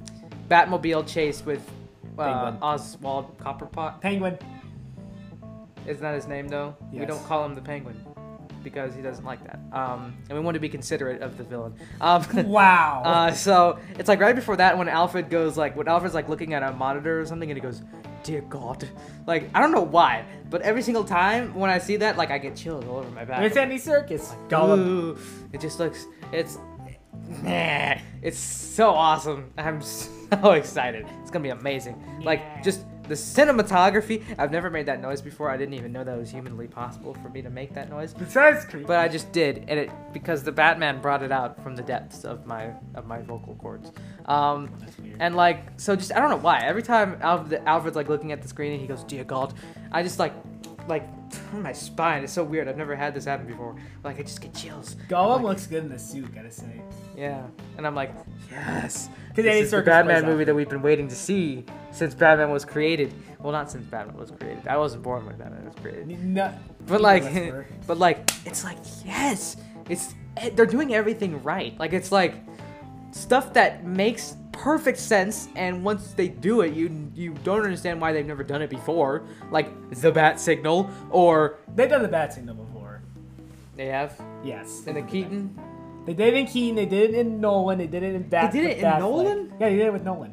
Batmobile 0.49 1.07
chase 1.07 1.45
with 1.45 1.69
uh, 2.17 2.55
Oswald 2.63 3.37
Copperpot. 3.39 4.01
Penguin. 4.01 4.39
Isn't 5.87 6.03
that 6.03 6.15
his 6.15 6.29
name 6.29 6.47
though? 6.47 6.77
We 6.93 7.05
don't 7.07 7.25
call 7.27 7.45
him 7.45 7.55
the 7.55 7.61
Penguin 7.61 8.07
because 8.63 8.95
he 8.95 9.03
doesn't 9.03 9.25
like 9.25 9.43
that. 9.45 9.59
Um, 9.73 10.17
and 10.29 10.39
we 10.39 10.45
want 10.45 10.55
to 10.55 10.61
be 10.61 10.69
considerate 10.69 11.23
of 11.23 11.37
the 11.39 11.45
villain. 11.45 11.75
Um, 12.01 12.25
Wow. 12.47 13.03
Uh, 13.05 13.33
so 13.33 13.79
it's 13.99 14.09
like 14.09 14.21
right 14.21 14.37
before 14.37 14.57
that 14.57 14.79
when 14.79 14.89
Alfred 14.89 15.29
goes 15.29 15.57
like 15.57 15.77
when 15.77 15.89
Alfred's 15.89 16.15
like 16.15 16.29
looking 16.29 16.55
at 16.55 16.63
a 16.63 16.73
monitor 16.73 17.21
or 17.21 17.27
something 17.27 17.51
and 17.51 17.57
he 17.57 17.61
goes, 17.63 17.83
"Dear 18.23 18.43
God," 18.43 18.89
like 19.27 19.51
I 19.55 19.61
don't 19.61 19.73
know 19.73 19.83
why, 19.83 20.25
but 20.51 20.63
every 20.63 20.83
single 20.83 21.05
time 21.05 21.55
when 21.55 21.71
I 21.71 21.79
see 21.79 21.97
that, 21.97 22.17
like 22.17 22.31
I 22.31 22.39
get 22.39 22.57
chills 22.57 22.85
all 22.87 22.99
over 22.99 23.11
my 23.11 23.25
back. 23.25 23.43
it's 23.43 23.57
Andy 23.57 23.79
Serkis. 23.79 24.35
Ooh, 24.79 25.19
it 25.53 25.61
just 25.61 25.79
looks 25.79 26.07
it's 26.33 26.59
nah, 27.43 27.95
it's 28.23 28.39
so 28.39 28.91
awesome. 28.91 29.53
I'm 29.59 29.81
so 29.83 30.53
excited. 30.53 31.07
It's 31.23 31.31
gonna 31.31 31.43
be 31.43 31.51
amazing. 31.51 32.03
Like 32.23 32.63
just 32.63 32.85
the 33.11 33.17
cinematography. 33.17 34.23
I've 34.39 34.53
never 34.53 34.71
made 34.71 34.87
that 34.87 35.01
noise 35.03 35.21
before. 35.21 35.51
I 35.51 35.57
didn't 35.57 35.75
even 35.75 35.93
know 35.93 36.05
that 36.05 36.17
was 36.17 36.31
humanly 36.31 36.69
possible 36.69 37.13
for 37.15 37.29
me 37.29 37.43
to 37.43 37.51
make 37.51 37.75
that 37.75 37.91
noise. 37.91 38.15
Besides 38.15 38.65
creepy. 38.65 38.87
But 38.87 38.99
I 39.01 39.09
just 39.09 39.33
did, 39.33 39.65
and 39.69 39.79
it 39.81 39.91
because 40.13 40.43
the 40.45 40.53
Batman 40.53 41.01
brought 41.01 41.23
it 41.23 41.33
out 41.33 41.61
from 41.63 41.75
the 41.75 41.83
depths 41.83 42.25
of 42.25 42.47
my 42.47 42.71
of 42.95 43.07
my 43.07 43.21
vocal 43.21 43.57
cords. 43.57 43.91
Um, 44.27 44.71
That's 44.79 44.97
weird. 44.99 45.17
and 45.21 45.35
like 45.35 45.59
so, 45.79 45.97
just 45.97 46.15
I 46.15 46.21
don't 46.21 46.31
know 46.31 46.37
why. 46.37 46.61
Every 46.61 46.83
time 46.85 47.19
Alfred, 47.21 47.63
Alfred's 47.67 47.97
like 47.97 48.09
looking 48.09 48.31
at 48.33 48.43
the 48.43 48.49
screen 48.49 48.73
and 48.73 48.81
he 48.81 48.87
goes, 48.87 49.03
"Dear 49.05 49.25
God," 49.25 49.53
I 49.91 50.03
just 50.05 50.19
like 50.21 50.33
like 50.89 51.03
my 51.53 51.73
spine. 51.73 52.23
It's 52.25 52.33
so 52.33 52.45
weird. 52.45 52.69
I've 52.69 52.77
never 52.77 52.95
had 52.95 53.13
this 53.15 53.25
happen 53.25 53.47
before. 53.47 53.77
Like 54.05 54.19
I 54.21 54.23
just 54.23 54.41
get 54.41 54.55
chills. 54.55 54.95
Gollum 55.09 55.37
Like- 55.37 55.43
looks 55.45 55.67
good 55.67 55.83
in 55.85 55.91
the 55.91 55.99
suit, 55.99 56.33
gotta 56.35 56.51
say. 56.51 56.81
Yeah, 57.21 57.43
and 57.77 57.87
I'm 57.87 57.95
like, 57.95 58.13
yes. 58.51 59.09
'Cause 59.29 59.37
This 59.37 59.47
Andy 59.47 59.59
is 59.61 59.71
the 59.73 59.83
Batman 59.83 60.23
movie 60.23 60.31
Alfred. 60.33 60.49
that 60.49 60.55
we've 60.55 60.69
been 60.71 60.83
waiting 60.83 61.07
to 61.09 61.15
see 61.15 61.65
since 61.93 62.15
Batman 62.15 62.51
was 62.51 62.65
created. 62.65 63.13
Well, 63.41 63.53
not 63.53 63.71
since 63.71 63.85
Batman 63.85 64.17
was 64.17 64.31
created. 64.31 64.67
I 64.67 64.77
wasn't 64.79 65.03
born 65.03 65.27
when 65.27 65.37
Batman 65.37 65.67
was 65.67 65.75
created. 65.77 66.09
No, 66.25 66.53
But 66.87 67.01
like, 67.01 67.23
of 67.23 67.29
us 67.37 67.51
were. 67.53 67.67
but 67.87 67.99
like, 67.99 68.31
it's 68.47 68.65
like 68.65 68.79
yes, 69.05 69.57
it's 69.89 70.15
eh, 70.39 70.51
they're 70.55 70.67
doing 70.67 70.95
everything 70.95 71.43
right. 71.43 71.79
Like 71.79 71.93
it's 71.93 72.11
like 72.11 72.35
stuff 73.13 73.53
that 73.53 73.85
makes 73.85 74.37
perfect 74.53 74.99
sense, 74.99 75.49
and 75.57 75.85
once 75.85 76.13
they 76.13 76.29
do 76.29 76.63
it, 76.63 76.73
you 76.75 77.11
you 77.15 77.35
don't 77.45 77.63
understand 77.63 78.01
why 78.01 78.13
they've 78.13 78.27
never 78.27 78.43
done 78.45 78.63
it 78.63 78.71
before. 78.71 79.23
Like 79.51 79.69
the 79.91 80.11
bat 80.11 80.41
signal, 80.41 80.89
or 81.11 81.59
they've 81.77 81.89
done 81.91 82.03
the 82.03 82.09
bat 82.09 82.33
signal 82.33 82.55
before. 82.57 83.03
they 83.77 83.87
have 83.87 84.21
Yes. 84.45 84.85
and 84.87 84.97
the 84.97 85.03
Keaton. 85.03 85.55
They 86.07 86.15
did 86.15 86.35
it 86.35 86.37
in 86.37 86.47
Keaton, 86.47 86.77
they 86.77 86.87
did 86.87 87.11
it 87.11 87.17
in 87.17 87.41
Nolan, 87.41 87.79
they 87.79 87.87
did 87.87 88.03
it 88.03 88.15
in 88.15 88.29
Bat. 88.29 88.53
They 88.53 88.61
did 88.61 88.71
it 88.71 88.79
in 88.79 88.85
Batfleck. 88.85 88.99
Nolan? 89.01 89.53
Yeah, 89.61 89.69
they 89.69 89.77
did 89.77 89.87
it 89.87 89.93
with 89.93 90.03
Nolan. 90.03 90.33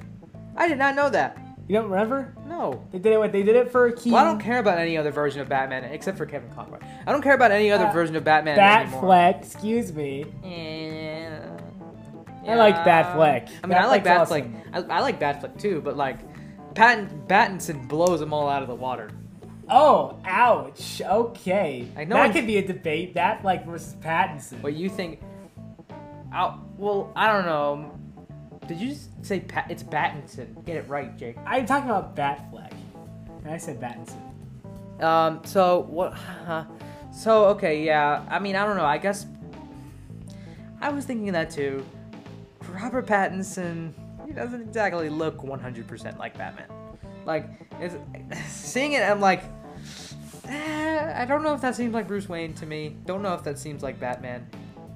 I 0.56 0.68
did 0.68 0.78
not 0.78 0.96
know 0.96 1.10
that. 1.10 1.38
You 1.68 1.76
don't 1.76 1.90
remember? 1.90 2.34
No. 2.48 2.82
They 2.92 3.00
did 3.00 3.12
it 3.12 3.20
with 3.20 3.34
they 3.34 3.44
did 3.44 3.58
it 3.58 3.70
for 3.72 3.92
Keaton. 3.92 4.14
Well, 4.14 4.24
I 4.24 4.28
don't 4.28 4.40
care 4.40 4.60
about 4.60 4.78
any 4.78 4.98
other 4.98 5.12
version 5.12 5.42
of 5.42 5.50
Batman 5.50 5.84
except 5.84 6.18
for 6.18 6.26
Kevin 6.26 6.50
Conroy. 6.52 6.80
I 7.06 7.12
don't 7.12 7.22
care 7.22 7.36
about 7.36 7.52
any 7.52 7.72
other 7.72 7.88
Uh, 7.88 7.92
version 7.92 8.16
of 8.16 8.24
Batman 8.24 8.58
anymore. 8.58 9.02
Batfleck, 9.04 9.40
excuse 9.44 9.92
me. 9.94 10.26
Yeah. 10.44 11.42
I 12.48 12.56
like 12.56 12.76
Batfleck. 12.78 13.50
I 13.62 13.68
mean, 13.68 13.78
I 13.78 13.86
like 13.88 14.06
Batfleck's 14.06 14.48
Batfleck. 14.74 14.90
I, 14.90 14.96
I 14.98 15.00
like 15.02 15.20
Batfleck 15.20 15.60
too, 15.60 15.82
but 15.82 15.98
like, 15.98 16.20
Patton, 16.74 17.24
Battinson 17.28 17.86
blows 17.90 18.22
them 18.22 18.34
all 18.34 18.48
out 18.48 18.62
of 18.62 18.70
the 18.70 18.76
water. 18.76 19.10
Oh, 19.70 20.18
ouch. 20.24 21.02
Okay. 21.02 21.88
I 21.98 22.06
know 22.06 22.16
that 22.16 22.32
could 22.32 22.48
be 22.48 22.58
a 22.58 22.66
debate. 22.66 23.16
That 23.16 23.44
like 23.44 23.66
versus 23.66 23.96
Pattinson. 23.96 24.62
What 24.64 24.74
you 24.76 24.88
think? 24.88 25.20
I, 26.32 26.58
well, 26.78 27.12
I 27.16 27.32
don't 27.32 27.46
know. 27.46 27.98
Did 28.68 28.80
you 28.80 28.90
just 28.90 29.26
say 29.26 29.40
Pat? 29.40 29.70
It's 29.70 29.84
Battinson. 29.84 30.66
Get 30.66 30.78
it 30.78 30.90
right, 30.90 31.18
Jake. 31.18 31.38
I'm 31.46 31.66
talking 31.66 31.90
about 31.90 32.16
Batfleck. 32.16 32.74
And 33.44 33.52
I 33.52 33.58
said 33.58 33.80
Pattinson. 33.80 35.04
Um. 35.04 35.42
So 35.46 35.82
what? 35.90 36.18
so 37.14 37.46
okay, 37.46 37.84
yeah. 37.84 38.26
I 38.30 38.40
mean, 38.40 38.56
I 38.56 38.66
don't 38.66 38.78
know. 38.78 38.86
I 38.86 38.98
guess 38.98 39.26
I 40.82 40.90
was 40.90 41.06
thinking 41.06 41.32
that 41.34 41.50
too. 41.50 41.86
Robert 42.70 43.06
Pattinson, 43.06 43.94
he 44.26 44.34
doesn't 44.34 44.62
exactly 44.62 45.10
look 45.10 45.38
100% 45.38 46.18
like 46.18 46.38
Batman. 46.38 46.68
Like, 47.26 47.50
seeing 48.48 48.94
it, 48.94 49.02
I'm 49.02 49.20
like, 49.20 49.44
eh, 50.48 51.14
I 51.16 51.26
don't 51.26 51.44
know 51.44 51.54
if 51.54 51.62
that 51.62 51.76
seems 51.76 51.94
like 51.94 52.08
Bruce 52.08 52.30
Wayne 52.30 52.54
to 52.56 52.66
me. 52.66 52.96
Don't 53.06 53.22
know 53.22 53.34
if 53.34 53.44
that 53.44 53.58
seems 53.58 53.84
like 53.84 54.00
Batman. 54.00 54.48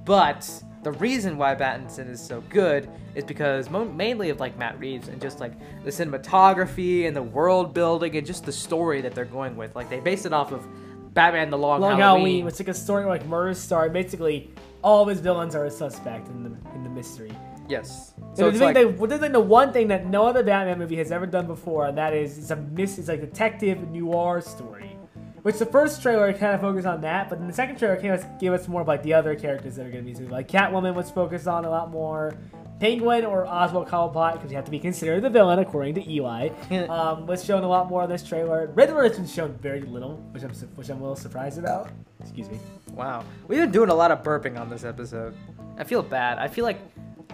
But 0.06 0.50
the 0.84 0.92
reason 0.94 1.38
why 1.38 1.56
Pattinson 1.56 2.10
is 2.10 2.20
so 2.20 2.42
good 2.50 2.90
is 3.14 3.24
because 3.24 3.70
mo- 3.70 3.86
mainly 3.86 4.30
of 4.30 4.40
like 4.40 4.58
Matt 4.58 4.80
Reeves 4.80 5.08
and 5.08 5.22
just 5.22 5.40
like 5.40 5.54
the 5.84 5.92
cinematography 5.92 7.08
and 7.08 7.16
the 7.16 7.22
world 7.22 7.74
building 7.74 8.16
and 8.18 8.26
just 8.26 8.46
the 8.46 8.52
story 8.52 9.02
that 9.02 9.14
they're 9.14 9.26
going 9.26 9.56
with. 9.56 9.76
Like 9.76 9.90
they 9.90 10.00
based 10.00 10.26
it 10.26 10.34
off 10.34 10.52
of 10.52 10.66
Batman: 11.14 11.50
The 11.50 11.58
Long, 11.58 11.82
Long 11.82 12.00
Halloween. 12.00 12.26
Halloween, 12.26 12.46
which 12.46 12.60
like 12.60 12.70
a 12.70 12.74
story 12.74 13.06
like 13.06 13.26
murders 13.28 13.60
start. 13.60 13.94
Basically, 13.94 14.52
all 14.84 15.04
of 15.04 15.10
his 15.10 15.20
villains 15.20 15.56
are 15.56 15.66
a 15.66 15.72
suspect 15.72 16.28
in 16.30 16.44
the 16.44 16.50
in 16.74 16.84
the 16.84 16.90
mystery. 16.90 17.32
Yes. 17.68 18.14
So 18.34 18.50
it's 18.50 18.58
thing 18.58 18.66
like, 18.66 18.74
they, 18.76 18.84
there's 18.84 19.22
like 19.22 19.32
the 19.32 19.40
one 19.40 19.72
thing 19.72 19.88
that 19.90 20.06
no 20.06 20.26
other 20.26 20.44
Batman 20.44 20.78
movie 20.80 20.98
has 20.98 21.12
ever 21.12 21.26
done 21.26 21.48
before, 21.48 21.88
and 21.88 21.98
that 21.98 22.14
is 22.14 22.38
it's 22.38 22.52
a 22.52 22.56
mis- 22.56 22.98
it's 22.98 23.08
like 23.08 23.22
detective 23.22 23.90
noir 23.92 24.42
story. 24.42 24.98
Which 25.42 25.58
the 25.58 25.66
first 25.66 26.02
trailer 26.02 26.32
kind 26.34 26.54
of 26.54 26.62
focused 26.62 26.86
on 26.86 27.02
that, 27.02 27.30
but 27.30 27.40
then 27.40 27.48
the 27.48 27.54
second 27.54 27.78
trailer 27.78 28.00
gave 28.00 28.12
us, 28.12 28.26
gave 28.40 28.54
us 28.54 28.68
more 28.68 28.82
of 28.82 28.88
like 28.88 29.02
the 29.02 29.14
other 29.14 29.36
characters 29.36 29.76
that 29.76 29.86
are 29.86 29.92
going 29.92 30.06
to 30.06 30.12
be 30.12 30.20
movie. 30.20 30.32
Like 30.32 30.48
Catwoman 30.48 30.94
was 30.94 31.10
focused 31.10 31.48
on 31.48 31.66
a 31.66 31.70
lot 31.70 31.90
more. 31.90 32.38
Penguin 32.80 33.26
or 33.26 33.46
Oswald 33.46 33.88
Cobblepot, 33.88 34.34
because 34.34 34.50
you 34.50 34.56
have 34.56 34.66
to 34.66 34.72
be 34.72 34.80
considered 34.80 35.22
the 35.22 35.30
villain 35.30 35.60
according 35.60 35.94
to 35.96 36.12
Eli, 36.12 36.50
um, 36.90 37.28
was 37.28 37.46
shown 37.46 37.64
a 37.64 37.68
lot 37.68 37.88
more 37.88 38.04
in 38.04 38.10
this 38.10 38.24
trailer. 38.24 38.72
Riddler 38.74 39.04
has 39.04 39.18
been 39.18 39.28
shown 39.28 39.54
very 39.62 39.82
little, 39.82 40.16
which 40.32 40.42
I'm 40.42 40.50
which 40.50 40.90
I'm 40.90 40.98
a 40.98 41.02
little 41.02 41.16
surprised 41.16 41.60
about. 41.60 41.92
Excuse 42.20 42.50
me. 42.50 42.60
wow, 42.94 43.24
we've 43.48 43.60
been 43.60 43.72
doing 43.72 43.90
a 43.90 43.94
lot 43.94 44.10
of 44.10 44.24
burping 44.24 44.60
on 44.60 44.68
this 44.68 44.84
episode. 44.84 45.36
I 45.78 45.84
feel 45.84 46.02
bad. 46.02 46.40
I 46.40 46.48
feel 46.48 46.66
like 46.66 46.80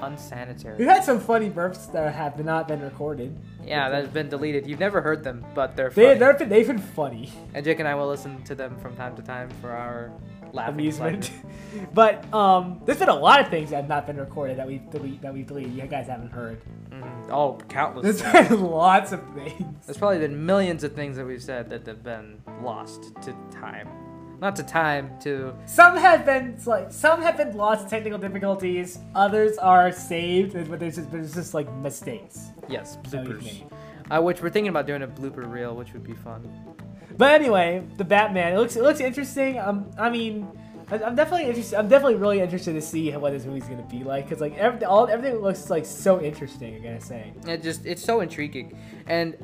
unsanitary. 0.01 0.77
We've 0.77 0.87
had 0.87 1.03
some 1.03 1.19
funny 1.19 1.49
burps 1.49 1.91
that 1.91 2.13
have 2.13 2.43
not 2.43 2.67
been 2.67 2.81
recorded. 2.81 3.35
Yeah, 3.65 3.89
that 3.89 4.03
has 4.05 4.09
been 4.13 4.29
deleted. 4.29 4.67
You've 4.67 4.79
never 4.79 5.01
heard 5.01 5.23
them, 5.23 5.45
but 5.53 5.75
they're 5.75 5.89
They, 5.89 6.15
funny. 6.15 6.19
they've, 6.19 6.37
been, 6.39 6.49
they've 6.49 6.67
been 6.67 6.77
funny. 6.79 7.31
and 7.53 7.63
Jake 7.65 7.79
and 7.79 7.87
I 7.87 7.95
will 7.95 8.07
listen 8.07 8.41
to 8.43 8.55
them 8.55 8.77
from 8.79 8.95
time 8.95 9.15
to 9.15 9.21
time 9.21 9.49
for 9.61 9.71
our 9.71 10.11
amusement. 10.55 11.31
but 11.93 12.31
um, 12.33 12.81
there's 12.85 12.99
been 12.99 13.09
a 13.09 13.15
lot 13.15 13.41
of 13.41 13.49
things 13.49 13.69
that 13.71 13.75
have 13.77 13.89
not 13.89 14.07
been 14.07 14.17
recorded 14.17 14.57
that 14.57 14.67
we've 14.67 14.89
delete, 14.89 15.21
that 15.21 15.33
we've 15.33 15.45
deleted. 15.47 15.73
You 15.73 15.83
guys 15.83 16.07
haven't 16.07 16.31
heard. 16.31 16.61
Mhm. 16.89 17.29
Oh, 17.29 17.57
countless. 17.67 18.21
There's 18.21 18.47
been 18.49 18.61
lots 18.71 19.11
of 19.11 19.21
things. 19.35 19.85
There's 19.85 19.97
probably 19.97 20.19
been 20.19 20.45
millions 20.45 20.83
of 20.83 20.93
things 20.93 21.17
that 21.17 21.25
we've 21.25 21.43
said 21.43 21.69
that 21.69 21.85
have 21.85 22.03
been 22.03 22.41
lost 22.63 23.13
to 23.23 23.35
time. 23.51 23.89
Not 24.39 24.55
to 24.57 24.63
time, 24.63 25.17
to 25.21 25.55
Some 25.65 25.97
have 25.97 26.25
been 26.25 26.57
like 26.65 26.91
some 26.91 27.21
have 27.21 27.37
been 27.37 27.57
lost 27.57 27.89
technical 27.89 28.19
difficulties. 28.19 28.99
Others 29.15 29.57
are 29.57 29.91
saved, 29.91 30.53
but 30.69 30.79
there's 30.79 30.97
just, 30.97 31.11
there's 31.11 31.33
just 31.33 31.53
like 31.53 31.71
mistakes. 31.77 32.51
yes, 32.69 32.97
bloopers. 33.03 33.63
Uh, 34.09 34.21
which 34.21 34.41
we're 34.41 34.49
thinking 34.49 34.69
about 34.69 34.85
doing 34.85 35.01
a 35.01 35.07
blooper 35.07 35.49
reel, 35.51 35.75
which 35.75 35.91
would 35.93 36.03
be 36.03 36.13
fun. 36.13 36.47
But 37.17 37.33
anyway, 37.41 37.83
the 37.97 38.05
Batman. 38.05 38.53
It 38.53 38.57
looks 38.57 38.75
it 38.75 38.83
looks 38.83 38.99
interesting. 38.99 39.57
Um, 39.57 39.89
I 39.97 40.09
mean, 40.09 40.47
I'm 40.89 41.15
definitely 41.15 41.47
interested. 41.47 41.77
I'm 41.77 41.89
definitely 41.89 42.15
really 42.15 42.39
interested 42.39 42.73
to 42.73 42.81
see 42.81 43.11
what 43.11 43.31
this 43.31 43.43
movie's 43.45 43.65
gonna 43.65 43.81
be 43.83 44.03
like 44.03 44.25
because 44.25 44.39
like 44.39 44.55
every, 44.55 44.85
all 44.85 45.07
everything 45.07 45.39
looks 45.39 45.69
like 45.69 45.85
so 45.85 46.21
interesting. 46.21 46.75
I 46.75 46.79
gotta 46.79 47.01
say. 47.01 47.33
It 47.47 47.63
just 47.63 47.85
it's 47.85 48.03
so 48.03 48.21
intriguing, 48.21 48.77
and 49.07 49.35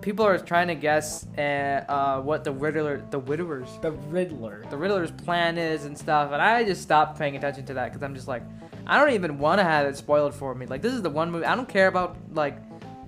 people 0.00 0.24
are 0.24 0.38
trying 0.38 0.68
to 0.68 0.74
guess 0.74 1.26
uh, 1.36 1.40
uh, 1.88 2.20
what 2.20 2.44
the 2.44 2.52
Riddler, 2.52 3.02
the 3.10 3.18
Widowers, 3.18 3.68
The 3.82 3.92
Riddler. 3.92 4.64
the 4.70 4.76
Riddler's 4.76 5.10
plan 5.10 5.58
is 5.58 5.84
and 5.84 5.96
stuff, 5.96 6.32
and 6.32 6.40
I 6.40 6.64
just 6.64 6.82
stopped 6.82 7.18
paying 7.18 7.36
attention 7.36 7.66
to 7.66 7.74
that 7.74 7.86
because 7.90 8.02
I'm 8.02 8.14
just 8.14 8.28
like, 8.28 8.42
I 8.86 8.98
don't 8.98 9.12
even 9.14 9.38
want 9.38 9.58
to 9.60 9.64
have 9.64 9.86
it 9.86 9.96
spoiled 9.96 10.34
for 10.34 10.54
me. 10.54 10.66
Like 10.66 10.82
this 10.82 10.92
is 10.94 11.02
the 11.02 11.10
one 11.10 11.30
movie 11.30 11.44
I 11.44 11.54
don't 11.54 11.68
care 11.68 11.86
about 11.88 12.16
like 12.32 12.56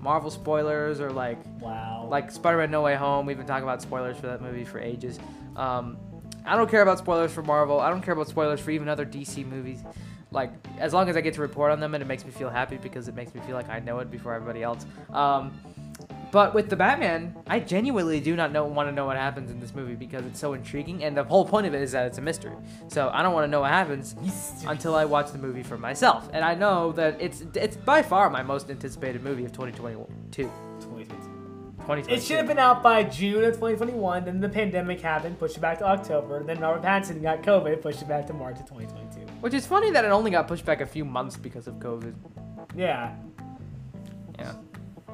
Marvel 0.01 0.30
spoilers 0.30 1.01
or 1.01 1.11
like 1.11 1.38
Wow. 1.61 2.07
like 2.11 2.30
Spider-Man 2.30 2.70
No 2.70 2.82
Way 2.82 2.95
Home. 2.95 3.26
We've 3.26 3.36
been 3.38 3.47
talking 3.47 3.62
about 3.64 3.82
spoilers 3.82 4.16
for 4.16 4.26
that 4.26 4.43
movie 4.43 4.64
for 4.64 4.78
ages. 4.78 5.18
Um, 5.57 5.97
I 6.45 6.57
don't 6.57 6.68
care 6.70 6.82
about 6.82 6.99
spoilers 6.99 7.32
for 7.32 7.43
Marvel. 7.43 7.80
I 7.80 7.88
don't 7.90 8.03
care 8.03 8.14
about 8.14 8.28
spoilers 8.28 8.61
for 8.61 8.70
even 8.72 8.88
other 8.88 9.07
DC 9.07 9.47
movies. 9.47 9.80
Like 10.30 10.51
as 10.78 10.93
long 10.93 11.09
as 11.09 11.16
I 11.16 11.20
get 11.20 11.34
to 11.34 11.40
report 11.40 11.72
on 11.72 11.78
them 11.80 11.95
and 11.95 12.03
it 12.03 12.07
makes 12.07 12.24
me 12.24 12.30
feel 12.32 12.49
happy 12.51 12.76
because 12.78 13.07
it 13.09 13.14
makes 13.14 13.34
me 13.34 13.40
feel 13.43 13.55
like 13.55 13.68
I 13.68 13.78
know 13.80 13.99
it 14.01 14.11
before 14.11 14.34
everybody 14.34 14.62
else. 14.62 14.84
Um, 15.12 15.53
but 16.33 16.55
with 16.55 16.70
the 16.70 16.76
Batman, 16.76 17.37
I 17.47 17.61
genuinely 17.61 18.18
do 18.18 18.35
not 18.35 18.53
know 18.53 18.64
want 18.64 18.89
to 18.89 18.93
know 18.93 19.05
what 19.05 19.18
happens 19.18 19.51
in 19.51 19.61
this 19.61 19.74
movie 19.74 19.95
because 19.95 20.24
it's 20.24 20.41
so 20.41 20.55
intriguing, 20.55 21.05
and 21.05 21.14
the 21.14 21.22
whole 21.22 21.45
point 21.47 21.66
of 21.66 21.74
it 21.74 21.83
is 21.83 21.93
that 21.93 22.07
it's 22.07 22.16
a 22.16 22.22
mystery. 22.22 22.57
So 22.89 23.11
I 23.12 23.22
don't 23.22 23.35
want 23.35 23.45
to 23.45 23.51
know 23.51 23.61
what 23.61 23.70
happens 23.70 24.16
until 24.66 24.95
I 24.95 25.05
watch 25.05 25.30
the 25.30 25.39
movie 25.39 25.62
for 25.62 25.76
myself. 25.76 26.30
And 26.33 26.43
I 26.43 26.55
know 26.55 26.91
that 26.93 27.20
it's 27.20 27.45
it's 27.55 27.76
by 27.76 28.01
far 28.01 28.30
my 28.30 28.43
most 28.43 28.70
anticipated 28.70 29.22
movie 29.22 29.45
of 29.45 29.53
2022. 29.53 30.51
2022. 30.87 32.14
It 32.14 32.22
should 32.22 32.39
have 32.39 32.47
been 32.47 32.59
out 32.59 32.83
by 32.83 33.03
June 33.03 33.45
of 33.45 33.55
2021. 33.55 34.24
Then 34.24 34.41
the 34.41 34.49
pandemic 34.49 35.03
happened, 35.03 35.39
pushed 35.39 35.59
it 35.59 35.61
back 35.61 35.78
to 35.80 35.85
October. 35.85 36.43
Then 36.43 36.61
Robert 36.61 36.83
Pattinson 36.83 37.20
got 37.20 37.43
COVID, 37.43 37.83
pushed 37.83 38.01
it 38.01 38.09
back 38.09 38.26
to 38.28 38.33
March 38.33 38.59
of 38.59 38.66
2022. 38.66 39.30
Which 39.41 39.53
is 39.53 39.66
funny 39.66 39.91
that 39.91 40.05
it 40.07 40.11
only 40.11 40.30
got 40.30 40.49
pushed 40.49 40.64
back 40.64 40.80
a 40.80 40.87
few 40.87 41.05
months 41.05 41.37
because 41.37 41.66
of 41.66 41.74
COVID. 41.74 42.14
Yeah. 42.74 43.14
Yeah. 44.39 44.55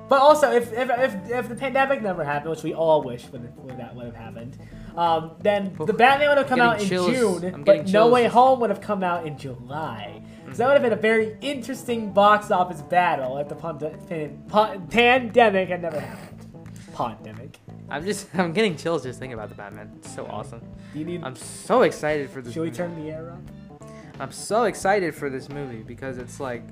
But 0.08 0.20
also, 0.22 0.50
if 0.50 0.72
if, 0.72 0.90
if, 0.90 1.30
if 1.30 1.48
the 1.48 1.54
pandemic 1.54 2.02
never 2.02 2.24
happened, 2.24 2.50
which 2.50 2.62
we 2.62 2.72
all 2.74 3.02
wish 3.02 3.28
would, 3.28 3.54
would 3.58 3.76
that 3.78 3.94
would 3.94 4.06
have 4.06 4.16
happened, 4.16 4.58
um, 4.96 5.32
then 5.40 5.76
the 5.78 5.92
Batman 5.92 6.28
would 6.30 6.38
have 6.38 6.48
come 6.48 6.60
out 6.60 6.80
in 6.80 6.88
chills. 6.88 7.12
June, 7.12 7.40
but 7.64 7.64
getting 7.64 7.92
No 7.92 8.08
Way 8.08 8.26
Home 8.26 8.60
would 8.60 8.70
have 8.70 8.80
come 8.80 9.02
out 9.02 9.26
in 9.26 9.36
July. 9.36 10.22
So 10.52 10.58
that 10.58 10.66
would 10.66 10.72
have 10.74 10.82
been 10.82 10.94
a 10.94 10.96
very 11.02 11.36
interesting 11.42 12.12
box 12.12 12.50
office 12.50 12.80
battle 12.80 13.36
if 13.36 13.48
the 13.50 13.54
pan- 13.54 14.42
pan- 14.48 14.86
pandemic 14.88 15.68
had 15.68 15.82
never 15.82 16.00
happened. 16.00 16.46
Pandemic. 16.94 17.58
I'm 17.90 18.04
just 18.04 18.28
I'm 18.34 18.52
getting 18.52 18.76
chills 18.76 19.02
just 19.02 19.18
thinking 19.18 19.34
about 19.34 19.50
the 19.50 19.54
Batman. 19.54 19.92
It's 19.98 20.14
so 20.14 20.26
awesome. 20.26 20.60
Do 20.92 20.98
you 20.98 21.04
need? 21.04 21.22
I'm 21.22 21.36
so 21.36 21.82
excited 21.82 22.30
for 22.30 22.40
this. 22.40 22.54
should 22.54 22.62
we 22.62 22.70
turn 22.70 22.94
the 23.02 23.10
air 23.10 23.30
up? 23.30 23.90
I'm 24.20 24.32
so 24.32 24.64
excited 24.64 25.14
for 25.14 25.30
this 25.30 25.48
movie 25.48 25.82
because 25.82 26.18
it's 26.18 26.40
like 26.40 26.62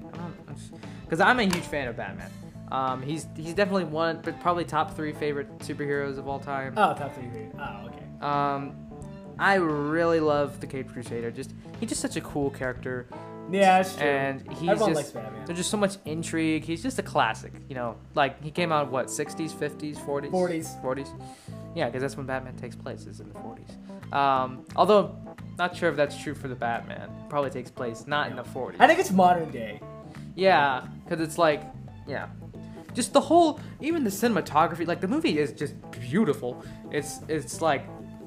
because 1.04 1.20
I'm 1.20 1.38
a 1.38 1.44
huge 1.44 1.58
fan 1.58 1.86
of 1.88 1.96
Batman. 1.96 2.30
Um, 2.72 3.02
he's 3.02 3.26
he's 3.36 3.54
definitely 3.54 3.84
one, 3.84 4.20
but 4.22 4.40
probably 4.40 4.64
top 4.64 4.94
three 4.96 5.12
favorite 5.12 5.58
superheroes 5.60 6.18
of 6.18 6.26
all 6.28 6.38
time. 6.40 6.74
Oh, 6.76 6.94
top 6.94 7.14
three. 7.14 7.26
Oh, 7.58 7.86
okay. 7.88 8.04
Um, 8.20 8.74
I 9.38 9.54
really 9.56 10.20
love 10.20 10.60
the 10.60 10.66
Caped 10.66 10.92
Crusader. 10.92 11.30
Just 11.30 11.54
he's 11.80 11.88
just 11.90 12.00
such 12.00 12.16
a 12.16 12.20
cool 12.22 12.50
character, 12.50 13.06
Yeah, 13.50 13.76
that's 13.82 13.94
true. 13.94 14.02
and 14.04 14.40
he's 14.52 14.70
Everyone 14.70 14.78
just 14.78 14.94
likes 14.94 15.10
Batman. 15.10 15.44
there's 15.46 15.58
just 15.58 15.70
so 15.70 15.76
much 15.76 15.96
intrigue. 16.06 16.64
He's 16.64 16.82
just 16.82 16.98
a 16.98 17.02
classic, 17.02 17.52
you 17.68 17.74
know. 17.74 17.96
Like 18.14 18.42
he 18.42 18.50
came 18.50 18.72
out 18.72 18.90
what 18.90 19.06
60s, 19.06 19.52
50s, 19.52 19.96
40s, 19.98 20.30
40s. 20.30 20.82
40s. 20.82 21.08
Yeah, 21.76 21.86
because 21.86 22.00
that's 22.02 22.16
when 22.16 22.24
Batman 22.26 22.56
takes 22.56 22.74
place, 22.74 23.06
is 23.06 23.20
in 23.20 23.28
the 23.28 23.34
40s. 23.38 24.12
Um, 24.14 24.64
although, 24.74 25.14
not 25.58 25.76
sure 25.76 25.90
if 25.90 25.96
that's 25.96 26.16
true 26.20 26.34
for 26.34 26.48
the 26.48 26.54
Batman. 26.54 27.10
Probably 27.28 27.50
takes 27.50 27.70
place 27.70 28.06
not 28.06 28.30
in 28.30 28.36
the 28.36 28.42
40s. 28.44 28.76
I 28.78 28.86
think 28.86 28.98
it's 28.98 29.10
modern 29.10 29.50
day. 29.50 29.80
Yeah, 30.34 30.86
because 31.04 31.20
it's 31.20 31.36
like, 31.38 31.62
yeah, 32.06 32.28
just 32.96 33.12
the 33.12 33.20
whole, 33.20 33.60
even 33.80 34.02
the 34.02 34.10
cinematography. 34.10 34.86
Like 34.86 35.00
the 35.00 35.06
movie 35.06 35.38
is 35.38 35.52
just 35.52 35.74
beautiful. 35.92 36.64
It's 36.90 37.20
it's 37.28 37.60
like, 37.60 37.84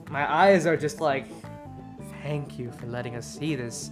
my 0.10 0.32
eyes 0.32 0.66
are 0.66 0.78
just 0.78 1.02
like, 1.02 1.26
thank 2.24 2.58
you 2.60 2.72
for 2.72 2.86
letting 2.86 3.16
us 3.16 3.26
see 3.38 3.56
this. 3.56 3.90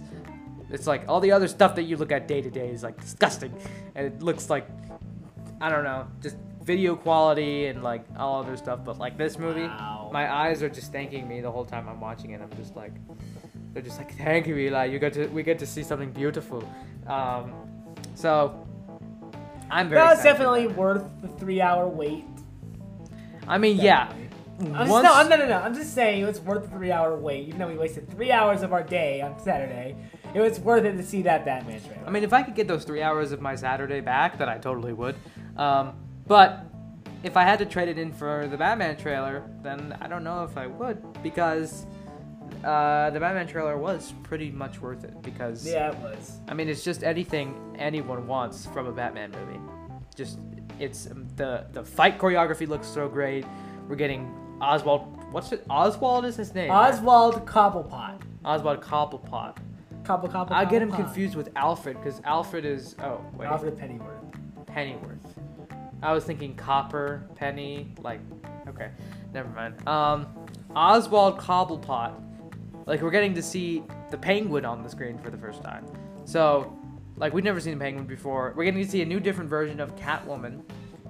It's 0.70 0.86
like 0.86 1.02
all 1.08 1.20
the 1.20 1.32
other 1.32 1.48
stuff 1.48 1.74
that 1.76 1.82
you 1.84 1.96
look 1.96 2.12
at 2.12 2.28
day 2.28 2.40
to 2.40 2.50
day 2.50 2.68
is 2.70 2.82
like 2.82 2.98
disgusting, 3.00 3.52
and 3.94 4.06
it 4.06 4.22
looks 4.22 4.48
like, 4.48 4.68
I 5.60 5.68
don't 5.68 5.82
know, 5.84 6.06
just 6.22 6.36
video 6.62 6.94
quality 6.94 7.66
and 7.66 7.82
like 7.82 8.04
all 8.18 8.42
other 8.42 8.56
stuff. 8.56 8.80
But 8.84 8.98
like 8.98 9.18
this 9.18 9.38
movie, 9.38 9.62
Wow. 9.62 10.10
my 10.12 10.32
eyes 10.32 10.62
are 10.62 10.68
just 10.68 10.92
thanking 10.92 11.26
me 11.26 11.40
the 11.40 11.50
whole 11.50 11.64
time 11.64 11.88
I'm 11.88 12.00
watching 12.00 12.30
it. 12.32 12.40
I'm 12.40 12.54
just 12.56 12.76
like, 12.76 12.92
they're 13.72 13.82
just 13.82 13.98
like, 13.98 14.14
thank 14.18 14.46
you, 14.46 14.56
Eli. 14.56 14.84
You 14.84 14.98
get 15.00 15.14
to 15.14 15.26
we 15.28 15.42
get 15.42 15.58
to 15.58 15.66
see 15.66 15.82
something 15.82 16.12
beautiful. 16.12 16.62
Um, 17.06 17.52
so 18.14 18.67
I'm 19.70 19.88
very. 19.88 20.00
That 20.00 20.16
was 20.16 20.22
definitely 20.22 20.66
worth 20.68 21.04
the 21.20 21.28
three-hour 21.28 21.88
wait. 21.88 22.24
I 23.46 23.58
mean, 23.58 23.78
yeah. 23.78 24.12
I'm 24.60 24.88
just, 24.88 24.88
no, 24.88 25.28
no, 25.28 25.36
no, 25.36 25.46
no. 25.46 25.58
I'm 25.58 25.74
just 25.74 25.94
saying 25.94 26.22
it 26.22 26.26
was 26.26 26.40
worth 26.40 26.64
the 26.64 26.70
three-hour 26.70 27.16
wait, 27.16 27.46
even 27.46 27.60
though 27.60 27.68
we 27.68 27.76
wasted 27.76 28.10
three 28.10 28.32
hours 28.32 28.62
of 28.62 28.72
our 28.72 28.82
day 28.82 29.20
on 29.20 29.38
Saturday. 29.38 29.94
It 30.34 30.40
was 30.40 30.58
worth 30.60 30.84
it 30.84 30.92
to 30.92 31.02
see 31.02 31.22
that 31.22 31.44
Batman 31.44 31.80
trailer. 31.80 32.02
I 32.06 32.10
mean, 32.10 32.24
if 32.24 32.32
I 32.32 32.42
could 32.42 32.54
get 32.54 32.68
those 32.68 32.84
three 32.84 33.00
hours 33.00 33.32
of 33.32 33.40
my 33.40 33.54
Saturday 33.54 34.00
back, 34.00 34.36
then 34.36 34.48
I 34.48 34.58
totally 34.58 34.92
would. 34.92 35.14
Um, 35.56 35.94
but 36.26 36.66
if 37.22 37.36
I 37.36 37.44
had 37.44 37.58
to 37.60 37.66
trade 37.66 37.88
it 37.88 37.98
in 37.98 38.12
for 38.12 38.46
the 38.48 38.56
Batman 38.56 38.96
trailer, 38.96 39.48
then 39.62 39.96
I 40.00 40.08
don't 40.08 40.24
know 40.24 40.44
if 40.44 40.56
I 40.56 40.66
would 40.66 41.22
because 41.22 41.86
uh, 42.64 43.10
the 43.10 43.20
Batman 43.20 43.46
trailer 43.46 43.76
was 43.78 44.12
pretty 44.22 44.50
much 44.50 44.80
worth 44.80 45.04
it. 45.04 45.20
Because 45.22 45.66
yeah, 45.66 45.90
it 45.90 45.98
was. 45.98 46.38
I 46.48 46.54
mean, 46.54 46.68
it's 46.68 46.84
just 46.84 47.02
anything 47.04 47.76
anyone 47.78 48.26
wants 48.26 48.66
from 48.66 48.86
a 48.86 48.92
Batman 48.92 49.30
movie. 49.32 49.60
Just 50.14 50.38
it's 50.78 51.10
um, 51.10 51.26
the 51.36 51.66
the 51.72 51.84
fight 51.84 52.18
choreography 52.18 52.66
looks 52.68 52.86
so 52.86 53.08
great. 53.08 53.44
We're 53.88 53.96
getting 53.96 54.26
Oswald. 54.60 55.24
What's 55.32 55.52
it? 55.52 55.64
Oswald 55.70 56.24
is 56.24 56.36
his 56.36 56.54
name. 56.54 56.70
right? 56.70 56.92
Oswald 56.92 57.46
Cobblepot. 57.46 58.20
Oswald 58.44 58.80
Cobblepot. 58.80 59.56
Cobble, 60.04 60.28
cobble, 60.28 60.54
I 60.54 60.64
get 60.64 60.80
him 60.80 60.90
Cobblepot. 60.90 60.96
confused 60.96 61.34
with 61.34 61.50
Alfred 61.54 61.98
because 62.02 62.22
Alfred 62.24 62.64
is 62.64 62.96
oh 63.02 63.20
wait 63.34 63.46
Alfred 63.46 63.76
Pennyworth. 63.78 64.24
Pennyworth. 64.66 65.18
I 66.02 66.12
was 66.12 66.24
thinking 66.24 66.54
Copper 66.56 67.28
Penny 67.34 67.92
like 68.00 68.20
okay 68.68 68.90
never 69.34 69.50
mind. 69.50 69.86
Um, 69.86 70.26
Oswald 70.74 71.38
Cobblepot. 71.38 72.14
Like 72.88 73.02
we're 73.02 73.10
getting 73.10 73.34
to 73.34 73.42
see 73.42 73.82
the 74.10 74.16
Penguin 74.16 74.64
on 74.64 74.82
the 74.82 74.88
screen 74.88 75.18
for 75.18 75.28
the 75.28 75.36
first 75.36 75.62
time. 75.62 75.84
So 76.24 76.74
like 77.16 77.34
we've 77.34 77.44
never 77.44 77.60
seen 77.60 77.74
a 77.74 77.76
Penguin 77.76 78.06
before. 78.06 78.54
We're 78.56 78.64
getting 78.64 78.82
to 78.82 78.90
see 78.90 79.02
a 79.02 79.04
new 79.04 79.20
different 79.20 79.50
version 79.50 79.78
of 79.78 79.94
Catwoman. 79.94 80.62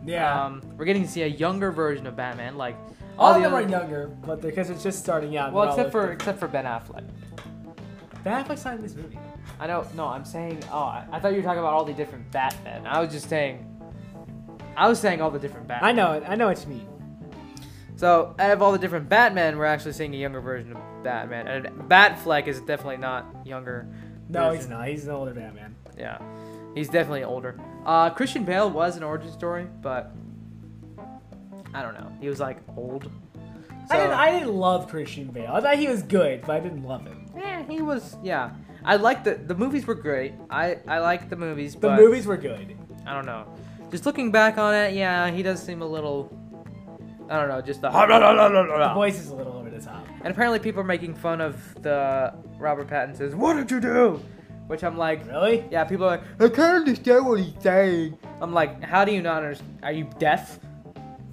Yeah. 0.05 0.45
Um, 0.45 0.61
we're 0.77 0.87
getting 0.87 1.05
to 1.05 1.09
see 1.09 1.23
a 1.23 1.29
younger 1.29 1.71
version 1.71 2.09
of 2.09 2.17
Batman. 2.17 2.57
Like 2.57 2.77
all 3.17 3.29
all 3.29 3.37
of 3.37 3.43
the 3.43 3.49
them 3.49 3.55
are 3.55 3.69
younger, 3.69 4.09
but 4.09 4.43
because 4.43 4.71
it's 4.71 4.83
just 4.83 4.99
starting 4.99 5.37
out. 5.37 5.53
Well, 5.53 5.69
except 5.69 5.93
for 5.93 6.01
different. 6.01 6.21
except 6.21 6.41
for 6.41 6.49
Ben 6.49 6.65
Affleck. 6.65 7.09
Ben 8.25 8.45
Affleck's 8.45 8.65
not 8.65 8.75
in 8.75 8.83
this 8.83 8.97
movie. 8.97 9.19
I 9.61 9.69
know. 9.69 9.87
No, 9.95 10.09
I'm 10.09 10.25
saying. 10.25 10.65
Oh, 10.73 10.79
I, 10.79 11.07
I 11.13 11.21
thought 11.21 11.31
you 11.31 11.37
were 11.37 11.45
talking 11.45 11.61
about 11.61 11.75
all 11.75 11.85
the 11.85 11.95
different 11.95 12.29
Batmen. 12.33 12.89
I 12.89 13.01
was 13.01 13.13
just 13.13 13.29
saying. 13.29 13.65
I 14.77 14.89
was 14.89 14.99
saying 14.99 15.21
all 15.21 15.31
the 15.31 15.39
different 15.39 15.69
Batmen. 15.69 15.89
I 15.89 15.93
know 15.93 16.13
it. 16.15 16.25
I 16.27 16.35
know 16.35 16.49
what 16.49 16.61
you 16.61 16.71
mean. 16.71 16.89
So 17.99 18.37
out 18.39 18.53
of 18.53 18.63
all 18.63 18.71
the 18.71 18.79
different 18.79 19.09
Batmen, 19.09 19.59
we're 19.59 19.65
actually 19.65 19.93
seeing 19.93 20.15
a 20.15 20.17
younger 20.17 20.41
version 20.41 20.71
of 20.73 21.03
Batman, 21.03 21.49
and 21.49 21.67
Batfleck 21.91 22.47
is 22.47 22.61
definitely 22.61 22.99
not 22.99 23.27
younger. 23.45 23.89
No, 24.29 24.51
version. 24.51 24.57
he's 24.57 24.69
not. 24.69 24.87
He's 24.87 25.05
an 25.05 25.11
older 25.11 25.35
Batman. 25.35 25.75
Yeah, 25.99 26.23
he's 26.77 26.89
definitely 26.89 27.25
older. 27.25 27.61
Uh, 27.85 28.11
Christian 28.11 28.45
Bale 28.45 28.71
was 28.71 28.97
an 28.97 29.03
origin 29.03 29.33
story, 29.33 29.67
but 29.83 30.13
I 31.75 31.83
don't 31.83 31.95
know. 31.95 32.13
He 32.21 32.29
was 32.29 32.39
like 32.39 32.59
old. 32.77 33.11
I 33.91 33.97
didn't. 33.97 34.13
I 34.13 34.31
didn't 34.31 34.55
love 34.55 34.89
Christian 34.89 35.27
Bale. 35.33 35.51
I 35.53 35.61
thought 35.61 35.77
he 35.77 35.89
was 35.89 36.05
good, 36.05 36.43
but 36.43 36.53
I 36.53 36.61
didn't 36.61 36.85
love 36.85 37.05
him. 37.05 37.27
Yeah, 37.37 37.65
he 37.65 37.83
was. 37.83 38.17
Yeah, 38.23 38.53
I 38.85 38.95
liked 38.95 39.25
the 39.25 39.35
the 39.35 39.57
movies 39.57 39.89
were 39.89 39.97
great. 39.97 40.35
I 40.51 40.79
I 40.87 41.01
liked 41.01 41.31
the 41.31 41.37
movies, 41.37 41.75
The 41.75 41.97
movies 41.97 42.27
were 42.27 42.37
good. 42.37 42.77
I 43.05 43.13
don't 43.13 43.27
know. 43.27 43.53
Just 43.91 44.07
looking 44.07 44.31
back 44.31 44.57
on 44.57 44.73
it, 44.73 44.95
yeah, 44.95 45.33
he 45.33 45.43
does 45.43 45.61
seem 45.61 45.83
a 45.83 45.87
little. 45.87 46.33
I 47.31 47.39
don't 47.39 47.49
know, 47.49 47.61
just 47.61 47.81
the. 47.83 47.91
The 47.91 48.95
voice 48.95 49.19
is 49.21 49.29
a 49.29 49.35
little 49.35 49.53
over 49.55 49.71
the 49.71 49.81
top. 49.81 50.07
And 50.23 50.29
apparently, 50.29 50.59
people 50.59 50.81
are 50.81 50.85
making 50.85 51.15
fun 51.15 51.41
of 51.41 51.83
the 51.83 52.35
Robert 52.59 52.89
Pattinson's 52.89 53.35
"What 53.35 53.55
did 53.55 53.71
you 53.71 53.81
do?" 53.81 54.21
Which 54.67 54.85
I'm 54.85 54.99
like, 54.99 55.27
Really? 55.27 55.65
yeah, 55.71 55.85
people 55.85 56.05
are 56.05 56.19
like, 56.19 56.23
I 56.39 56.49
can't 56.55 56.77
understand 56.87 57.27
what 57.27 57.41
he's 57.41 57.55
saying. 57.63 58.19
I'm 58.43 58.53
like, 58.53 58.83
how 58.83 59.07
do 59.07 59.13
you 59.13 59.23
not 59.23 59.43
understand? 59.43 59.79
Are 59.83 59.93
you 59.93 60.07
deaf? 60.19 60.61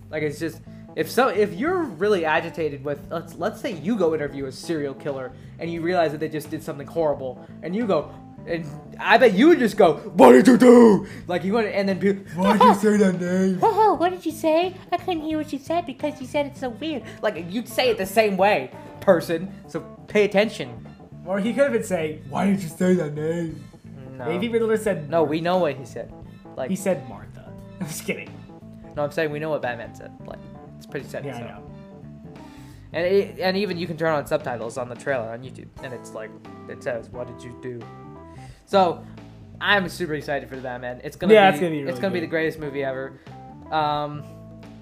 Like, 0.09 0.23
it's 0.23 0.39
just 0.39 0.61
if 0.95 1.11
so, 1.11 1.27
if 1.27 1.53
you're 1.53 1.83
really 1.83 2.23
agitated 2.23 2.83
with 2.85 3.05
let's 3.11 3.35
let's 3.35 3.59
say 3.59 3.73
you 3.73 3.97
go 3.97 4.13
interview 4.13 4.45
a 4.45 4.51
serial 4.51 4.93
killer 4.93 5.33
and 5.59 5.69
you 5.71 5.81
realize 5.81 6.11
that 6.11 6.19
they 6.19 6.29
just 6.29 6.49
did 6.49 6.63
something 6.63 6.87
horrible, 6.87 7.45
and 7.63 7.75
you 7.75 7.85
go. 7.85 8.13
And 8.47 8.65
I 8.99 9.17
bet 9.17 9.33
you 9.33 9.47
would 9.49 9.59
just 9.59 9.75
go, 9.77 9.95
"What 10.15 10.31
did 10.33 10.47
you 10.47 10.57
do?" 10.57 11.07
Like 11.27 11.43
you 11.43 11.53
want, 11.53 11.67
and 11.67 11.89
then 11.89 11.99
people, 11.99 12.23
why 12.35 12.57
did 12.57 12.63
you 12.63 12.75
say 12.75 12.97
that 12.97 13.19
name? 13.19 13.59
Whoa, 13.59 13.93
what 13.95 14.09
did 14.11 14.25
you 14.25 14.31
say? 14.31 14.75
I 14.91 14.97
couldn't 14.97 15.23
hear 15.23 15.37
what 15.37 15.51
you 15.51 15.59
said 15.59 15.85
because 15.85 16.21
you 16.21 16.27
said 16.27 16.45
it's 16.47 16.59
so 16.59 16.69
weird. 16.69 17.03
Like 17.21 17.45
you'd 17.49 17.67
say 17.67 17.89
it 17.89 17.97
the 17.97 18.05
same 18.05 18.37
way, 18.37 18.71
person. 19.01 19.51
So 19.67 19.81
pay 20.07 20.25
attention. 20.25 20.87
Or 21.25 21.39
he 21.39 21.53
could 21.53 21.63
have 21.63 21.73
been 21.73 21.83
saying, 21.83 22.23
"Why 22.29 22.45
did 22.45 22.61
you 22.61 22.69
say 22.69 22.93
that 22.95 23.15
name?" 23.15 23.63
No. 24.17 24.25
Maybe 24.25 24.47
Riddler 24.47 24.77
said. 24.77 25.09
No, 25.09 25.23
we 25.23 25.41
know 25.41 25.57
what 25.57 25.75
he 25.75 25.83
said. 25.85 26.13
Like, 26.55 26.69
He 26.69 26.75
said 26.77 27.07
Martha. 27.09 27.51
I'm 27.81 27.87
just 27.87 28.05
kidding. 28.05 28.29
no, 28.95 29.03
I'm 29.03 29.11
saying 29.11 29.29
we 29.31 29.39
know 29.39 29.49
what 29.49 29.61
Batman 29.61 29.93
said. 29.93 30.13
Like, 30.25 30.39
it's 30.77 30.85
pretty 30.85 31.05
sad. 31.07 31.25
Yeah, 31.25 31.35
I 31.35 31.41
know. 31.41 31.71
And 32.93 33.05
it, 33.05 33.39
and 33.39 33.57
even 33.57 33.77
you 33.77 33.87
can 33.87 33.97
turn 33.97 34.13
on 34.13 34.25
subtitles 34.25 34.77
on 34.77 34.87
the 34.87 34.95
trailer 34.95 35.29
on 35.29 35.43
YouTube, 35.43 35.67
and 35.83 35.93
it's 35.93 36.11
like 36.13 36.29
it 36.69 36.81
says, 36.81 37.09
"What 37.09 37.27
did 37.27 37.43
you 37.43 37.57
do?" 37.61 37.81
So, 38.66 39.05
I'm 39.61 39.88
super 39.89 40.13
excited 40.16 40.49
for 40.49 40.55
the 40.55 40.61
Batman. 40.61 41.01
It's 41.03 41.16
gonna 41.16 41.34
Yeah, 41.34 41.49
be, 41.51 41.55
it's 41.55 41.61
gonna 41.61 41.72
be 41.72 41.80
it's 41.82 41.99
gonna 41.99 42.13
be 42.13 42.20
the 42.20 42.28
greatest 42.28 42.59
movie 42.59 42.84
ever. 42.84 43.20
Um, 43.72 44.24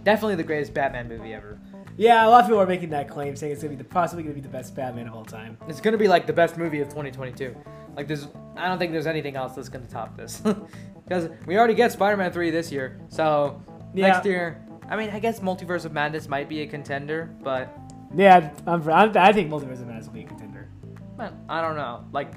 definitely 0.03 0.35
the 0.35 0.43
greatest 0.43 0.73
Batman 0.73 1.07
movie 1.07 1.33
ever. 1.33 1.59
Yeah, 1.95 2.25
a 2.25 2.29
lot 2.29 2.41
of 2.41 2.47
people 2.47 2.59
are 2.59 2.65
making 2.65 2.89
that 2.89 3.07
claim, 3.07 3.35
saying 3.35 3.53
it's 3.53 3.61
gonna 3.61 3.75
be 3.75 3.81
the 3.81 3.87
possibly 3.87 4.23
gonna 4.23 4.33
be 4.35 4.41
the 4.41 4.47
best 4.49 4.75
Batman 4.75 5.07
of 5.07 5.13
all 5.13 5.25
time. 5.25 5.57
It's 5.67 5.79
gonna 5.79 5.97
be 5.97 6.07
like 6.07 6.25
the 6.25 6.33
best 6.33 6.57
movie 6.57 6.79
of 6.81 6.87
2022. 6.89 7.55
Like 7.95 8.07
there's, 8.07 8.27
I 8.55 8.67
don't 8.67 8.79
think 8.79 8.91
there's 8.91 9.05
anything 9.05 9.35
else 9.35 9.53
that's 9.53 9.69
gonna 9.69 9.85
top 9.85 10.17
this, 10.17 10.41
because 11.05 11.29
we 11.45 11.57
already 11.57 11.75
get 11.75 11.91
Spider-Man 11.91 12.31
3 12.31 12.49
this 12.49 12.71
year. 12.71 12.99
So 13.09 13.61
Yeah. 13.93 14.07
next 14.07 14.25
year, 14.25 14.65
I 14.89 14.95
mean, 14.95 15.11
I 15.11 15.19
guess 15.19 15.39
Multiverse 15.39 15.85
of 15.85 15.93
Madness 15.93 16.27
might 16.27 16.49
be 16.49 16.61
a 16.61 16.67
contender, 16.67 17.29
but 17.43 17.77
Yeah, 18.15 18.49
I'm, 18.65 18.89
I'm, 18.89 19.15
I 19.15 19.31
think 19.31 19.51
Multiverse 19.51 19.81
of 19.81 19.85
Madness 19.87 20.07
will 20.07 20.13
be 20.13 20.21
a 20.23 20.27
contender. 20.27 20.67
but 21.15 21.31
I 21.47 21.61
don't 21.61 21.75
know. 21.75 22.05
Like, 22.11 22.33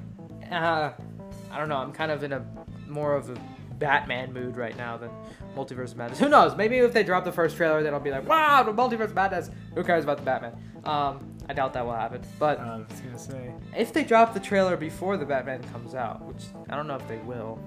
uh, 0.51 0.91
I 1.57 1.59
don't 1.59 1.69
know. 1.69 1.77
I'm 1.77 1.91
kind 1.91 2.11
of 2.11 2.21
in 2.21 2.33
a 2.33 2.45
more 2.87 3.15
of 3.15 3.31
a 3.31 3.37
Batman 3.79 4.31
mood 4.31 4.57
right 4.57 4.77
now 4.77 4.95
than 4.95 5.09
Multiverse 5.55 5.93
of 5.93 5.97
Madness. 5.97 6.19
Who 6.23 6.29
knows? 6.29 6.55
Maybe 6.55 6.77
if 6.77 6.93
they 6.93 7.01
drop 7.01 7.23
the 7.23 7.31
first 7.31 7.57
trailer, 7.57 7.81
then 7.81 7.95
I'll 7.95 7.99
be 7.99 8.11
like, 8.11 8.29
wow, 8.29 8.61
the 8.61 8.71
Multiverse 8.71 9.11
Madness. 9.15 9.49
Who 9.73 9.83
cares 9.83 10.03
about 10.03 10.17
the 10.17 10.23
Batman? 10.23 10.55
Um, 10.85 11.35
I 11.49 11.53
doubt 11.53 11.73
that 11.73 11.83
will 11.83 11.95
happen. 11.95 12.21
But 12.37 12.59
I 12.59 12.77
was 12.77 13.01
gonna 13.01 13.17
say. 13.17 13.53
if 13.75 13.91
they 13.91 14.03
drop 14.03 14.35
the 14.35 14.39
trailer 14.39 14.77
before 14.77 15.17
the 15.17 15.25
Batman 15.25 15.63
comes 15.73 15.95
out, 15.95 16.23
which 16.25 16.43
I 16.69 16.75
don't 16.75 16.85
know 16.85 16.95
if 16.95 17.07
they 17.07 17.17
will. 17.17 17.57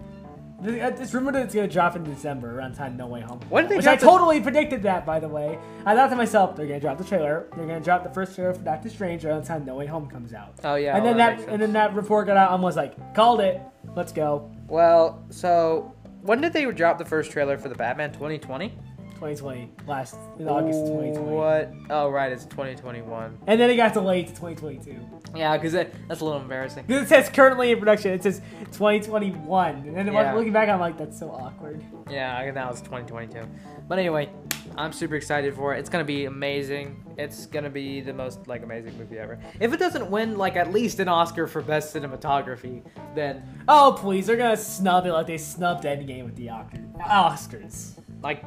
Uh, 0.62 0.72
it's 0.72 1.14
rumored 1.14 1.34
that 1.34 1.44
it's 1.44 1.54
gonna 1.54 1.66
drop 1.66 1.96
in 1.96 2.04
December 2.04 2.58
around 2.58 2.74
time 2.74 2.96
No 2.96 3.06
Way 3.06 3.20
Home. 3.22 3.40
When 3.48 3.64
did 3.64 3.70
they 3.72 3.76
Which 3.78 3.86
I 3.86 3.96
the- 3.96 4.04
totally 4.04 4.40
predicted 4.40 4.82
that, 4.82 5.06
by 5.06 5.18
the 5.18 5.28
way. 5.28 5.58
I 5.86 5.94
thought 5.94 6.08
to 6.10 6.16
myself, 6.16 6.54
they're 6.56 6.66
gonna 6.66 6.80
drop 6.80 6.98
the 6.98 7.04
trailer. 7.04 7.46
They're 7.56 7.66
gonna 7.66 7.80
drop 7.80 8.02
the 8.04 8.10
first 8.10 8.34
trailer 8.34 8.52
for 8.52 8.60
Doctor 8.62 8.88
Strange 8.90 9.24
around 9.24 9.44
time 9.44 9.64
No 9.64 9.74
Way 9.76 9.86
Home 9.86 10.06
comes 10.08 10.34
out. 10.34 10.54
Oh 10.62 10.74
yeah. 10.74 10.96
and 10.96 11.04
then 11.06 11.16
well, 11.16 11.36
that, 11.36 11.48
and 11.48 11.62
then 11.62 11.72
that 11.72 11.94
report 11.94 12.26
got 12.26 12.36
out. 12.36 12.50
I 12.50 12.54
was 12.56 12.76
like, 12.76 13.14
called 13.14 13.40
it. 13.40 13.60
Let's 13.96 14.12
go. 14.12 14.50
Well, 14.68 15.22
so 15.30 15.94
when 16.22 16.40
did 16.40 16.52
they 16.52 16.64
drop 16.70 16.98
the 16.98 17.04
first 17.04 17.30
trailer 17.30 17.56
for 17.56 17.68
the 17.68 17.74
Batman 17.74 18.12
2020? 18.12 18.74
2020, 19.20 19.70
last 19.86 20.16
in 20.38 20.48
August 20.48 20.80
2020. 20.86 21.30
What? 21.30 21.70
Oh 21.90 22.08
right, 22.08 22.32
it's 22.32 22.46
2021. 22.46 23.38
And 23.46 23.60
then 23.60 23.68
it 23.68 23.76
got 23.76 23.92
delayed 23.92 24.28
to 24.28 24.34
2022. 24.34 24.98
Yeah, 25.36 25.56
because 25.58 25.72
that's 25.74 26.20
a 26.22 26.24
little 26.24 26.40
embarrassing. 26.40 26.84
'Cause 26.86 27.02
It 27.02 27.08
says 27.08 27.28
currently 27.28 27.70
in 27.70 27.78
production. 27.78 28.12
It 28.12 28.22
says 28.22 28.40
2021. 28.72 29.74
And 29.88 29.94
then 29.96 30.06
Yeah. 30.12 30.32
looking 30.32 30.52
back, 30.54 30.70
I'm 30.70 30.80
like, 30.80 30.96
that's 30.96 31.18
so 31.18 31.30
awkward. 31.30 31.84
Yeah, 32.10 32.34
I- 32.34 32.50
now 32.50 32.70
it's 32.70 32.80
2022. 32.80 33.40
But 33.86 33.98
anyway, 33.98 34.30
I'm 34.76 34.92
super 34.92 35.16
excited 35.16 35.54
for 35.54 35.74
it. 35.74 35.80
It's 35.80 35.90
gonna 35.90 36.02
be 36.04 36.24
amazing. 36.24 36.96
It's 37.18 37.44
gonna 37.44 37.68
be 37.70 38.00
the 38.00 38.14
most 38.14 38.48
like 38.48 38.62
amazing 38.62 38.96
movie 38.98 39.18
ever. 39.18 39.38
If 39.60 39.74
it 39.74 39.78
doesn't 39.78 40.10
win 40.10 40.38
like 40.38 40.56
at 40.56 40.72
least 40.72 40.98
an 40.98 41.08
Oscar 41.08 41.46
for 41.46 41.60
best 41.60 41.94
cinematography, 41.94 42.82
then 43.14 43.42
Oh 43.68 43.96
please, 43.98 44.26
they're 44.26 44.36
gonna 44.36 44.56
snub 44.56 45.04
it 45.04 45.12
like 45.12 45.26
they 45.26 45.36
snubbed 45.36 45.84
Endgame 45.84 46.24
with 46.24 46.36
the 46.36 46.48
Oscar- 46.48 46.78
Oscars. 47.06 47.98
like 48.22 48.42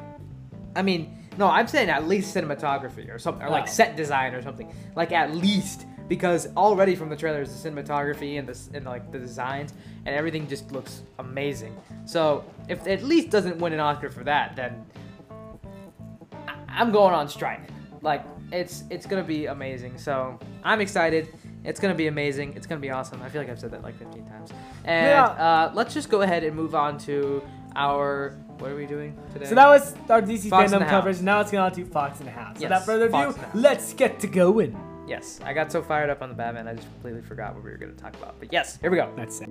I 0.76 0.82
mean, 0.82 1.16
no, 1.38 1.46
I'm 1.48 1.66
saying 1.66 1.88
at 1.90 2.06
least 2.06 2.34
cinematography 2.34 3.12
or 3.12 3.18
something, 3.18 3.44
or 3.46 3.50
like 3.50 3.64
Oh. 3.64 3.66
set 3.66 3.96
design 3.96 4.34
or 4.34 4.42
something. 4.42 4.72
Like 4.96 5.12
at 5.12 5.34
least 5.34 5.86
because 6.06 6.48
already 6.56 6.94
from 6.94 7.08
the 7.08 7.16
trailers, 7.16 7.48
the 7.62 7.70
cinematography 7.70 8.38
and 8.38 8.46
the 8.48 8.76
and 8.76 8.84
like 8.84 9.10
the 9.10 9.18
designs 9.18 9.72
and 10.06 10.14
everything 10.14 10.46
just 10.46 10.70
looks 10.70 11.02
amazing. 11.18 11.74
So 12.04 12.44
if 12.68 12.86
it 12.86 13.00
at 13.00 13.04
least 13.04 13.30
doesn't 13.30 13.58
win 13.58 13.72
an 13.72 13.80
Oscar 13.80 14.10
for 14.10 14.22
that, 14.24 14.54
then 14.56 14.84
I- 16.48 16.54
I'm 16.68 16.90
going 16.92 17.14
on 17.14 17.28
strike. 17.28 17.62
Like 18.02 18.22
it's 18.52 18.84
it's 18.90 19.06
gonna 19.06 19.22
be 19.24 19.46
amazing. 19.46 19.96
So 19.98 20.38
I'm 20.62 20.80
excited. 20.80 21.28
It's 21.64 21.80
gonna 21.80 21.94
be 21.94 22.08
amazing. 22.08 22.52
It's 22.54 22.66
gonna 22.66 22.80
be 22.80 22.90
awesome. 22.90 23.22
I 23.22 23.28
feel 23.30 23.40
like 23.40 23.50
I've 23.50 23.58
said 23.58 23.70
that 23.70 23.82
like 23.82 23.96
15 23.98 24.26
times. 24.26 24.50
And 24.84 25.08
Yeah. 25.08 25.24
uh, 25.24 25.70
let's 25.74 25.94
just 25.94 26.10
go 26.10 26.20
ahead 26.20 26.44
and 26.44 26.54
move 26.54 26.74
on 26.74 26.98
to 26.98 27.42
our 27.74 28.36
what 28.58 28.70
are 28.70 28.76
we 28.76 28.86
doing 28.86 29.16
today? 29.32 29.46
So 29.46 29.54
that 29.54 29.66
was 29.68 29.94
our 30.08 30.22
DC 30.22 30.48
Fox 30.48 30.72
FanDome 30.72 30.88
coverage. 30.88 31.20
Now 31.20 31.40
it's 31.40 31.50
going 31.50 31.62
on 31.64 31.72
to 31.72 31.84
Fox 31.84 32.18
and 32.20 32.28
the 32.28 32.32
Hound. 32.32 32.56
So 32.56 32.62
Yes, 32.62 32.70
without 32.70 32.86
further 32.86 33.06
ado, 33.06 33.16
and 33.16 33.34
the 33.34 33.40
Hound. 33.40 33.60
let's 33.62 33.92
get 33.94 34.20
to 34.20 34.26
going. 34.26 34.78
yes. 35.06 35.40
I 35.44 35.52
got 35.52 35.70
so 35.72 35.82
fired 35.82 36.10
up 36.10 36.22
on 36.22 36.28
the 36.28 36.34
Batman, 36.34 36.68
I 36.68 36.74
just 36.74 36.88
completely 36.92 37.22
forgot 37.22 37.54
what 37.54 37.64
we 37.64 37.70
were 37.70 37.76
gonna 37.76 37.92
talk 37.92 38.14
about. 38.16 38.36
But 38.38 38.52
yes, 38.52 38.78
here 38.80 38.90
we 38.90 38.96
go. 38.96 39.12
That's 39.16 39.40
it. 39.40 39.50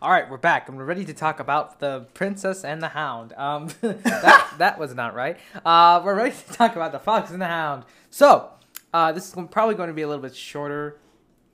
All 0.00 0.10
right, 0.10 0.28
we're 0.28 0.36
back 0.36 0.68
and 0.68 0.76
we're 0.76 0.84
ready 0.84 1.04
to 1.04 1.14
talk 1.14 1.38
about 1.38 1.78
the 1.78 2.06
Princess 2.12 2.64
and 2.64 2.82
the 2.82 2.88
Hound. 2.88 3.32
Um, 3.34 3.68
that 3.82 4.52
that 4.58 4.78
was 4.78 4.94
not 4.96 5.14
right. 5.14 5.38
Uh, 5.64 6.02
we're 6.04 6.16
ready 6.16 6.34
to 6.34 6.52
talk 6.52 6.74
about 6.74 6.90
the 6.90 6.98
Fox 6.98 7.30
and 7.30 7.40
the 7.40 7.46
Hound. 7.46 7.84
So, 8.10 8.50
uh, 8.92 9.12
this 9.12 9.28
is 9.28 9.34
probably 9.52 9.76
going 9.76 9.86
to 9.88 9.94
be 9.94 10.02
a 10.02 10.08
little 10.08 10.22
bit 10.22 10.34
shorter. 10.34 10.96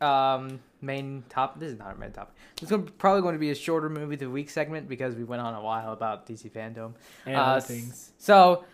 Um, 0.01 0.61
main 0.81 1.25
top. 1.29 1.59
This 1.59 1.73
is 1.73 1.79
not 1.79 1.95
a 1.95 1.99
main 1.99 2.13
topic. 2.13 2.35
This 2.61 2.71
is 2.71 2.79
probably 2.99 3.23
going 3.23 3.35
to 3.35 3.39
be 3.39 3.51
a 3.51 3.55
shorter 3.55 3.89
movie 3.89 4.17
the 4.17 4.31
week 4.31 4.51
segment 4.51 4.89
because 4.89 5.15
we 5.15 5.25
went 5.25 5.43
on 5.43 5.55
a 5.55 5.63
while 5.63 5.93
about 5.93 6.27
DC 6.27 6.51
FanDome 6.51 6.93
And 7.27 7.37
Uh, 7.37 7.61
things. 7.61 8.13
So, 8.19 8.65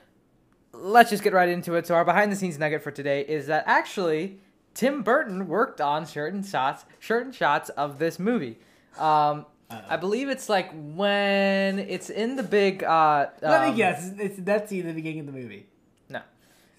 let's 0.73 1.11
just 1.11 1.23
get 1.23 1.33
right 1.33 1.49
into 1.49 1.75
it. 1.75 1.87
So, 1.87 1.95
our 1.95 2.05
behind 2.05 2.31
the 2.31 2.37
scenes 2.37 2.59
nugget 2.59 2.83
for 2.83 2.91
today 2.91 3.23
is 3.23 3.47
that 3.47 3.65
actually 3.67 4.39
Tim 4.75 5.03
Burton 5.03 5.49
worked 5.49 5.81
on 5.81 6.05
certain 6.07 6.43
shots, 6.43 6.85
certain 7.01 7.33
shots 7.33 7.71
of 7.71 7.99
this 7.99 8.19
movie. 8.19 8.59
Um, 8.99 9.47
I 9.89 9.97
believe 9.97 10.29
it's 10.29 10.49
like 10.49 10.71
when 10.73 11.79
it's 11.79 12.11
in 12.11 12.37
the 12.37 12.43
big. 12.43 12.85
Uh, 12.85 13.29
Let 13.43 13.63
um, 13.63 13.71
me 13.71 13.77
guess. 13.77 14.11
It's, 14.19 14.37
that 14.39 14.69
scene 14.69 14.83
that's 14.83 14.95
the 14.95 15.01
beginning 15.01 15.21
of 15.21 15.27
the 15.27 15.33
movie. 15.33 15.67
No, 16.09 16.21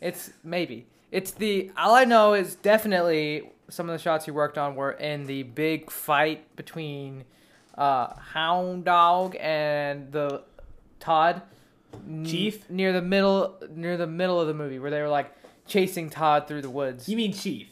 it's 0.02 0.32
maybe. 0.44 0.88
It's 1.12 1.32
the. 1.32 1.72
All 1.78 1.96
I 1.96 2.06
know 2.06 2.34
is 2.34 2.56
definitely 2.56 3.50
some 3.70 3.90
of 3.90 3.94
the 3.98 4.02
shots 4.02 4.26
he 4.26 4.32
worked 4.32 4.58
on 4.58 4.76
were 4.76 4.92
in 4.92 5.26
the 5.26 5.44
big 5.44 5.90
fight 5.92 6.56
between 6.56 7.24
uh, 7.78 8.14
Hound 8.16 8.86
Dog 8.86 9.36
and 9.40 10.12
the 10.12 10.44
Todd. 11.00 11.42
n- 12.08 12.26
Chief? 12.26 12.70
near 12.70 12.94
the 12.94 13.02
middle 13.02 13.56
near 13.72 13.98
the 13.98 14.08
middle 14.08 14.40
of 14.40 14.48
the 14.48 14.54
movie 14.54 14.80
where 14.80 14.92
they 14.92 15.02
were 15.02 15.10
like 15.10 15.34
chasing 15.68 16.10
Todd 16.10 16.48
through 16.48 16.62
the 16.62 16.70
woods. 16.70 17.10
You 17.10 17.18
mean 17.18 17.34
Chief? 17.34 17.68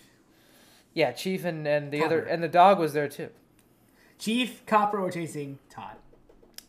Yeah, 0.94 1.12
Chief 1.12 1.46
and, 1.46 1.68
and 1.68 1.92
the 1.92 2.04
other 2.04 2.20
and 2.24 2.44
the 2.44 2.48
dog 2.48 2.80
was 2.80 2.94
there 2.94 3.08
too. 3.08 3.30
Chief, 4.20 4.66
Copper 4.66 5.02
were 5.02 5.12
chasing 5.12 5.60
Todd. 5.70 5.96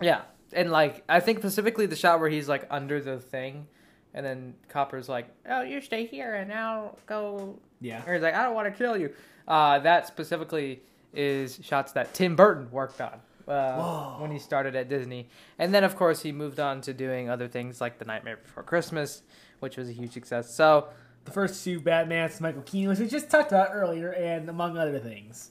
Yeah, 0.01 0.23
and 0.53 0.71
like 0.71 1.05
I 1.09 1.21
think 1.21 1.39
specifically 1.39 1.87
the 1.87 1.97
shot 1.97 2.21
where 2.21 2.29
he's 2.29 2.49
like 2.49 2.67
under 2.71 3.01
the 3.01 3.19
thing, 3.21 3.67
and 4.13 4.25
then 4.25 4.55
Copper's 4.69 5.09
like, 5.09 5.29
"Oh, 5.49 5.63
you 5.63 5.81
stay 5.81 6.07
here, 6.07 6.35
and 6.35 6.53
I'll 6.53 6.99
go." 7.07 7.59
Yeah. 7.85 8.03
Or 8.07 8.15
he's 8.15 8.23
like, 8.23 8.35
"I 8.35 8.43
don't 8.45 8.55
want 8.55 8.67
to 8.73 8.77
kill 8.77 8.97
you." 8.97 9.13
Uh, 9.47 9.79
that 9.81 10.07
specifically 10.07 10.81
is 11.13 11.61
shots 11.63 11.93
that 11.93 12.15
Tim 12.15 12.35
Burton 12.35 12.71
worked 12.71 13.01
on 13.01 13.21
uh, 13.47 14.15
when 14.19 14.31
he 14.31 14.39
started 14.39 14.75
at 14.75 14.89
Disney, 14.89 15.29
and 15.59 15.73
then 15.75 15.85
of 15.85 15.95
course 15.97 16.23
he 16.23 16.33
moved 16.33 16.59
on 16.59 16.81
to 16.81 16.95
doing 16.95 17.29
other 17.29 17.47
things 17.47 17.81
like 17.81 17.99
The 17.99 18.05
Nightmare 18.07 18.39
Before 18.43 18.63
Christmas, 18.63 19.23
which 19.61 19.77
was 19.77 19.89
a 19.89 19.93
huge 19.93 20.13
success. 20.13 20.53
So 20.55 20.89
The 21.27 21.31
first 21.31 21.63
two 21.63 21.79
Batmans, 21.81 22.41
Michael 22.41 22.63
Keaton, 22.63 22.89
which 22.89 22.99
we 22.99 23.07
just 23.07 23.31
talked 23.31 23.53
about 23.53 23.69
earlier, 23.73 24.13
and 24.13 24.49
among 24.49 24.79
other 24.79 24.99
things. 24.99 25.51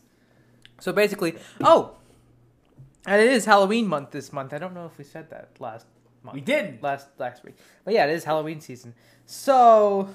So 0.79 0.91
basically, 0.91 1.36
oh, 1.61 1.97
and 3.05 3.21
it 3.21 3.31
is 3.31 3.45
Halloween 3.45 3.88
month 3.88 4.11
this 4.11 4.34
month. 4.34 4.53
I 4.53 4.57
don't 4.57 4.73
know 4.73 4.86
if 4.86 4.97
we 4.97 5.03
said 5.03 5.29
that 5.29 5.49
last 5.59 5.86
month. 6.23 6.34
We 6.36 6.41
didn't. 6.41 6.81
last 6.81 7.07
last 7.19 7.43
week, 7.43 7.55
but 7.86 7.93
yeah, 7.93 8.05
it 8.05 8.11
is 8.11 8.23
Halloween 8.23 8.59
season. 8.59 8.95
So 9.25 10.09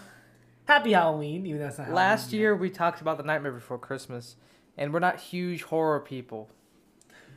Happy 0.68 0.92
Halloween, 0.92 1.46
even 1.46 1.62
though 1.62 1.68
it's 1.68 1.78
not 1.78 1.90
last 1.92 2.24
Halloween 2.24 2.40
year 2.40 2.54
we 2.54 2.68
talked 2.68 3.00
about 3.00 3.16
the 3.16 3.22
Nightmare 3.22 3.52
Before 3.52 3.78
Christmas, 3.78 4.36
and 4.76 4.92
we're 4.92 4.98
not 4.98 5.18
huge 5.18 5.62
horror 5.62 5.98
people. 5.98 6.50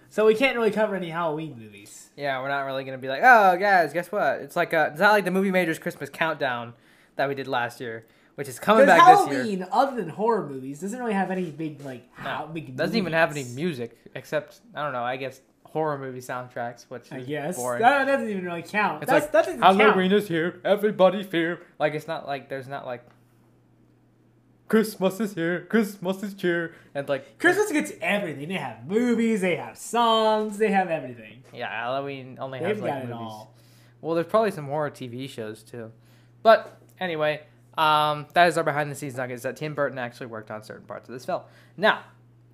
So 0.09 0.25
we 0.25 0.35
can't 0.35 0.57
really 0.57 0.69
cover 0.69 0.97
any 0.97 1.11
Halloween 1.11 1.57
movies. 1.57 2.09
Yeah, 2.17 2.41
we're 2.41 2.49
not 2.49 2.63
really 2.63 2.83
gonna 2.83 2.97
be 2.97 3.07
like, 3.07 3.21
oh 3.23 3.55
guys, 3.55 3.93
guess 3.93 4.11
what? 4.11 4.41
It's 4.41 4.57
like 4.57 4.73
a, 4.73 4.89
it's 4.91 4.99
not 4.99 5.13
like 5.13 5.23
the 5.23 5.31
Movie 5.31 5.49
Majors 5.49 5.79
Christmas 5.79 6.09
countdown 6.09 6.73
that 7.15 7.29
we 7.29 7.33
did 7.33 7.47
last 7.47 7.79
year, 7.79 8.05
which 8.35 8.49
is 8.49 8.59
coming 8.59 8.85
back 8.85 8.99
this 9.07 9.27
year. 9.29 9.37
Halloween, 9.37 9.65
other 9.71 9.95
than 9.95 10.09
horror 10.09 10.45
movies, 10.45 10.81
doesn't 10.81 10.99
really 10.99 11.13
have 11.13 11.31
any 11.31 11.51
big 11.51 11.85
like 11.85 12.13
how 12.13 12.47
big. 12.47 12.75
Doesn't 12.75 12.97
even 12.97 13.13
have 13.13 13.31
any 13.31 13.45
music 13.45 13.97
except 14.13 14.59
I 14.75 14.83
don't 14.83 14.91
know. 14.91 15.05
I 15.05 15.15
guess 15.15 15.39
horror 15.63 15.97
movie 15.97 16.19
soundtracks, 16.19 16.87
which 16.89 17.05
is 17.05 17.13
I 17.13 17.21
guess 17.21 17.55
boring. 17.55 17.81
that 17.81 18.03
doesn't 18.03 18.29
even 18.29 18.43
really 18.43 18.61
count. 18.61 19.03
It's 19.03 19.09
That's, 19.09 19.23
like 19.23 19.31
that 19.31 19.45
doesn't 19.45 19.61
Halloween 19.61 20.09
count. 20.09 20.21
is 20.21 20.27
here, 20.27 20.59
everybody 20.65 21.23
fear. 21.23 21.61
Like 21.79 21.93
it's 21.93 22.09
not 22.09 22.27
like 22.27 22.49
there's 22.49 22.67
not 22.67 22.85
like 22.85 23.05
Christmas 24.71 25.19
is 25.19 25.33
here, 25.33 25.65
Christmas 25.65 26.23
is 26.23 26.33
here, 26.41 26.73
and 26.95 27.09
like 27.09 27.37
Christmas 27.39 27.73
gets 27.73 27.91
everything. 27.99 28.47
They 28.47 28.53
have 28.53 28.87
movies, 28.87 29.41
they 29.41 29.57
have 29.57 29.77
songs, 29.77 30.57
they 30.57 30.71
have 30.71 30.89
everything. 30.89 31.43
Yeah, 31.53 31.69
Halloween 31.69 32.37
only 32.39 32.59
has 32.59 32.67
They've 32.77 32.81
like 32.81 32.89
got 32.89 32.97
it 32.99 33.09
movies. 33.09 33.17
all. 33.19 33.53
Well, 33.99 34.15
there's 34.15 34.27
probably 34.27 34.51
some 34.51 34.67
horror 34.67 34.89
TV 34.89 35.29
shows 35.29 35.61
too, 35.61 35.91
but 36.41 36.81
anyway, 37.01 37.41
um, 37.77 38.27
that 38.33 38.47
is 38.47 38.57
our 38.57 38.63
behind 38.63 38.89
the 38.89 38.95
scenes 38.95 39.17
nuggets 39.17 39.43
that 39.43 39.57
Tim 39.57 39.73
Burton 39.73 39.97
actually 39.97 40.27
worked 40.27 40.49
on 40.49 40.63
certain 40.63 40.85
parts 40.85 41.09
of 41.09 41.15
this 41.15 41.25
film. 41.25 41.41
Now, 41.75 42.03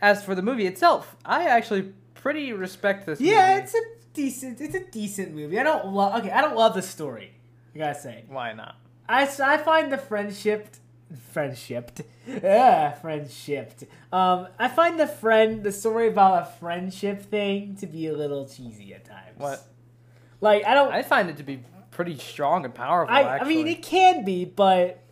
as 0.02 0.24
for 0.24 0.34
the 0.34 0.42
movie 0.42 0.66
itself, 0.66 1.16
I 1.24 1.44
actually 1.46 1.94
pretty 2.16 2.52
respect 2.52 3.06
this. 3.06 3.22
Yeah, 3.22 3.52
movie. 3.52 3.62
it's 3.64 3.76
a 3.76 3.82
decent. 4.14 4.60
It's 4.60 4.74
a 4.74 4.84
decent 4.90 5.36
movie. 5.36 5.60
I 5.60 5.64
don't 5.64 5.94
love. 5.94 6.20
Okay, 6.22 6.32
I 6.32 6.42
don't 6.42 6.56
love 6.56 6.74
the 6.74 6.82
story. 6.82 7.34
I 7.76 7.78
gotta 7.78 8.00
say, 8.00 8.26
why 8.28 8.54
not? 8.54 8.76
I, 9.08 9.30
I 9.44 9.58
find 9.60 9.92
the 9.92 10.00
friendship, 10.00 10.70
friendship, 11.32 12.00
yeah, 12.28 12.94
friendship. 12.94 13.74
Um, 14.12 14.48
I 14.60 14.68
find 14.68 15.00
the 15.00 15.08
friend, 15.08 15.64
the 15.64 15.72
story 15.72 16.08
about 16.08 16.44
a 16.44 16.46
friendship 16.60 17.24
thing 17.24 17.76
to 17.78 17.88
be 17.88 18.08
a 18.08 18.14
little 18.14 18.48
cheesy 18.48 18.94
at 18.94 19.06
times. 19.06 19.38
What? 19.38 19.64
Like 20.42 20.66
I 20.66 20.74
don't. 20.74 20.92
I 20.92 21.04
find 21.04 21.30
it 21.30 21.38
to 21.38 21.44
be 21.44 21.62
pretty 21.92 22.18
strong 22.18 22.66
and 22.66 22.74
powerful. 22.74 23.14
I, 23.14 23.40
I 23.40 23.44
mean, 23.44 23.68
it 23.68 23.82
can 23.82 24.24
be, 24.24 24.46
but 24.46 25.04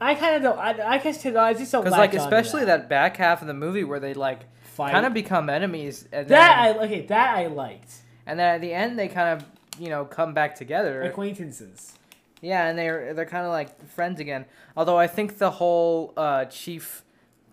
I 0.00 0.14
kind 0.14 0.36
of 0.36 0.42
don't. 0.42 0.58
I, 0.58 0.94
I 0.94 0.98
guess 0.98 1.24
I 1.26 1.54
just 1.54 1.72
don't 1.72 1.84
because 1.84 1.98
like 1.98 2.14
especially 2.14 2.64
that. 2.66 2.88
back 2.88 3.16
half 3.16 3.42
of 3.42 3.48
the 3.48 3.54
movie 3.54 3.84
where 3.84 4.00
they 4.00 4.14
like 4.14 4.40
kind 4.76 5.04
of 5.04 5.12
become 5.12 5.50
enemies, 5.50 6.06
and 6.12 6.28
that 6.28 6.74
then, 6.74 6.78
I 6.78 6.84
okay. 6.86 7.06
That 7.06 7.36
I 7.36 7.46
liked. 7.48 7.92
and 8.26 8.38
then 8.38 8.54
at 8.54 8.60
the 8.60 8.72
end 8.72 8.98
they 8.98 9.08
kind 9.08 9.40
of 9.40 9.80
you 9.80 9.88
know 9.88 10.04
come 10.04 10.32
back 10.32 10.54
together. 10.54 11.02
Acquaintances. 11.02 11.94
Yeah, 12.40 12.66
and 12.68 12.78
they're 12.78 13.12
they're 13.14 13.26
kind 13.26 13.44
of 13.44 13.52
like 13.52 13.86
friends 13.88 14.20
again. 14.20 14.46
Although 14.76 14.96
I 14.98 15.06
think 15.06 15.38
the 15.38 15.50
whole 15.50 16.12
uh, 16.16 16.46
chief 16.46 17.04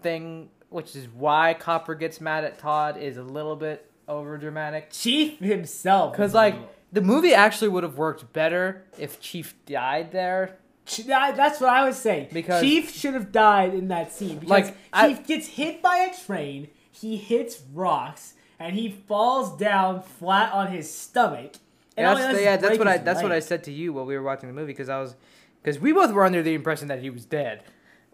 thing, 0.02 0.50
which 0.70 0.96
is 0.96 1.08
why 1.10 1.54
Copper 1.54 1.96
gets 1.96 2.22
mad 2.22 2.44
at 2.44 2.58
Todd, 2.60 2.98
is 2.98 3.18
a 3.18 3.24
little 3.24 3.56
bit 3.56 3.90
over 4.08 4.38
dramatic. 4.38 4.92
Chief 4.92 5.40
himself. 5.40 6.14
Because 6.14 6.34
like 6.34 6.56
the 6.94 7.02
movie 7.02 7.34
actually 7.34 7.68
would 7.70 7.84
have 7.84 7.98
worked 7.98 8.32
better 8.34 8.86
if 8.98 9.20
Chief 9.20 9.54
died 9.66 10.12
there. 10.12 10.58
Ch- 10.86 11.06
That's 11.06 11.60
what 11.60 11.70
I 11.70 11.86
was 11.86 11.98
saying. 11.98 12.30
Because- 12.32 12.62
Chief 12.62 12.90
should 12.94 13.14
have 13.14 13.34
died 13.34 13.74
in 13.74 13.90
that 13.90 14.14
scene 14.14 14.36
because 14.40 14.50
Like, 14.50 14.78
I- 14.94 15.10
Chief 15.10 15.28
gets 15.28 15.48
hit 15.48 15.82
by 15.82 15.98
a 15.98 16.16
train, 16.26 16.70
he 16.90 17.18
hits 17.18 17.62
rocks, 17.74 18.36
and 18.58 18.74
he 18.76 18.90
falls 18.90 19.58
down 19.58 20.02
flat 20.02 20.54
on 20.54 20.68
his 20.68 20.90
stomach. 20.90 21.56
That's 21.98 22.38
is 22.38 22.44
yeah, 22.44 22.58
that's 22.58 22.78
what 22.78 22.88
I 22.88 22.98
that's 22.98 23.24
what 23.24 23.32
I 23.32 23.40
said 23.40 23.64
to 23.66 23.72
you 23.72 23.94
while 23.94 24.06
we 24.06 24.16
were 24.16 24.24
watching 24.24 24.48
the 24.48 24.54
movie 24.54 24.74
because 24.74 24.90
I 24.90 25.00
was 25.00 25.16
because 25.62 25.80
we 25.80 25.92
both 25.92 26.12
were 26.12 26.24
under 26.24 26.44
the 26.44 26.54
impression 26.54 26.88
that 26.90 27.02
he 27.02 27.10
was 27.10 27.26
dead. 27.26 27.64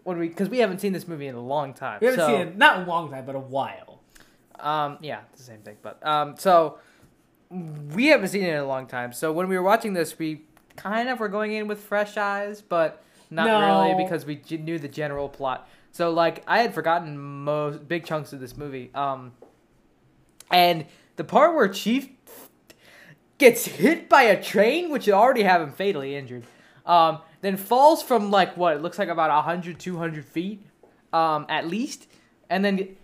When 0.02 0.18
we 0.18 0.28
because 0.28 0.48
we 0.48 0.58
haven't 0.58 0.80
seen 0.80 0.92
this 0.92 1.06
movie 1.06 1.26
in 1.26 1.34
a 1.34 1.40
long 1.40 1.74
time. 1.74 1.98
We 2.00 2.06
haven't 2.06 2.20
so, 2.20 2.26
seen 2.28 2.40
it 2.40 2.56
not 2.56 2.80
a 2.80 2.90
long 2.90 3.10
time, 3.10 3.26
but 3.26 3.34
a 3.34 3.40
while. 3.40 4.00
Um, 4.58 4.98
yeah, 5.00 5.20
it's 5.30 5.40
the 5.40 5.46
same 5.46 5.60
thing. 5.60 5.76
But 5.82 6.04
um, 6.06 6.36
so 6.38 6.78
we 7.50 8.06
haven't 8.06 8.28
seen 8.28 8.42
it 8.42 8.50
in 8.50 8.56
a 8.58 8.66
long 8.66 8.86
time. 8.86 9.12
So 9.12 9.32
when 9.32 9.48
we 9.48 9.56
were 9.56 9.62
watching 9.62 9.92
this, 9.92 10.18
we 10.18 10.42
kind 10.76 11.08
of 11.08 11.20
were 11.20 11.28
going 11.28 11.52
in 11.52 11.68
with 11.68 11.80
fresh 11.80 12.16
eyes, 12.16 12.60
but 12.60 13.02
not 13.30 13.46
No. 13.46 13.82
really 13.82 14.04
because 14.04 14.26
we 14.26 14.40
knew 14.58 14.78
the 14.78 14.88
general 14.88 15.28
plot. 15.28 15.68
So 15.92 16.10
like 16.10 16.42
I 16.46 16.60
had 16.60 16.74
forgotten 16.74 17.18
most 17.18 17.86
big 17.86 18.04
chunks 18.04 18.32
of 18.32 18.40
this 18.40 18.56
movie. 18.56 18.90
Um, 18.94 19.32
and 20.50 20.86
the 21.16 21.24
part 21.24 21.54
where 21.54 21.68
Chief 21.68 22.08
gets 23.38 23.66
hit 23.66 24.08
by 24.08 24.22
a 24.22 24.42
train, 24.42 24.90
which 24.90 25.06
would 25.06 25.14
already 25.14 25.42
have 25.42 25.60
him 25.60 25.72
fatally 25.72 26.14
injured, 26.14 26.44
um, 26.86 27.18
then 27.40 27.56
falls 27.56 28.02
from 28.02 28.30
like 28.30 28.56
what 28.56 28.76
it 28.76 28.82
looks 28.82 28.98
like 28.98 29.08
about 29.08 29.30
100, 29.30 29.78
200 29.78 30.24
feet, 30.24 30.64
um, 31.12 31.46
at 31.48 31.66
least, 31.66 32.06
and 32.48 32.64
then 32.64 32.96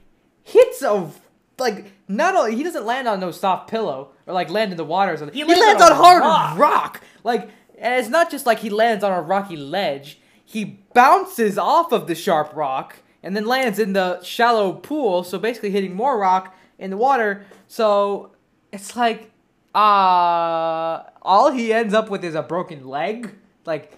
hits 0.45 0.83
a 0.83 1.11
like 1.59 1.93
not 2.09 2.35
only 2.35 2.57
he 2.57 2.62
doesn't 2.62 2.87
land 2.87 3.07
on 3.07 3.20
no 3.20 3.31
soft 3.31 3.70
pillow 3.70 4.11
or 4.26 4.35
like 4.35 4.49
land 4.51 4.70
in 4.72 4.76
the 4.76 4.85
water 4.85 5.12
or 5.12 5.16
something. 5.16 5.37
He, 5.37 5.45
lands 5.45 5.61
lands 5.61 5.83
on 5.83 5.93
on 5.93 5.99
hard 5.99 6.22
rock. 6.22 6.59
rock. 6.59 7.01
Like 7.22 7.51
and 7.78 7.95
it's 7.95 8.09
not 8.09 8.31
just 8.31 8.47
like 8.47 8.61
he 8.61 8.70
lands 8.70 9.05
on 9.05 9.12
a 9.12 9.22
rocky 9.22 9.57
ledge. 9.57 10.20
He 10.45 10.81
bounces 10.95 11.59
off 11.59 11.93
of 11.93 12.07
the 12.07 12.14
sharp 12.14 12.55
rock 12.55 12.97
and 13.22 13.37
then 13.37 13.47
lands 13.47 13.78
in 13.78 13.93
the 13.93 14.22
shallow 14.22 14.72
pool, 14.72 15.22
so 15.22 15.39
basically 15.39 15.70
hitting 15.70 15.95
more 15.95 16.18
rock 16.18 16.57
in 16.78 16.91
the 16.91 16.97
water. 16.97 17.45
So 17.68 18.33
it's 18.72 18.97
like 18.97 19.31
uh 19.75 21.03
all 21.23 21.51
he 21.53 21.73
ends 21.73 21.95
up 21.95 22.11
with 22.11 22.25
is 22.25 22.35
a 22.35 22.43
broken 22.43 22.87
leg. 22.87 23.35
Like 23.64 23.97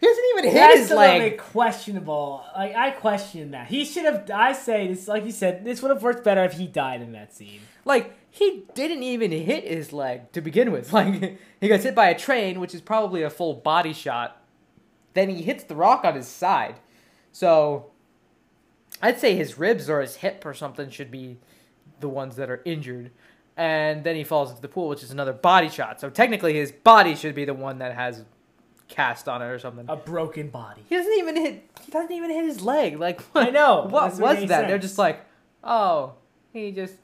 he 0.00 0.06
doesn't 0.06 0.24
even 0.32 0.44
hit 0.44 0.54
That's 0.54 0.78
his 0.80 0.90
a 0.90 0.96
little 0.96 1.18
leg. 1.18 1.32
bit 1.32 1.40
questionable. 1.40 2.44
Like 2.54 2.74
I 2.74 2.90
question 2.90 3.50
that. 3.52 3.68
He 3.68 3.84
should 3.84 4.04
have. 4.04 4.30
I 4.30 4.52
say 4.52 4.88
this, 4.88 5.08
like 5.08 5.24
you 5.24 5.32
said, 5.32 5.64
this 5.64 5.82
would 5.82 5.90
have 5.90 6.02
worked 6.02 6.24
better 6.24 6.44
if 6.44 6.54
he 6.54 6.66
died 6.66 7.02
in 7.02 7.12
that 7.12 7.34
scene. 7.34 7.60
Like 7.84 8.14
he 8.30 8.64
didn't 8.74 9.02
even 9.02 9.30
hit 9.30 9.64
his 9.66 9.92
leg 9.92 10.32
to 10.32 10.40
begin 10.40 10.72
with. 10.72 10.92
Like 10.92 11.38
he 11.60 11.68
gets 11.68 11.84
hit 11.84 11.94
by 11.94 12.08
a 12.08 12.18
train, 12.18 12.60
which 12.60 12.74
is 12.74 12.80
probably 12.80 13.22
a 13.22 13.30
full 13.30 13.54
body 13.54 13.92
shot. 13.92 14.40
Then 15.14 15.28
he 15.28 15.42
hits 15.42 15.64
the 15.64 15.76
rock 15.76 16.04
on 16.04 16.14
his 16.16 16.26
side. 16.28 16.76
So 17.30 17.90
I'd 19.02 19.18
say 19.20 19.36
his 19.36 19.58
ribs 19.58 19.88
or 19.90 20.00
his 20.00 20.16
hip 20.16 20.44
or 20.44 20.54
something 20.54 20.88
should 20.90 21.10
be 21.10 21.38
the 22.00 22.08
ones 22.08 22.36
that 22.36 22.50
are 22.50 22.62
injured. 22.64 23.10
And 23.56 24.02
then 24.02 24.16
he 24.16 24.24
falls 24.24 24.50
into 24.50 24.62
the 24.62 24.68
pool, 24.68 24.88
which 24.88 25.02
is 25.02 25.10
another 25.10 25.32
body 25.32 25.68
shot. 25.68 26.00
So 26.00 26.10
technically 26.10 26.54
his 26.54 26.72
body 26.72 27.14
should 27.14 27.34
be 27.34 27.44
the 27.44 27.54
one 27.54 27.78
that 27.78 27.94
has 27.94 28.24
cast 28.88 29.28
on 29.28 29.42
it 29.42 29.46
or 29.46 29.58
something. 29.58 29.86
A 29.88 29.96
broken 29.96 30.48
body. 30.48 30.82
He 30.88 30.96
doesn't 30.96 31.14
even 31.14 31.36
hit 31.36 31.70
he 31.84 31.92
doesn't 31.92 32.12
even 32.12 32.30
hit 32.30 32.44
his 32.44 32.62
leg. 32.62 32.98
Like 32.98 33.20
I 33.34 33.50
know, 33.50 33.86
What 33.88 34.18
was 34.18 34.48
that? 34.48 34.68
They're 34.68 34.78
just 34.78 34.98
like, 34.98 35.24
"Oh, 35.62 36.14
he 36.52 36.72
just 36.72 36.94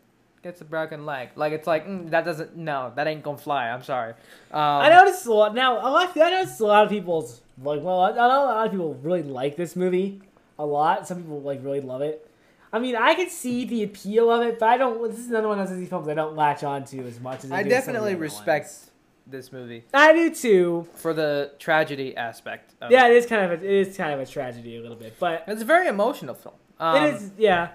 gets 0.42 0.60
a 0.60 0.64
broken 0.64 1.06
leg." 1.06 1.30
Like 1.36 1.52
it's 1.52 1.66
like, 1.66 1.86
mm, 1.86 2.10
that 2.10 2.24
doesn't 2.24 2.56
no, 2.56 2.92
that 2.96 3.06
ain't 3.06 3.24
to 3.24 3.36
fly. 3.36 3.68
I'm 3.68 3.82
sorry. 3.82 4.12
Um, 4.50 4.60
I 4.60 4.88
noticed 4.90 5.26
a 5.26 5.32
lot 5.32 5.54
now. 5.54 5.78
I 5.78 6.12
noticed 6.14 6.60
a 6.60 6.66
lot 6.66 6.84
of 6.84 6.90
people's 6.90 7.40
like. 7.62 7.82
Well, 7.82 8.00
I 8.00 8.12
know 8.12 8.44
a 8.44 8.46
lot 8.46 8.66
of 8.66 8.72
people 8.72 8.94
really 8.94 9.22
like 9.22 9.56
this 9.56 9.76
movie 9.76 10.20
a 10.58 10.66
lot. 10.66 11.08
Some 11.08 11.22
people 11.22 11.40
like 11.40 11.64
really 11.64 11.80
love 11.80 12.02
it. 12.02 12.29
I 12.72 12.78
mean, 12.78 12.94
I 12.96 13.14
can 13.14 13.28
see 13.30 13.64
the 13.64 13.82
appeal 13.82 14.30
of 14.30 14.42
it, 14.46 14.58
but 14.58 14.68
I 14.68 14.76
don't. 14.76 15.10
This 15.10 15.18
is 15.20 15.28
another 15.30 15.48
one 15.48 15.58
of 15.58 15.68
those 15.68 15.88
films 15.88 16.08
I 16.08 16.14
don't 16.14 16.36
latch 16.36 16.62
onto 16.62 17.02
as 17.02 17.18
much 17.20 17.44
as 17.44 17.50
I, 17.52 17.58
I 17.58 17.62
do 17.62 17.70
some 17.70 17.78
of 17.78 17.84
the 17.84 17.92
definitely 17.92 18.14
respect 18.14 18.66
ones. 18.66 18.90
this 19.26 19.52
movie 19.52 19.84
I 19.92 20.12
do 20.12 20.32
too. 20.34 20.86
for 20.94 21.12
the 21.12 21.52
tragedy 21.58 22.16
aspect. 22.16 22.74
Of 22.80 22.90
Yeah, 22.92 23.08
it. 23.08 23.16
is 23.16 23.26
kind 23.26 23.50
of 23.52 23.60
a, 23.60 23.64
it 23.64 23.88
is 23.88 23.96
kind 23.96 24.12
of 24.12 24.20
a 24.20 24.26
tragedy 24.30 24.76
a 24.76 24.80
little 24.80 24.96
bit, 24.96 25.16
but 25.18 25.44
It's 25.48 25.62
a 25.62 25.64
very 25.64 25.88
emotional 25.88 26.34
film. 26.34 26.54
Um, 26.78 27.04
it 27.04 27.14
is. 27.14 27.30
Yeah. 27.36 27.70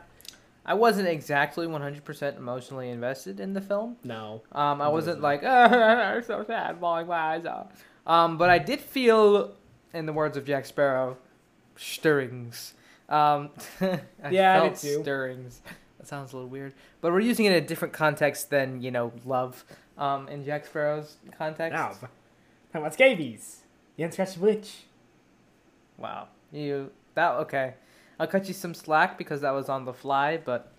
I 0.67 0.73
wasn't 0.73 1.07
exactly 1.07 1.67
100% 1.67 2.37
emotionally 2.37 2.89
invested 2.89 3.39
in 3.39 3.53
the 3.53 3.61
film. 3.61 3.97
No. 4.03 4.41
Um, 4.51 4.81
I 4.81 4.87
wasn't 4.87 5.21
like, 5.21 5.41
oh, 5.45 6.21
so 6.25 6.43
sad, 6.43 6.79
bawling 6.81 7.05
my 7.05 7.35
eyes 7.35 7.45
out. 7.45 7.71
Um, 8.07 8.39
but 8.39 8.49
I 8.49 8.57
did 8.57 8.81
feel, 8.81 9.53
in 9.93 10.07
the 10.07 10.13
words 10.13 10.37
of 10.37 10.45
Jack 10.45 10.65
Sparrow, 10.65 11.17
stirrings. 11.75 12.73
Um, 13.10 13.49
I 13.82 14.30
Yeah, 14.32 14.56
I 14.56 14.60
felt 14.70 14.78
stirrings. 14.78 15.62
That 15.97 16.08
sounds 16.08 16.34
a 16.34 16.36
little 16.36 16.49
weird, 16.49 16.74
but 17.01 17.12
we're 17.12 17.20
using 17.20 17.45
it 17.45 17.51
in 17.51 17.64
a 17.64 17.66
different 17.66 17.93
context 17.93 18.49
than 18.49 18.82
you 18.82 18.91
know 18.91 19.12
love. 19.26 19.64
Um, 19.97 20.28
in 20.28 20.43
Jack 20.43 20.66
Sparrow's 20.66 21.16
context. 21.38 21.74
Now, 21.74 21.89
talking 21.89 22.10
about 22.74 22.93
scabies. 22.93 23.62
The 23.95 24.03
unscratched 24.03 24.38
witch. 24.38 24.84
Wow, 25.97 26.28
you 26.51 26.91
that 27.14 27.32
okay? 27.32 27.76
I'll 28.20 28.28
cut 28.28 28.47
you 28.47 28.53
some 28.53 28.74
slack 28.74 29.18
because 29.18 29.41
that 29.41 29.51
was 29.51 29.70
on 29.70 29.86
the 29.86 29.93
fly, 29.93 30.38
but 30.38 30.72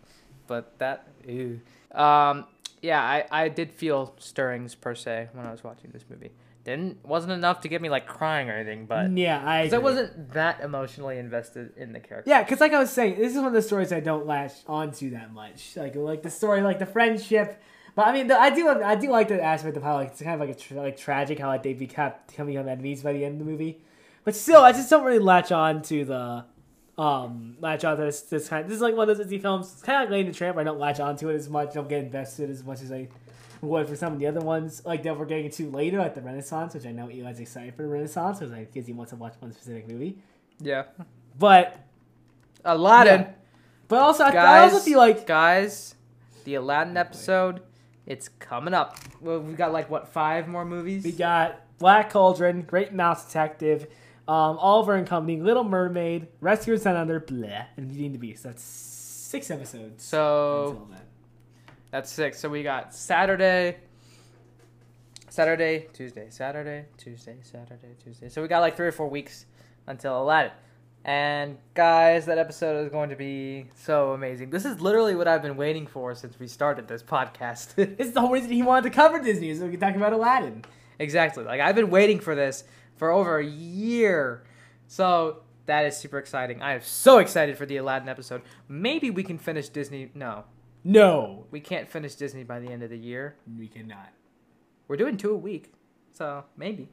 but 0.47 0.79
that 0.79 1.09
ew. 1.27 1.61
Um, 1.93 2.45
yeah, 2.83 3.03
I 3.03 3.25
I 3.31 3.49
did 3.49 3.73
feel 3.73 4.15
stirrings 4.19 4.75
per 4.75 4.95
se 4.95 5.29
when 5.33 5.47
I 5.47 5.51
was 5.51 5.65
watching 5.65 5.91
this 5.93 6.05
movie. 6.09 6.31
Didn't 6.67 7.07
wasn't 7.07 7.33
enough 7.33 7.61
to 7.61 7.69
get 7.69 7.81
me 7.81 7.89
like 7.89 8.07
crying 8.09 8.51
or 8.51 8.55
anything, 8.55 8.87
but 8.87 9.17
yeah, 9.17 9.41
I. 9.49 9.63
'cause 9.63 9.73
I 9.73 9.79
wasn't 9.79 10.33
that 10.33 10.61
emotionally 10.61 11.17
invested 11.19 11.71
in 11.77 11.93
the 11.93 12.01
character. 12.01 12.29
Yeah, 12.29 12.43
because 12.43 12.61
like 12.61 12.73
I 12.73 12.81
was 12.81 12.91
saying, 12.91 13.19
this 13.19 13.31
is 13.31 13.39
one 13.39 13.47
of 13.47 13.53
the 13.53 13.63
stories 13.63 13.93
I 13.93 14.01
don't 14.01 14.27
latch 14.27 14.51
onto 14.67 15.11
that 15.11 15.33
much. 15.33 15.77
Like 15.77 15.95
like 15.95 16.23
the 16.25 16.31
story, 16.31 16.63
like 16.63 16.81
the 16.81 16.87
friendship. 16.87 17.63
But 17.95 18.09
I 18.09 18.13
mean, 18.13 18.27
the, 18.27 18.37
I 18.39 18.51
do 18.51 18.69
I 18.69 18.97
do 18.97 19.11
like 19.11 19.29
the 19.29 19.41
aspect 19.41 19.77
of 19.77 19.85
how 19.85 19.95
like 19.95 20.09
it's 20.09 20.21
kind 20.21 20.35
of 20.35 20.41
like 20.47 20.57
a 20.57 20.59
tra- 20.59 20.77
like 20.79 20.97
tragic 20.97 21.39
how 21.39 21.47
like 21.47 21.63
they 21.63 21.73
become 21.73 22.13
becoming 22.27 22.57
enemies 22.57 23.03
by 23.03 23.13
the 23.13 23.25
end 23.25 23.41
of 23.41 23.47
the 23.47 23.51
movie. 23.53 23.81
But 24.25 24.35
still, 24.35 24.63
I 24.63 24.73
just 24.73 24.91
don't 24.91 25.05
really 25.05 25.21
latch 25.21 25.53
on 25.53 25.83
to 25.83 26.05
the 26.05 26.45
um 26.99 27.57
latch 27.61 27.85
on 27.85 27.97
to 27.97 28.03
this 28.03 28.23
this 28.23 28.49
kind. 28.49 28.67
This 28.67 28.75
is 28.75 28.83
like 28.83 28.97
one 28.97 29.09
of 29.09 29.17
those 29.17 29.25
Disney 29.25 29.39
films. 29.39 29.71
It's 29.73 29.83
kind 29.83 30.03
of 30.03 30.09
like 30.09 30.11
Lady 30.11 30.31
the 30.31 30.35
Tramp. 30.35 30.59
I 30.59 30.65
don't 30.65 30.81
latch 30.81 30.99
onto 30.99 31.29
it 31.29 31.35
as 31.37 31.49
much. 31.49 31.75
Don't 31.75 31.89
get 31.89 32.03
invested 32.03 32.51
as 32.51 32.65
much 32.65 32.83
as 32.83 32.91
I 32.91 33.07
would 33.67 33.89
for 33.89 33.97
some 33.97 34.13
of 34.15 34.19
the 34.19 34.27
other 34.27 34.41
ones 34.41 34.83
like 34.85 35.03
that 35.03 35.19
we're 35.19 35.27
getting 35.27 35.47
into 35.47 35.71
later, 35.71 35.99
like 35.99 36.15
the 36.15 36.23
Renaissance, 36.23 36.75
which 36.75 36.87
I 36.87 36.93
know 36.93 37.09
Eli's 37.11 37.41
excited 37.41 37.75
for 37.75 37.83
the 37.83 37.89
Renaissance 37.89 38.39
because 38.39 38.53
I 38.53 38.65
guess 38.65 38.87
he 38.87 38.93
wants 38.93 39.11
to 39.11 39.17
watch 39.17 39.35
one 39.41 39.53
specific 39.53 39.89
movie. 39.89 40.19
yeah. 40.59 40.85
But 41.39 41.79
Aladdin, 42.65 43.21
Yeah. 43.23 43.31
But 43.89 43.99
also, 44.01 44.25
I, 44.25 44.29
I 44.29 44.33
guys. 44.33 44.73
also 44.73 44.85
feel 44.85 44.99
like 44.99 45.27
guys, 45.27 45.95
the 46.45 46.55
Aladdin 46.57 46.97
episode, 46.97 47.61
it's 48.07 48.29
coming 48.41 48.75
up. 48.75 48.97
Well, 49.21 49.41
we 49.41 49.53
got 49.55 49.73
like 49.73 49.91
what 49.91 50.09
five 50.09 50.49
more 50.49 50.65
movies? 50.65 51.05
we 51.05 51.13
got 51.13 51.61
Black 51.79 52.11
Cauldron, 52.11 52.63
Great 52.63 52.93
Mouse 52.93 53.27
Detective, 53.27 53.83
um, 54.27 54.59
Oliver 54.59 54.95
and 54.95 55.07
Company, 55.07 55.41
Little 55.41 55.63
Mermaid, 55.65 56.27
Rescuers 56.41 56.83
Down 56.83 56.97
Under, 56.97 57.21
blah, 57.21 57.67
and 57.77 57.89
Beauty 57.89 58.07
and 58.07 58.15
the 58.15 58.19
Beast. 58.19 58.43
That's 58.43 58.63
six 58.63 59.51
episodes. 59.51 60.03
so 60.05 60.69
until 60.71 60.87
then. 60.87 61.01
That's 61.91 62.11
six. 62.11 62.39
So 62.39 62.49
we 62.49 62.63
got 62.63 62.95
Saturday, 62.95 63.77
Saturday, 65.29 65.87
Tuesday, 65.93 66.27
Saturday, 66.31 66.87
Tuesday, 66.97 67.37
Saturday, 67.43 67.95
Tuesday. 68.03 68.29
So 68.29 68.43
we 68.43 68.49
got 68.49 68.61
like 68.61 68.77
three 68.77 68.87
or 68.87 68.93
four 68.93 69.09
weeks 69.09 69.47
until 69.87 70.23
Aladdin. 70.23 70.53
And 71.05 71.59
guys, 71.75 72.27
that 72.27 72.37
episode 72.37 72.85
is 72.85 72.91
going 72.91 73.11
to 73.11 73.17
be 73.17 73.67
so 73.77 74.13
amazing. 74.13 74.51
This 74.51 74.65
is 74.65 74.81
literally 74.81 75.15
what 75.15 75.29
I've 75.29 75.43
been 75.43 75.57
waiting 75.57 75.87
for 75.87 76.17
since 76.17 76.37
we 76.41 76.49
started 76.49 76.89
this 76.89 77.01
podcast. 77.01 77.79
Is 78.01 78.11
the 78.11 78.21
whole 78.21 78.33
reason 78.33 78.51
he 78.51 78.65
wanted 78.65 78.91
to 78.91 78.91
cover 78.91 79.23
Disney, 79.23 79.55
so 79.55 79.67
we 79.67 79.71
can 79.71 79.81
talk 79.81 79.95
about 79.95 80.13
Aladdin. 80.13 80.65
exactly. 80.99 81.45
Like 81.45 81.61
I've 81.61 81.77
been 81.77 81.91
waiting 81.91 82.19
for 82.19 82.35
this 82.35 82.65
for 82.97 83.13
over 83.13 83.39
a 83.39 83.47
year. 83.47 84.43
So 84.89 85.43
that 85.67 85.85
is 85.85 85.97
super 85.97 86.19
exciting. 86.19 86.61
I 86.61 86.75
am 86.75 86.83
so 86.83 87.19
excited 87.19 87.57
for 87.57 87.67
the 87.67 87.77
Aladdin 87.77 88.09
episode. 88.09 88.43
Maybe 88.69 89.11
we 89.11 89.23
can 89.23 89.39
finish 89.39 89.69
Disney. 89.69 90.11
No, 90.13 90.45
No, 90.89 91.47
we 91.51 91.59
can't 91.59 91.89
finish 91.89 92.15
Disney 92.15 92.45
by 92.45 92.61
the 92.61 92.69
end 92.69 92.83
of 92.85 92.91
the 92.91 92.97
year. 92.97 93.35
we 93.59 93.67
cannot. 93.67 94.11
We're 94.87 94.97
doing 94.97 95.17
two 95.17 95.33
a 95.33 95.37
week, 95.37 95.73
so 96.13 96.45
maybe 96.57 96.89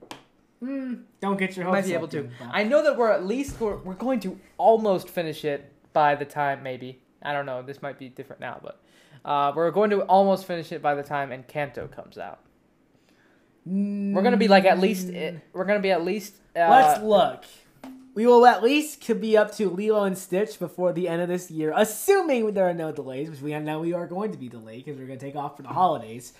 Mm, 0.63 1.03
don't 1.19 1.35
get 1.37 1.57
your 1.57 1.65
hopes 1.65 1.75
might 1.75 1.85
be 1.85 1.93
able 1.93 2.07
to. 2.07 2.29
I 2.49 2.63
know 2.63 2.81
that 2.83 2.97
we're 2.97 3.11
at 3.11 3.25
least 3.25 3.59
we're, 3.59 3.75
we're 3.77 3.95
going 3.95 4.21
to 4.21 4.39
almost 4.57 5.09
finish 5.09 5.43
it 5.43 5.69
by 5.91 6.15
the 6.15 6.23
time 6.25 6.63
maybe 6.63 7.01
I 7.21 7.33
don't 7.33 7.45
know. 7.45 7.61
This 7.61 7.81
might 7.81 7.99
be 7.99 8.07
different 8.09 8.39
now, 8.39 8.59
but 8.63 8.81
uh, 9.25 9.51
we're 9.55 9.69
going 9.71 9.89
to 9.91 10.01
almost 10.03 10.45
finish 10.45 10.71
it 10.71 10.81
by 10.81 10.95
the 10.95 11.03
time 11.03 11.29
Encanto 11.31 11.91
comes 11.91 12.17
out. 12.17 12.39
We're 13.65 14.21
gonna 14.21 14.37
be 14.37 14.47
like 14.49 14.65
at 14.65 14.79
least 14.79 15.07
Mm. 15.07 15.39
we're 15.53 15.65
gonna 15.65 15.79
be 15.79 15.91
at 15.91 16.03
least. 16.03 16.35
Uh, 16.55 16.67
Let's 16.69 17.01
look. 17.03 17.43
We 18.15 18.27
will 18.27 18.45
at 18.45 18.61
least 18.61 19.03
could 19.03 19.19
be 19.19 19.35
up 19.35 19.55
to 19.55 19.69
Lilo 19.69 20.03
and 20.03 20.15
Stitch 20.17 20.59
before 20.59 20.93
the 20.93 21.07
end 21.07 21.21
of 21.23 21.27
this 21.29 21.49
year, 21.49 21.73
assuming 21.75 22.53
there 22.53 22.69
are 22.69 22.73
no 22.73 22.91
delays, 22.91 23.29
which 23.29 23.41
we 23.41 23.57
know 23.59 23.79
we 23.79 23.93
are 23.93 24.05
going 24.05 24.31
to 24.31 24.37
be 24.37 24.47
delayed 24.49 24.85
because 24.85 24.99
we're 24.99 25.07
going 25.07 25.17
to 25.17 25.25
take 25.25 25.35
off 25.35 25.57
for 25.57 25.63
the 25.63 25.69
holidays, 25.69 26.33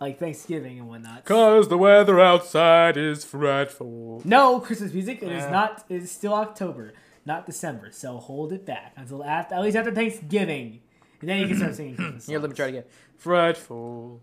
like 0.00 0.18
Thanksgiving 0.18 0.78
and 0.78 0.88
whatnot. 0.88 1.26
Cause 1.26 1.68
the 1.68 1.76
weather 1.76 2.18
outside 2.18 2.96
is 2.96 3.24
frightful. 3.26 4.22
No 4.24 4.58
Christmas 4.60 4.94
music. 4.94 5.22
It 5.22 5.30
is 5.30 5.42
Yeah. 5.44 5.50
not. 5.50 5.84
It 5.90 6.02
is 6.02 6.10
still 6.10 6.32
October, 6.32 6.94
not 7.26 7.44
December. 7.44 7.90
So 7.92 8.16
hold 8.16 8.52
it 8.54 8.64
back 8.64 8.94
until 8.96 9.22
after, 9.22 9.54
at 9.54 9.60
least 9.62 9.76
after 9.76 9.90
Thanksgiving, 9.94 10.80
and 11.20 11.28
then 11.28 11.40
you 11.40 11.48
can 11.48 11.56
start 11.58 11.74
singing 11.74 11.96
Christmas. 11.96 12.26
Here, 12.26 12.38
let 12.38 12.48
me 12.48 12.56
try 12.56 12.66
it 12.66 12.70
again. 12.70 12.84
Frightful. 13.18 14.20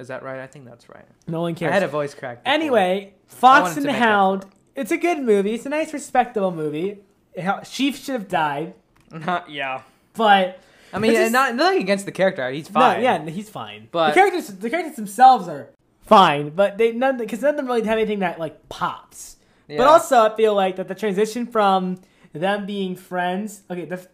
Is 0.00 0.08
that 0.08 0.22
right? 0.24 0.40
I 0.40 0.46
think 0.48 0.64
that's 0.64 0.88
right. 0.88 1.04
No 1.28 1.42
one 1.42 1.54
cares. 1.54 1.70
I 1.70 1.74
had 1.74 1.82
a 1.84 1.88
voice 1.88 2.12
crack. 2.14 2.42
before. 2.42 2.52
Anyway, 2.54 3.14
Fox 3.28 3.76
and 3.76 3.86
the 3.86 3.92
Hound. 3.92 4.46
It's 4.80 4.90
a 4.90 4.96
good 4.96 5.18
movie. 5.18 5.52
It's 5.54 5.66
a 5.66 5.68
nice, 5.68 5.92
respectable 5.92 6.50
movie. 6.52 6.98
How- 7.40 7.60
Chief 7.60 7.96
should 8.02 8.14
have 8.14 8.28
died, 8.28 8.74
Not, 9.12 9.50
yeah. 9.50 9.82
but 10.14 10.58
I 10.92 10.98
mean, 10.98 11.10
It's 11.12 11.20
just- 11.20 11.32
not 11.32 11.54
nothing 11.54 11.82
against 11.82 12.06
the 12.06 12.12
character. 12.12 12.50
He's 12.50 12.68
fine. 12.68 12.96
No, 12.96 13.02
yeah, 13.02 13.24
he's 13.28 13.50
fine. 13.50 13.88
But- 13.92 14.08
the 14.08 14.14
characters, 14.14 14.48
the 14.48 14.70
characters 14.70 14.96
themselves 14.96 15.48
are 15.48 15.68
fine, 16.00 16.50
but 16.50 16.78
they 16.78 16.92
none 16.92 17.18
because 17.18 17.42
none 17.42 17.50
of 17.50 17.56
them 17.58 17.66
really 17.66 17.82
have 17.82 17.98
anything 17.98 18.20
that 18.20 18.38
like 18.38 18.68
pops. 18.70 19.36
But 19.68 19.86
also, 19.86 20.16
I 20.22 20.34
feel 20.34 20.54
like 20.54 20.76
that 20.76 20.88
the 20.88 20.94
transition 20.96 21.46
from 21.46 22.00
them 22.32 22.66
being 22.66 22.96
friends, 22.96 23.62
okay, 23.70 23.84
the 23.84 24.04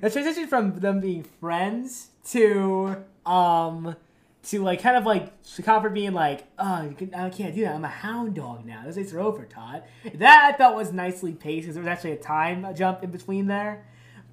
the 0.00 0.08
transition 0.10 0.46
from 0.48 0.80
them 0.80 1.00
being 1.00 1.22
friends 1.40 2.08
to 2.30 2.96
um 3.26 3.96
to 4.42 4.62
like 4.62 4.80
kind 4.80 4.96
of 4.96 5.04
like 5.04 5.32
Copper 5.64 5.90
being 5.90 6.12
like, 6.12 6.44
oh, 6.58 6.94
I 7.14 7.30
can't 7.30 7.54
do 7.54 7.62
that. 7.62 7.74
I'm 7.74 7.84
a 7.84 7.88
hound 7.88 8.34
dog 8.34 8.64
now. 8.64 8.82
Those 8.84 8.96
days 8.96 9.12
are 9.12 9.20
over, 9.20 9.44
Todd. 9.44 9.82
That 10.14 10.50
I 10.52 10.56
thought 10.56 10.74
was 10.74 10.92
nicely 10.92 11.32
paced 11.32 11.62
because 11.62 11.74
there 11.74 11.82
was 11.82 11.88
actually 11.88 12.12
a 12.12 12.16
time 12.16 12.66
jump 12.74 13.02
in 13.02 13.10
between 13.10 13.46
there. 13.46 13.86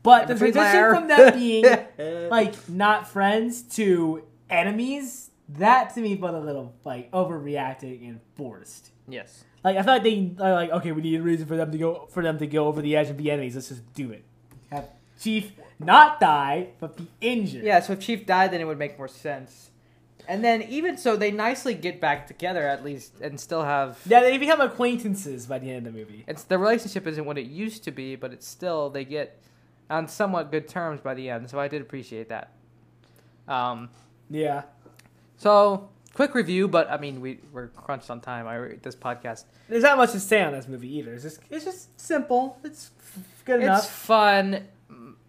But 0.04 0.28
the 0.28 0.36
transition 0.36 0.90
from 0.90 1.08
them 1.08 1.34
being 1.34 1.66
like 2.30 2.70
not 2.70 3.08
friends 3.08 3.64
to 3.76 4.24
enemies, 4.50 5.32
that 5.50 5.94
to 5.96 6.02
me 6.02 6.16
felt 6.16 6.36
a 6.36 6.40
little 6.40 6.74
like 6.86 7.12
overreacting 7.12 8.08
and 8.08 8.22
forced. 8.36 8.92
Yes. 9.08 9.44
Like 9.64 9.76
I 9.76 9.82
thought 9.82 10.04
they 10.04 10.34
are 10.40 10.54
like, 10.54 10.70
okay, 10.70 10.94
we 10.94 11.02
need 11.02 11.20
a 11.20 11.24
reason 11.24 11.46
for 11.48 11.58
them 11.58 11.72
to 11.72 11.78
go 11.78 12.08
for 12.12 12.24
them 12.24 12.38
to 12.38 12.48
go 12.48 12.68
over 12.68 12.82
the 12.82 12.96
edge 12.96 13.10
and 13.10 13.18
be 13.18 13.30
enemies. 13.30 13.56
Let's 13.56 13.70
just 13.70 13.94
do 13.94 14.12
it. 14.12 14.24
Have 14.72 14.90
Chief 15.20 15.52
not 15.80 16.20
die, 16.20 16.70
but 16.80 16.96
be 16.96 17.08
injured. 17.22 17.64
Yeah, 17.64 17.80
so 17.82 17.94
if 17.94 18.00
Chief 18.00 18.26
died, 18.26 18.52
then 18.52 18.62
it 18.62 18.66
would 18.66 18.80
make 18.80 18.98
more 18.98 19.08
sense. 19.08 19.72
And 20.28 20.44
then 20.44 20.62
even 20.64 20.98
so, 20.98 21.16
they 21.16 21.32
nicely 21.32 21.74
get 21.74 22.02
back 22.02 22.28
together 22.28 22.68
at 22.68 22.84
least, 22.84 23.14
and 23.22 23.40
still 23.40 23.64
have. 23.64 23.98
Yeah, 24.06 24.20
they 24.22 24.38
become 24.38 24.60
acquaintances 24.60 25.46
by 25.46 25.60
the 25.60 25.72
end 25.72 25.88
of 25.88 25.94
the 25.94 26.00
movie. 26.00 26.26
It's 26.28 26.44
the 26.44 26.58
relationship 26.58 27.08
isn't 27.08 27.24
what 27.26 27.38
it 27.38 27.46
used 27.48 27.84
to 27.86 27.92
be, 27.92 28.16
but 28.18 28.34
it's 28.34 28.48
still 28.48 28.90
they 28.90 29.06
get 29.06 29.40
on 29.90 30.08
somewhat 30.08 30.52
good 30.52 30.68
terms 30.68 31.00
by 31.00 31.14
the 31.14 31.30
end. 31.30 31.50
So 31.50 31.60
I 31.60 31.68
did 31.70 31.82
appreciate 31.82 32.28
that. 32.30 32.52
Um, 33.48 33.90
Yeah. 34.30 34.64
so 35.38 35.90
quick 36.14 36.36
review, 36.36 36.68
but 36.68 36.90
I 36.92 36.98
mean 36.98 37.22
we 37.22 37.40
we're 37.54 37.68
crunched 37.68 38.10
on 38.10 38.20
time. 38.20 38.48
I 38.48 38.76
this 38.82 38.96
podcast. 38.96 39.46
There's 39.70 39.84
not 39.84 39.98
much 39.98 40.12
to 40.12 40.20
say 40.20 40.42
on 40.44 40.52
this 40.52 40.68
movie 40.68 40.94
either. 40.98 41.14
It's 41.14 41.24
just 41.24 41.40
it's 41.50 41.64
just 41.64 42.00
simple. 42.00 42.60
It's 42.64 42.92
good 43.46 43.62
It's 43.64 43.86
fun. 43.88 44.68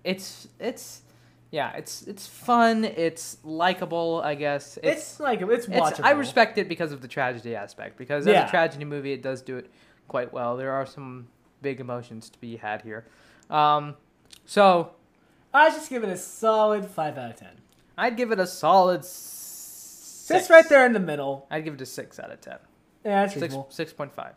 It's 0.02 0.48
it's 0.58 1.02
yeah. 1.50 1.72
It's 1.76 2.02
it's 2.02 2.26
fun. 2.26 2.84
It's 2.84 3.38
likable. 3.44 4.20
I 4.24 4.34
guess. 4.34 4.78
It's, 4.82 5.18
like 5.20 5.40
it's 5.40 5.66
It's, 5.66 5.68
watchable. 5.68 6.04
I 6.04 6.10
respect 6.12 6.58
it 6.58 6.68
because 6.68 6.92
of 6.92 7.00
the 7.02 7.08
tragedy 7.08 7.54
aspect. 7.56 7.96
Because 7.98 8.26
as 8.26 8.32
Yeah. 8.34 8.46
a 8.46 8.50
tragedy 8.50 8.84
movie, 8.84 9.12
it 9.12 9.22
does 9.22 9.42
do 9.42 9.56
it 9.56 9.70
quite 10.08 10.32
well. 10.32 10.56
There 10.56 10.72
are 10.72 10.86
some 10.86 11.28
big 11.62 11.80
emotions 11.80 12.30
to 12.30 12.38
be 12.38 12.56
had 12.56 12.82
here. 12.82 13.06
Um, 13.50 13.96
so 14.46 14.92
I 15.54 15.70
just 15.70 15.88
give 15.90 16.04
it 16.04 16.10
a 16.10 16.16
solid 16.18 16.84
five 16.86 17.16
out 17.18 17.30
of 17.30 17.36
ten. 17.36 17.60
I'd 17.96 18.16
give 18.16 18.30
it 18.30 18.38
a 18.38 18.46
solid 18.46 19.04
six. 19.04 20.28
Just 20.28 20.50
right 20.50 20.68
there 20.68 20.84
in 20.86 20.92
the 20.92 21.00
middle. 21.00 21.46
I'd 21.50 21.64
give 21.64 21.74
it 21.74 21.80
a 21.80 21.86
six 21.86 22.20
out 22.20 22.30
of 22.30 22.40
ten. 22.40 22.58
Yeah, 23.04 23.22
that's 23.22 23.32
Six 23.34 23.42
reasonable. 23.42 23.68
six 23.70 23.92
point 23.92 24.12
five. 24.12 24.34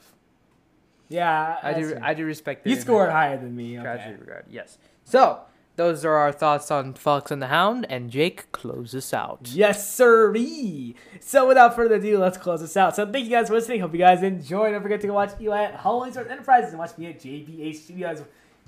Yeah, 1.09 1.57
I 1.62 1.74
do. 1.74 1.97
I 2.01 2.14
do 2.14 2.26
respect. 2.26 2.66
You 2.66 2.76
scored 2.78 3.09
higher 3.09 3.38
than 3.38 3.55
me. 3.55 3.76
tragedy 3.78 4.12
Okay. 4.14 4.22
regard. 4.22 4.45
Yes. 4.49 4.78
So 5.03 5.41
those 5.76 6.03
are 6.05 6.13
our 6.13 6.32
thoughts 6.32 6.69
on 6.69 6.93
Fox 6.93 7.32
and 7.32 7.41
the 7.41 7.47
Hound, 7.47 7.86
and 7.89 8.09
Jake 8.11 8.51
close 8.51 8.93
us 8.93 9.13
out. 9.13 9.49
Yes, 9.51 9.89
sirree. 9.89 10.95
So 11.19 11.47
without 11.47 11.76
further 11.76 11.95
ado, 11.95 12.19
let's 12.19 12.38
close 12.38 12.61
this 12.61 12.76
out. 12.78 12.95
So 12.95 13.09
thank 13.09 13.26
you 13.26 13.32
guys 13.32 13.47
for 13.47 13.53
listening. 13.55 13.80
Hope 13.82 13.93
you 13.93 13.99
guys 13.99 14.22
enjoyed. 14.22 14.74
Don't 14.74 14.82
forget 14.82 15.01
to 15.01 15.07
go 15.07 15.13
watch 15.13 15.32
Eli 15.41 15.63
at 15.63 15.76
Hollingsworth 15.76 16.30
Enterprises 16.30 16.72
and 16.72 16.80
watch 16.80 16.97
me 16.97 17.07
at 17.07 17.19
JBH 17.19 17.76
Studios. 17.76 18.24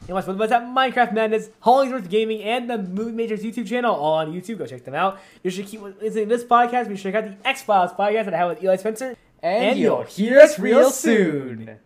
And 0.07 0.09
watch 0.15 0.25
both 0.25 0.35
of 0.35 0.41
us 0.41 0.51
at 0.51 0.63
Minecraft 0.63 1.13
Madness, 1.13 1.49
Hollingsworth 1.61 2.09
Gaming, 2.09 2.41
and 2.41 2.69
the 2.69 2.77
Movie 2.77 3.11
Majors 3.11 3.43
YouTube 3.43 3.67
channel 3.67 3.93
all 3.95 4.13
on 4.15 4.33
YouTube. 4.33 4.57
Go 4.57 4.65
check 4.65 4.83
them 4.83 4.95
out. 4.95 5.19
You 5.43 5.51
should 5.51 5.65
keep 5.67 5.81
listening 5.81 6.27
to 6.29 6.35
this 6.37 6.43
podcast. 6.43 6.89
Be 6.89 6.97
sure 6.97 7.11
to 7.11 7.17
check 7.21 7.23
out 7.31 7.41
the 7.41 7.47
X 7.47 7.61
Files 7.61 7.91
podcast 7.91 8.25
that 8.25 8.33
I 8.33 8.37
have 8.37 8.49
with 8.49 8.63
Eli 8.63 8.75
Spencer. 8.77 9.15
And, 9.41 9.63
And 9.71 9.79
you'll 9.79 9.97
you'll 9.99 10.03
hear 10.03 10.39
us 10.39 10.57
real 10.57 10.89
soon. 10.89 11.79